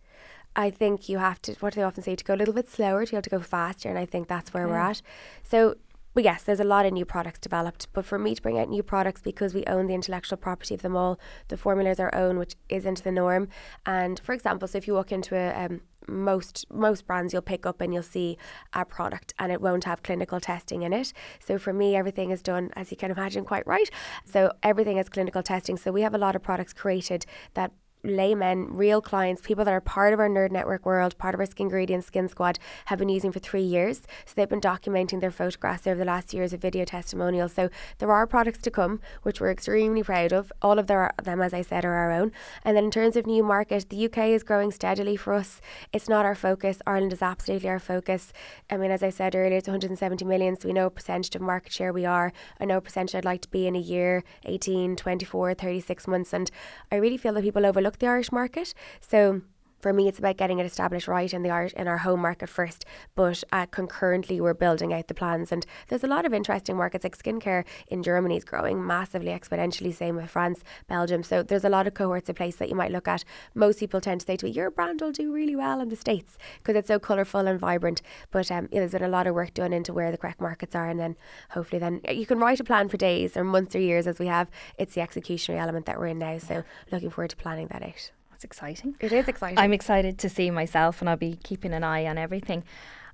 I 0.57 0.71
think 0.71 1.09
you 1.09 1.19
have 1.19 1.41
to, 1.43 1.53
what 1.61 1.75
do 1.75 1.81
they 1.81 1.85
often 1.85 2.03
say, 2.03 2.17
to 2.17 2.25
go 2.25 2.35
a 2.35 2.37
little 2.37 2.55
bit 2.55 2.69
slower, 2.69 3.05
to 3.05 3.11
be 3.11 3.17
able 3.17 3.23
to 3.23 3.31
go 3.31 3.41
faster. 3.41 3.89
And 3.89 3.99
I 3.99 4.05
think 4.07 4.27
that's 4.27 4.53
where 4.53 4.67
we're 4.67 4.79
at. 4.79 5.03
So 5.45 5.77
but 6.15 6.25
yes, 6.25 6.43
there's 6.43 6.61
a 6.61 6.65
lot 6.65 6.87
of 6.87 6.93
new 6.93 7.05
products 7.05 7.39
developed. 7.39 7.89
But 7.93 8.05
for 8.05 8.19
me 8.19 8.35
to 8.35 8.43
bring 8.43 8.59
out 8.59 8.69
new 8.69 8.83
products 8.83 9.21
because 9.21 9.55
we 9.55 9.65
own 9.67 9.87
the 9.87 9.95
intellectual 9.95 10.37
property 10.37 10.75
of 10.75 10.83
them 10.83 10.97
all, 10.97 11.19
the 11.49 11.57
formula 11.57 11.91
is 11.91 12.01
our 12.01 12.15
own, 12.15 12.39
which 12.39 12.57
isn't 12.69 13.05
the 13.05 13.13
norm. 13.13 13.49
And 13.87 14.21
for 14.21 14.33
example, 14.33 14.69
so 14.69 14.79
if 14.79 14.87
you 14.87 14.95
walk 14.95 15.13
into 15.13 15.37
a 15.37 15.67
um, 15.67 15.83
most 16.09 16.67
most 16.73 17.07
brands 17.07 17.33
you'll 17.33 17.43
pick 17.43 17.67
up 17.67 17.81
and 17.81 17.93
you'll 17.93 18.03
see 18.03 18.37
a 18.73 18.85
product 18.85 19.35
and 19.39 19.53
it 19.53 19.61
won't 19.61 19.85
have 19.85 20.03
clinical 20.03 20.41
testing 20.41 20.83
in 20.83 20.93
it. 20.93 21.13
So 21.39 21.59
for 21.59 21.73
me 21.73 21.95
everything 21.95 22.31
is 22.31 22.43
done 22.43 22.71
as 22.75 22.91
you 22.91 22.97
can 22.97 23.11
imagine 23.11 23.45
quite 23.45 23.67
right. 23.67 23.89
So 24.25 24.51
everything 24.63 24.97
is 24.97 25.09
clinical 25.09 25.43
testing. 25.43 25.77
So 25.77 25.93
we 25.93 26.03
have 26.03 26.15
a 26.15 26.19
lot 26.19 26.35
of 26.35 26.43
products 26.43 26.73
created 26.73 27.27
that 27.55 27.71
laymen, 28.03 28.69
real 28.77 29.01
clients, 29.01 29.43
people 29.43 29.65
that 29.65 29.73
are 29.73 29.81
part 29.81 30.13
of 30.13 30.21
our 30.21 30.29
Nerd 30.29 30.51
Network 30.51 30.87
world, 30.87 31.17
part 31.19 31.35
of 31.35 31.41
our 31.41 31.47
Skingredients 31.47 32.07
Skin 32.07 32.29
Squad, 32.29 32.59
have 32.87 32.99
been 32.99 33.09
using 33.09 33.33
for 33.33 33.39
three 33.39 33.63
years. 33.63 34.03
So 34.25 34.33
they've 34.35 34.49
been 34.49 34.61
documenting 34.61 35.21
their 35.21 35.31
photographs 35.31 35.87
over 35.87 35.99
the 35.99 36.05
last 36.05 36.33
years 36.33 36.53
of 36.53 36.61
video 36.61 36.85
testimonials. 36.85 37.53
So 37.53 37.69
there 37.99 38.13
are 38.13 38.27
products 38.27 38.61
to 38.63 38.71
come, 38.71 39.01
which 39.23 39.41
we're 39.41 39.51
extremely 39.51 40.03
proud 40.03 40.33
of. 40.33 40.53
All 40.63 40.79
of 40.79 40.87
their, 40.87 41.13
them, 41.23 41.41
as 41.41 41.53
I 41.53 41.63
said, 41.63 41.85
are 41.85 41.95
our 41.95 42.11
own. 42.11 42.33
And 42.65 42.77
then 42.77 42.85
in 42.85 42.91
terms 42.91 43.17
of 43.17 43.27
new 43.27 43.43
market, 43.43 43.89
the 43.89 44.07
UK 44.07 44.19
is 44.29 44.43
growing 44.43 44.71
steadily 44.71 45.17
for 45.17 45.35
us. 45.35 45.61
It's 45.93 46.09
not 46.09 46.25
our 46.25 46.35
focus. 46.35 46.79
Ireland 46.87 47.13
is 47.13 47.23
absolutely 47.23 47.69
our 47.69 47.79
focus. 47.79 48.33
I 48.71 48.77
mean, 48.77 48.91
as 48.91 49.03
I 49.03 49.11
said 49.11 49.35
earlier, 49.35 49.59
it's 49.59 49.69
170 49.69 50.25
million, 50.25 50.59
so 50.59 50.69
we 50.69 50.75
know 50.75 50.87
a 50.87 50.91
percentage 50.91 51.35
of 51.35 51.43
market 51.43 51.73
share 51.73 51.93
we 51.93 52.05
are. 52.05 52.33
I 52.59 52.65
know 52.65 52.79
a 52.79 52.81
percentage 52.81 53.15
I'd 53.15 53.25
like 53.25 53.43
to 53.43 53.49
be 53.49 53.67
in 53.67 53.77
a 53.77 53.81
year, 53.81 54.25
18, 54.45 54.97
24, 54.97 55.55
36 55.55 56.07
months. 56.07 56.33
And 56.33 56.51
I 56.91 56.97
really 56.97 57.17
feel 57.17 57.35
that 57.35 57.43
people 57.43 57.67
overlook 57.67 57.90
the 57.99 58.07
Irish 58.07 58.33
market. 58.33 58.75
So 59.01 59.43
for 59.81 59.93
me, 59.93 60.09
it's 60.09 60.19
about 60.19 60.37
getting 60.37 60.59
it 60.59 60.67
established 60.67 61.09
right 61.09 61.33
in 61.33 61.43
the 61.43 61.51
art 61.51 61.73
in 61.73 61.89
our 61.89 61.99
home 61.99 62.21
market 62.21 62.49
first. 62.49 62.85
But 63.15 63.43
uh, 63.53 63.67
concurrently, 63.67 64.41
we're 64.41 64.55
building 64.55 64.93
out 64.93 65.09
the 65.09 65.15
plans, 65.15 65.53
and 65.53 65.65
there's 65.89 66.05
a 66.05 66.09
lot 66.09 66.27
of 66.27 66.35
interesting 66.35 66.77
markets 66.77 67.05
like 67.05 67.17
skincare 67.17 67.65
in 67.89 68.03
Germany 68.03 68.37
is 68.37 68.45
growing 68.45 68.87
massively, 68.87 69.31
exponentially. 69.31 69.95
Same 69.95 70.17
with 70.17 70.31
France, 70.31 70.63
Belgium. 70.89 71.23
So 71.23 71.43
there's 71.43 71.65
a 71.65 71.69
lot 71.69 71.87
of 71.87 71.95
cohorts 71.95 72.29
of 72.29 72.37
place 72.37 72.57
that 72.57 72.69
you 72.69 72.75
might 72.75 72.93
look 72.93 73.09
at. 73.09 73.25
Most 73.55 73.79
people 73.79 74.01
tend 74.01 74.21
to 74.21 74.27
say 74.27 74.37
to 74.37 74.47
me, 74.47 74.53
"Your 74.53 74.71
brand 74.71 75.01
will 75.01 75.13
do 75.13 75.33
really 75.33 75.57
well 75.57 75.81
in 75.81 75.89
the 75.89 75.97
states 75.97 76.37
because 76.59 76.77
it's 76.77 76.89
so 76.89 76.99
colourful 76.99 77.47
and 77.47 77.59
vibrant." 77.59 78.03
But 78.31 78.51
um, 78.51 78.69
yeah, 78.71 78.81
there's 78.81 78.93
been 78.93 79.03
a 79.03 79.09
lot 79.09 79.27
of 79.27 79.35
work 79.35 79.55
done 79.55 79.73
into 79.73 79.93
where 79.93 80.11
the 80.11 80.19
correct 80.19 80.41
markets 80.41 80.75
are, 80.75 80.89
and 80.89 81.01
then 81.01 81.17
hopefully, 81.51 81.81
then 81.81 82.01
you 82.11 82.27
can 82.27 82.39
write 82.39 82.61
a 82.61 82.65
plan 82.65 82.89
for 82.89 82.97
days 82.97 83.37
or 83.37 83.45
months 83.45 83.75
or 83.75 83.81
years 83.81 84.07
as 84.07 84.19
we 84.19 84.27
have. 84.27 84.51
It's 84.79 84.95
the 84.95 85.01
executionary 85.01 85.59
element 85.59 85.87
that 85.87 85.99
we're 85.99 86.09
in 86.09 86.19
now. 86.19 86.39
So 86.39 86.65
looking 86.93 87.11
forward 87.11 87.31
to 87.31 87.37
planning 87.37 87.69
that 87.69 87.83
out. 87.83 88.11
That's 88.41 88.57
exciting. 88.57 88.97
It 89.01 89.13
is 89.13 89.29
exciting. 89.29 89.59
I'm 89.59 89.75
excited 89.75 90.17
to 90.21 90.31
see 90.31 90.51
myself 90.51 91.03
and 91.03 91.11
I'll 91.11 91.19
be 91.19 91.37
keeping 91.43 91.75
an 91.75 91.85
eye 91.85 92.07
on 92.07 92.17
everything. 92.17 92.65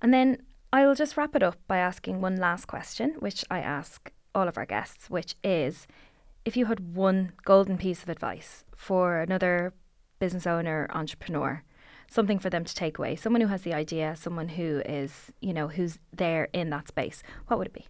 And 0.00 0.14
then 0.14 0.40
I 0.72 0.86
will 0.86 0.94
just 0.94 1.16
wrap 1.16 1.34
it 1.34 1.42
up 1.42 1.56
by 1.66 1.78
asking 1.78 2.20
one 2.20 2.36
last 2.36 2.66
question, 2.66 3.16
which 3.18 3.44
I 3.50 3.58
ask 3.58 4.12
all 4.36 4.46
of 4.46 4.56
our 4.56 4.66
guests, 4.66 5.10
which 5.10 5.34
is 5.42 5.88
if 6.44 6.56
you 6.56 6.66
had 6.66 6.94
one 6.94 7.32
golden 7.44 7.76
piece 7.76 8.04
of 8.04 8.08
advice 8.08 8.64
for 8.76 9.18
another 9.18 9.74
business 10.20 10.46
owner, 10.46 10.86
entrepreneur, 10.90 11.64
something 12.08 12.38
for 12.38 12.48
them 12.48 12.64
to 12.64 12.72
take 12.72 12.96
away, 12.96 13.16
someone 13.16 13.42
who 13.42 13.48
has 13.48 13.62
the 13.62 13.74
idea, 13.74 14.14
someone 14.14 14.50
who 14.50 14.80
is, 14.86 15.32
you 15.40 15.52
know, 15.52 15.66
who's 15.66 15.98
there 16.12 16.46
in 16.52 16.70
that 16.70 16.86
space, 16.86 17.24
what 17.48 17.58
would 17.58 17.66
it 17.66 17.72
be? 17.72 17.86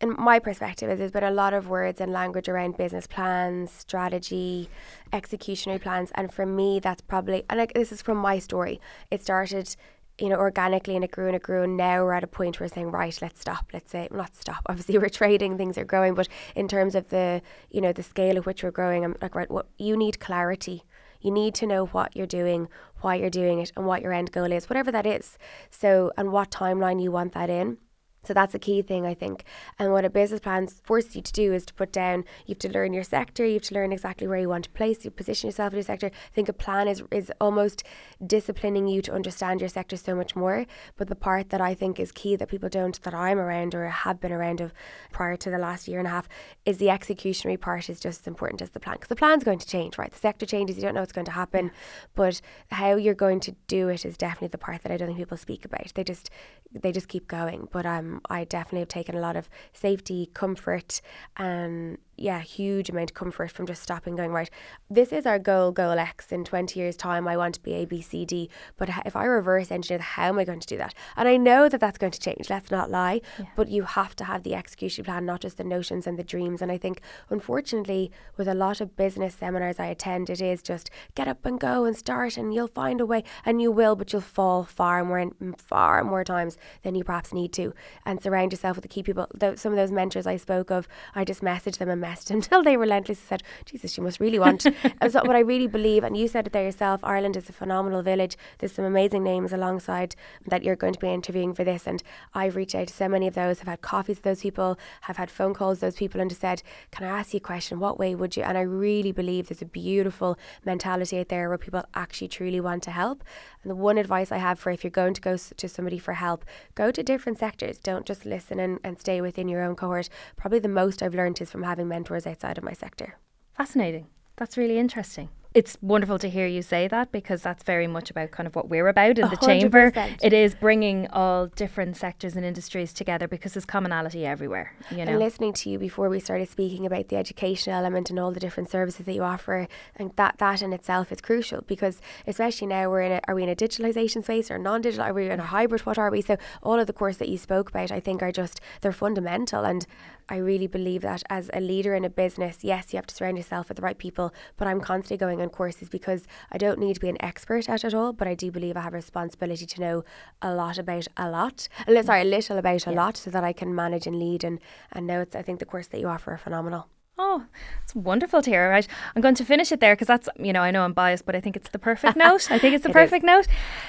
In 0.00 0.14
my 0.18 0.38
perspective 0.38 0.90
is 0.90 0.98
there's 0.98 1.10
been 1.10 1.24
a 1.24 1.30
lot 1.30 1.52
of 1.52 1.68
words 1.68 2.00
and 2.00 2.12
language 2.12 2.48
around 2.48 2.76
business 2.76 3.06
plans, 3.06 3.70
strategy, 3.70 4.68
executionary 5.12 5.80
plans, 5.80 6.10
and 6.14 6.32
for 6.32 6.46
me 6.46 6.80
that's 6.80 7.02
probably 7.02 7.44
and 7.50 7.58
like, 7.58 7.74
this 7.74 7.92
is 7.92 8.02
from 8.02 8.16
my 8.16 8.38
story. 8.38 8.80
It 9.10 9.22
started 9.22 9.76
you 10.20 10.28
know, 10.28 10.36
organically 10.36 10.94
and 10.94 11.04
it 11.04 11.10
grew 11.10 11.26
and 11.26 11.34
it 11.34 11.42
grew. 11.42 11.62
And 11.62 11.76
now 11.76 12.04
we're 12.04 12.12
at 12.12 12.22
a 12.22 12.28
point 12.28 12.60
where 12.60 12.66
we're 12.66 12.74
saying, 12.74 12.90
right, 12.90 13.16
let's 13.22 13.40
stop. 13.40 13.70
Let's 13.72 13.90
say, 13.90 14.06
not 14.10 14.36
stop. 14.36 14.62
Obviously, 14.66 14.98
we're 14.98 15.08
trading, 15.08 15.56
things 15.56 15.78
are 15.78 15.84
growing. 15.84 16.14
But 16.14 16.28
in 16.54 16.68
terms 16.68 16.94
of 16.94 17.08
the, 17.08 17.42
you 17.70 17.80
know, 17.80 17.92
the 17.92 18.02
scale 18.02 18.36
at 18.36 18.46
which 18.46 18.62
we're 18.62 18.70
growing, 18.70 19.04
I'm 19.04 19.16
like, 19.22 19.34
right, 19.34 19.50
what 19.50 19.66
you 19.78 19.96
need 19.96 20.20
clarity. 20.20 20.84
You 21.22 21.30
need 21.30 21.54
to 21.56 21.66
know 21.66 21.86
what 21.86 22.16
you're 22.16 22.26
doing, 22.26 22.68
why 23.00 23.16
you're 23.16 23.30
doing 23.30 23.60
it, 23.60 23.72
and 23.76 23.86
what 23.86 24.02
your 24.02 24.12
end 24.12 24.32
goal 24.32 24.52
is, 24.52 24.68
whatever 24.68 24.92
that 24.92 25.06
is. 25.06 25.38
So, 25.70 26.12
and 26.16 26.32
what 26.32 26.50
timeline 26.50 27.02
you 27.02 27.10
want 27.10 27.32
that 27.32 27.50
in. 27.50 27.78
So 28.22 28.34
that's 28.34 28.54
a 28.54 28.58
key 28.58 28.82
thing, 28.82 29.06
I 29.06 29.14
think. 29.14 29.44
And 29.78 29.92
what 29.92 30.04
a 30.04 30.10
business 30.10 30.40
plan 30.40 30.66
forces 30.66 31.16
you 31.16 31.22
to 31.22 31.32
do 31.32 31.52
is 31.52 31.64
to 31.66 31.74
put 31.74 31.92
down, 31.92 32.24
you 32.46 32.52
have 32.52 32.58
to 32.58 32.68
learn 32.68 32.92
your 32.92 33.02
sector, 33.02 33.46
you 33.46 33.54
have 33.54 33.62
to 33.62 33.74
learn 33.74 33.92
exactly 33.92 34.26
where 34.26 34.38
you 34.38 34.48
want 34.48 34.64
to 34.64 34.70
place, 34.70 35.04
you 35.04 35.10
position 35.10 35.48
yourself 35.48 35.72
in 35.72 35.78
your 35.78 35.84
sector. 35.84 36.08
I 36.08 36.34
think 36.34 36.48
a 36.48 36.52
plan 36.52 36.86
is, 36.86 37.02
is 37.10 37.32
almost 37.40 37.82
disciplining 38.26 38.88
you 38.88 39.00
to 39.02 39.12
understand 39.12 39.60
your 39.60 39.68
sector 39.68 39.96
so 39.96 40.14
much 40.14 40.36
more. 40.36 40.66
But 40.96 41.08
the 41.08 41.16
part 41.16 41.50
that 41.50 41.60
I 41.60 41.74
think 41.74 41.98
is 41.98 42.12
key 42.12 42.36
that 42.36 42.48
people 42.48 42.68
don't, 42.68 43.00
that 43.02 43.14
I'm 43.14 43.38
around 43.38 43.74
or 43.74 43.88
have 43.88 44.20
been 44.20 44.32
around 44.32 44.60
of 44.60 44.74
prior 45.12 45.36
to 45.36 45.50
the 45.50 45.58
last 45.58 45.88
year 45.88 45.98
and 45.98 46.06
a 46.06 46.10
half, 46.10 46.28
is 46.66 46.76
the 46.76 46.86
executionary 46.86 47.58
part 47.58 47.88
is 47.88 48.00
just 48.00 48.22
as 48.22 48.26
important 48.26 48.60
as 48.60 48.70
the 48.70 48.80
plan. 48.80 48.96
Because 48.96 49.08
the 49.08 49.16
plan's 49.16 49.44
going 49.44 49.58
to 49.58 49.66
change, 49.66 49.96
right? 49.96 50.12
The 50.12 50.18
sector 50.18 50.44
changes, 50.44 50.76
you 50.76 50.82
don't 50.82 50.94
know 50.94 51.00
what's 51.00 51.12
going 51.12 51.24
to 51.26 51.30
happen. 51.30 51.70
But 52.14 52.42
how 52.70 52.96
you're 52.96 53.14
going 53.14 53.40
to 53.40 53.54
do 53.66 53.88
it 53.88 54.04
is 54.04 54.16
definitely 54.16 54.48
the 54.48 54.58
part 54.58 54.82
that 54.82 54.92
I 54.92 54.98
don't 54.98 55.08
think 55.08 55.18
people 55.18 55.38
speak 55.38 55.64
about. 55.64 55.92
They 55.94 56.04
just 56.04 56.28
they 56.72 56.92
just 56.92 57.08
keep 57.08 57.26
going. 57.26 57.68
But 57.72 57.86
um 57.86 58.09
Um, 58.10 58.20
I 58.28 58.44
definitely 58.44 58.80
have 58.80 58.88
taken 58.88 59.14
a 59.14 59.20
lot 59.20 59.36
of 59.36 59.48
safety, 59.72 60.30
comfort, 60.34 61.00
and 61.36 61.98
yeah, 62.20 62.40
huge 62.40 62.90
amount 62.90 63.10
of 63.10 63.14
comfort 63.14 63.50
from 63.50 63.66
just 63.66 63.82
stopping 63.82 64.14
going, 64.14 64.30
right, 64.30 64.50
this 64.90 65.10
is 65.10 65.24
our 65.24 65.38
goal, 65.38 65.72
goal 65.72 65.98
X. 65.98 66.30
In 66.30 66.44
20 66.44 66.78
years' 66.78 66.96
time, 66.96 67.26
I 67.26 67.34
want 67.34 67.54
to 67.54 67.62
be 67.62 67.72
A, 67.72 67.86
B, 67.86 68.02
C, 68.02 68.26
D. 68.26 68.50
But 68.76 68.90
if 69.06 69.16
I 69.16 69.24
reverse 69.24 69.70
engineer, 69.70 70.00
how 70.00 70.28
am 70.28 70.38
I 70.38 70.44
going 70.44 70.60
to 70.60 70.66
do 70.66 70.76
that? 70.76 70.92
And 71.16 71.26
I 71.26 71.38
know 71.38 71.70
that 71.70 71.80
that's 71.80 71.96
going 71.96 72.12
to 72.12 72.20
change, 72.20 72.50
let's 72.50 72.70
not 72.70 72.90
lie. 72.90 73.22
Yeah. 73.38 73.46
But 73.56 73.68
you 73.68 73.84
have 73.84 74.14
to 74.16 74.24
have 74.24 74.42
the 74.42 74.54
execution 74.54 75.06
plan, 75.06 75.24
not 75.24 75.40
just 75.40 75.56
the 75.56 75.64
notions 75.64 76.06
and 76.06 76.18
the 76.18 76.22
dreams. 76.22 76.60
And 76.60 76.70
I 76.70 76.76
think, 76.76 77.00
unfortunately, 77.30 78.12
with 78.36 78.48
a 78.48 78.54
lot 78.54 78.82
of 78.82 78.96
business 78.96 79.34
seminars 79.34 79.80
I 79.80 79.86
attend, 79.86 80.28
it 80.28 80.42
is 80.42 80.62
just 80.62 80.90
get 81.14 81.26
up 81.26 81.46
and 81.46 81.58
go 81.58 81.86
and 81.86 81.96
start, 81.96 82.36
and 82.36 82.52
you'll 82.52 82.68
find 82.68 83.00
a 83.00 83.06
way. 83.06 83.24
And 83.46 83.62
you 83.62 83.72
will, 83.72 83.96
but 83.96 84.12
you'll 84.12 84.20
fall 84.20 84.64
far 84.64 85.02
more, 85.06 85.18
and 85.18 85.58
far 85.58 86.04
more 86.04 86.22
times 86.22 86.58
than 86.82 86.94
you 86.94 87.02
perhaps 87.02 87.32
need 87.32 87.54
to. 87.54 87.72
And 88.04 88.22
surround 88.22 88.52
yourself 88.52 88.76
with 88.76 88.82
the 88.82 88.88
key 88.88 89.02
people. 89.02 89.26
Some 89.54 89.72
of 89.72 89.78
those 89.78 89.90
mentors 89.90 90.26
I 90.26 90.36
spoke 90.36 90.70
of, 90.70 90.86
I 91.14 91.24
just 91.24 91.42
message 91.42 91.78
them 91.78 91.88
and 91.88 92.09
until 92.30 92.62
they 92.62 92.76
relentlessly 92.76 93.24
said, 93.26 93.42
Jesus, 93.64 93.96
you 93.96 94.02
must 94.02 94.20
really 94.20 94.38
want. 94.38 94.66
and 95.00 95.12
so 95.12 95.22
what 95.24 95.36
I 95.36 95.40
really 95.40 95.66
believe, 95.66 96.04
and 96.04 96.16
you 96.16 96.28
said 96.28 96.46
it 96.46 96.52
there 96.52 96.64
yourself, 96.64 97.00
Ireland 97.02 97.36
is 97.36 97.48
a 97.48 97.52
phenomenal 97.52 98.02
village. 98.02 98.36
There's 98.58 98.72
some 98.72 98.84
amazing 98.84 99.22
names 99.22 99.52
alongside 99.52 100.16
that 100.46 100.62
you're 100.62 100.76
going 100.76 100.94
to 100.94 100.98
be 100.98 101.08
interviewing 101.08 101.54
for 101.54 101.64
this. 101.64 101.86
And 101.86 102.02
I've 102.34 102.56
reached 102.56 102.74
out 102.74 102.88
to 102.88 102.94
so 102.94 103.08
many 103.08 103.26
of 103.26 103.34
those, 103.34 103.60
have 103.60 103.68
had 103.68 103.80
coffees 103.80 104.16
with 104.16 104.24
those 104.24 104.42
people, 104.42 104.78
have 105.02 105.16
had 105.16 105.30
phone 105.30 105.54
calls 105.54 105.76
with 105.76 105.80
those 105.80 105.96
people 105.96 106.20
and 106.20 106.30
just 106.30 106.40
said, 106.40 106.62
Can 106.90 107.06
I 107.06 107.18
ask 107.18 107.32
you 107.32 107.38
a 107.38 107.40
question? 107.40 107.80
What 107.80 107.98
way 107.98 108.14
would 108.14 108.36
you? 108.36 108.42
And 108.42 108.58
I 108.58 108.62
really 108.62 109.12
believe 109.12 109.48
there's 109.48 109.62
a 109.62 109.66
beautiful 109.66 110.38
mentality 110.64 111.18
out 111.18 111.28
there 111.28 111.48
where 111.48 111.58
people 111.58 111.84
actually 111.94 112.28
truly 112.28 112.60
want 112.60 112.82
to 112.84 112.90
help. 112.90 113.22
And 113.62 113.70
the 113.70 113.76
one 113.76 113.98
advice 113.98 114.32
I 114.32 114.38
have 114.38 114.58
for 114.58 114.70
if 114.70 114.82
you're 114.82 114.90
going 114.90 115.14
to 115.14 115.20
go 115.20 115.36
to 115.36 115.68
somebody 115.68 115.98
for 115.98 116.14
help, 116.14 116.44
go 116.74 116.90
to 116.90 117.02
different 117.02 117.38
sectors. 117.38 117.78
Don't 117.78 118.06
just 118.06 118.24
listen 118.24 118.58
and, 118.58 118.78
and 118.82 118.98
stay 118.98 119.20
within 119.20 119.48
your 119.48 119.62
own 119.62 119.76
cohort. 119.76 120.08
Probably 120.36 120.58
the 120.58 120.68
most 120.68 121.02
I've 121.02 121.14
learned 121.14 121.40
is 121.40 121.50
from 121.50 121.62
having 121.62 121.88
mentors 121.88 121.99
outside 122.08 122.58
of 122.58 122.64
my 122.64 122.72
sector. 122.72 123.16
Fascinating. 123.56 124.06
That's 124.36 124.56
really 124.56 124.78
interesting. 124.78 125.28
it's 125.52 125.76
wonderful 125.82 126.16
to 126.16 126.30
hear 126.30 126.46
you 126.46 126.62
say 126.62 126.86
that 126.86 127.10
because 127.10 127.42
that's 127.42 127.64
very 127.64 127.88
much 127.88 128.08
about 128.08 128.30
kind 128.30 128.46
of 128.46 128.54
what 128.54 128.68
we're 128.68 128.86
about 128.86 129.18
in 129.18 129.28
the 129.28 129.36
chamber. 129.36 129.92
It 130.22 130.32
is 130.32 130.54
bringing 130.54 131.08
all 131.08 131.48
different 131.48 131.96
sectors 131.96 132.36
and 132.36 132.44
industries 132.44 132.92
together 132.92 133.26
because 133.26 133.54
there's 133.54 133.64
commonality 133.64 134.24
everywhere. 134.24 134.72
You 134.92 134.98
know, 134.98 135.10
and 135.10 135.18
listening 135.18 135.52
to 135.54 135.70
you 135.70 135.78
before 135.78 136.08
we 136.08 136.20
started 136.20 136.48
speaking 136.48 136.86
about 136.86 137.08
the 137.08 137.16
education 137.16 137.72
element 137.72 138.10
and 138.10 138.18
all 138.20 138.30
the 138.30 138.38
different 138.38 138.70
services 138.70 139.06
that 139.06 139.12
you 139.12 139.24
offer, 139.24 139.66
and 139.96 140.12
that 140.14 140.38
that 140.38 140.62
in 140.62 140.72
itself 140.72 141.10
is 141.10 141.20
crucial 141.20 141.62
because 141.66 142.00
especially 142.28 142.68
now 142.68 142.88
we're 142.88 143.02
in 143.02 143.12
a 143.12 143.20
are 143.26 143.34
we 143.34 143.42
in 143.42 143.48
a 143.48 143.56
digitalization 143.56 144.22
space 144.22 144.52
or 144.52 144.58
non-digital? 144.58 145.04
Are 145.04 145.12
we 145.12 145.28
in 145.28 145.40
a 145.40 145.46
hybrid? 145.46 145.80
What 145.80 145.98
are 145.98 146.12
we? 146.12 146.20
So 146.22 146.36
all 146.62 146.78
of 146.78 146.86
the 146.86 146.92
courses 146.92 147.18
that 147.18 147.28
you 147.28 147.38
spoke 147.38 147.70
about, 147.70 147.90
I 147.90 147.98
think, 147.98 148.22
are 148.22 148.30
just 148.30 148.60
they're 148.82 148.92
fundamental 148.92 149.64
and 149.64 149.84
I 150.30 150.36
really 150.36 150.68
believe 150.68 151.02
that 151.02 151.24
as 151.28 151.50
a 151.52 151.60
leader 151.60 151.92
in 151.92 152.04
a 152.04 152.08
business, 152.08 152.62
yes, 152.62 152.92
you 152.92 152.98
have 152.98 153.06
to 153.08 153.14
surround 153.14 153.36
yourself 153.36 153.68
with 153.68 153.76
the 153.76 153.82
right 153.82 153.98
people, 153.98 154.32
but 154.56 154.68
I'm 154.68 154.80
constantly 154.80 155.16
going 155.16 155.42
on 155.42 155.48
courses 155.48 155.88
because 155.88 156.28
I 156.52 156.56
don't 156.56 156.78
need 156.78 156.94
to 156.94 157.00
be 157.00 157.08
an 157.08 157.20
expert 157.20 157.68
at 157.68 157.84
it 157.84 157.94
all, 157.94 158.12
but 158.12 158.28
I 158.28 158.34
do 158.34 158.52
believe 158.52 158.76
I 158.76 158.82
have 158.82 158.94
a 158.94 158.96
responsibility 158.96 159.66
to 159.66 159.80
know 159.80 160.04
a 160.40 160.54
lot 160.54 160.78
about 160.78 161.08
a 161.16 161.28
lot, 161.28 161.68
sorry, 162.04 162.22
a 162.22 162.24
little 162.24 162.58
about 162.58 162.86
a 162.86 162.90
yeah. 162.90 162.96
lot 162.96 163.16
so 163.16 163.30
that 163.30 163.42
I 163.42 163.52
can 163.52 163.74
manage 163.74 164.06
and 164.06 164.20
lead 164.20 164.44
and, 164.44 164.60
and 164.92 165.04
know 165.04 165.20
it's, 165.20 165.34
I 165.34 165.42
think 165.42 165.58
the 165.58 165.66
course 165.66 165.88
that 165.88 166.00
you 166.00 166.06
offer 166.06 166.30
are 166.30 166.38
phenomenal. 166.38 166.86
Oh, 167.22 167.44
it's 167.82 167.94
wonderful 167.94 168.40
to 168.40 168.48
hear. 168.48 168.70
Right, 168.70 168.88
I'm 169.14 169.20
going 169.20 169.34
to 169.34 169.44
finish 169.44 169.70
it 169.72 169.80
there 169.80 169.94
because 169.94 170.06
that's 170.06 170.26
you 170.38 170.54
know 170.54 170.62
I 170.62 170.70
know 170.70 170.84
I'm 170.84 170.94
biased, 170.94 171.26
but 171.26 171.36
I 171.36 171.40
think 171.42 171.54
it's 171.54 171.68
the 171.68 171.78
perfect 171.78 172.16
note. 172.26 172.50
I 172.50 172.58
think 172.58 172.74
it's 172.74 172.82
the 172.82 172.88
it 172.88 172.94
perfect 172.94 173.24
is. 173.24 173.26
note. 173.26 173.46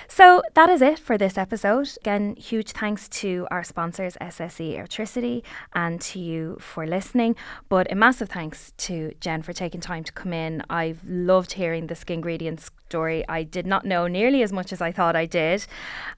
So 0.10 0.42
that 0.56 0.70
is 0.70 0.82
it 0.82 1.00
for 1.00 1.18
this 1.18 1.38
episode. 1.38 1.90
Again, 2.02 2.36
huge 2.36 2.74
thanks 2.74 3.08
to 3.22 3.48
our 3.50 3.64
sponsors 3.64 4.18
SSE 4.20 4.78
Airtricity 4.78 5.44
and 5.74 6.02
to 6.02 6.20
you 6.20 6.58
for 6.60 6.86
listening. 6.86 7.38
But 7.70 7.90
a 7.90 7.96
massive 7.96 8.28
thanks 8.28 8.74
to 8.80 9.14
Jen 9.22 9.44
for 9.44 9.54
taking 9.54 9.80
time 9.80 10.04
to 10.04 10.12
come 10.12 10.34
in. 10.34 10.62
I've 10.70 11.02
loved 11.08 11.54
hearing 11.54 11.88
the 11.88 11.96
Skingredients 11.96 12.70
story. 12.90 13.24
I 13.30 13.44
did 13.44 13.66
not 13.66 13.86
know 13.86 14.08
nearly 14.08 14.44
as 14.44 14.52
much 14.52 14.74
as 14.74 14.82
I 14.82 14.92
thought 14.92 15.16
I 15.16 15.26
did. 15.26 15.66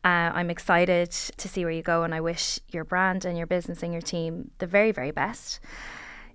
Uh, 0.03 0.33
I'm 0.33 0.49
excited 0.49 1.11
to 1.11 1.47
see 1.47 1.63
where 1.63 1.73
you 1.73 1.83
go, 1.83 2.01
and 2.01 2.15
I 2.15 2.21
wish 2.21 2.59
your 2.69 2.85
brand 2.85 3.23
and 3.23 3.37
your 3.37 3.45
business 3.45 3.83
and 3.83 3.93
your 3.93 4.01
team 4.01 4.49
the 4.57 4.65
very 4.65 4.91
very 4.91 5.11
best. 5.11 5.59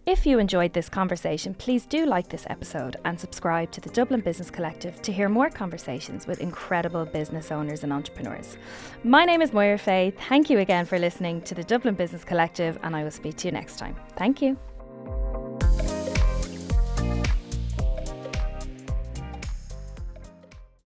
If 0.09 0.25
you 0.25 0.38
enjoyed 0.38 0.73
this 0.73 0.88
conversation, 0.88 1.53
please 1.53 1.85
do 1.85 2.07
like 2.07 2.31
this 2.31 2.47
episode 2.49 2.97
and 3.05 3.21
subscribe 3.21 3.71
to 3.73 3.83
the 3.83 3.90
Dublin 3.90 4.23
Business 4.23 4.51
Collective 4.51 5.03
to 5.03 5.12
hear 5.12 5.29
more 5.29 5.51
conversations 5.51 6.27
with 6.27 6.40
incredible 6.40 7.05
business 7.05 7.53
owners 7.53 7.85
and 7.85 7.92
entrepreneurs. 7.92 8.57
My 9.05 9.27
name 9.27 9.42
is 9.42 9.53
Moira 9.53 9.77
Fay. 9.77 10.14
Thank 10.31 10.49
you 10.49 10.61
again 10.61 10.87
for 10.87 10.99
listening 10.99 11.42
to 11.42 11.55
the 11.55 11.62
Dublin 11.62 11.94
Business 11.94 12.25
Collective, 12.25 12.79
and 12.83 12.97
I 12.97 13.05
will 13.05 13.11
speak 13.11 13.37
to 13.37 13.49
you 13.49 13.53
next 13.53 13.79
time. 13.79 13.97
Thank 14.16 14.40
you. 14.40 14.57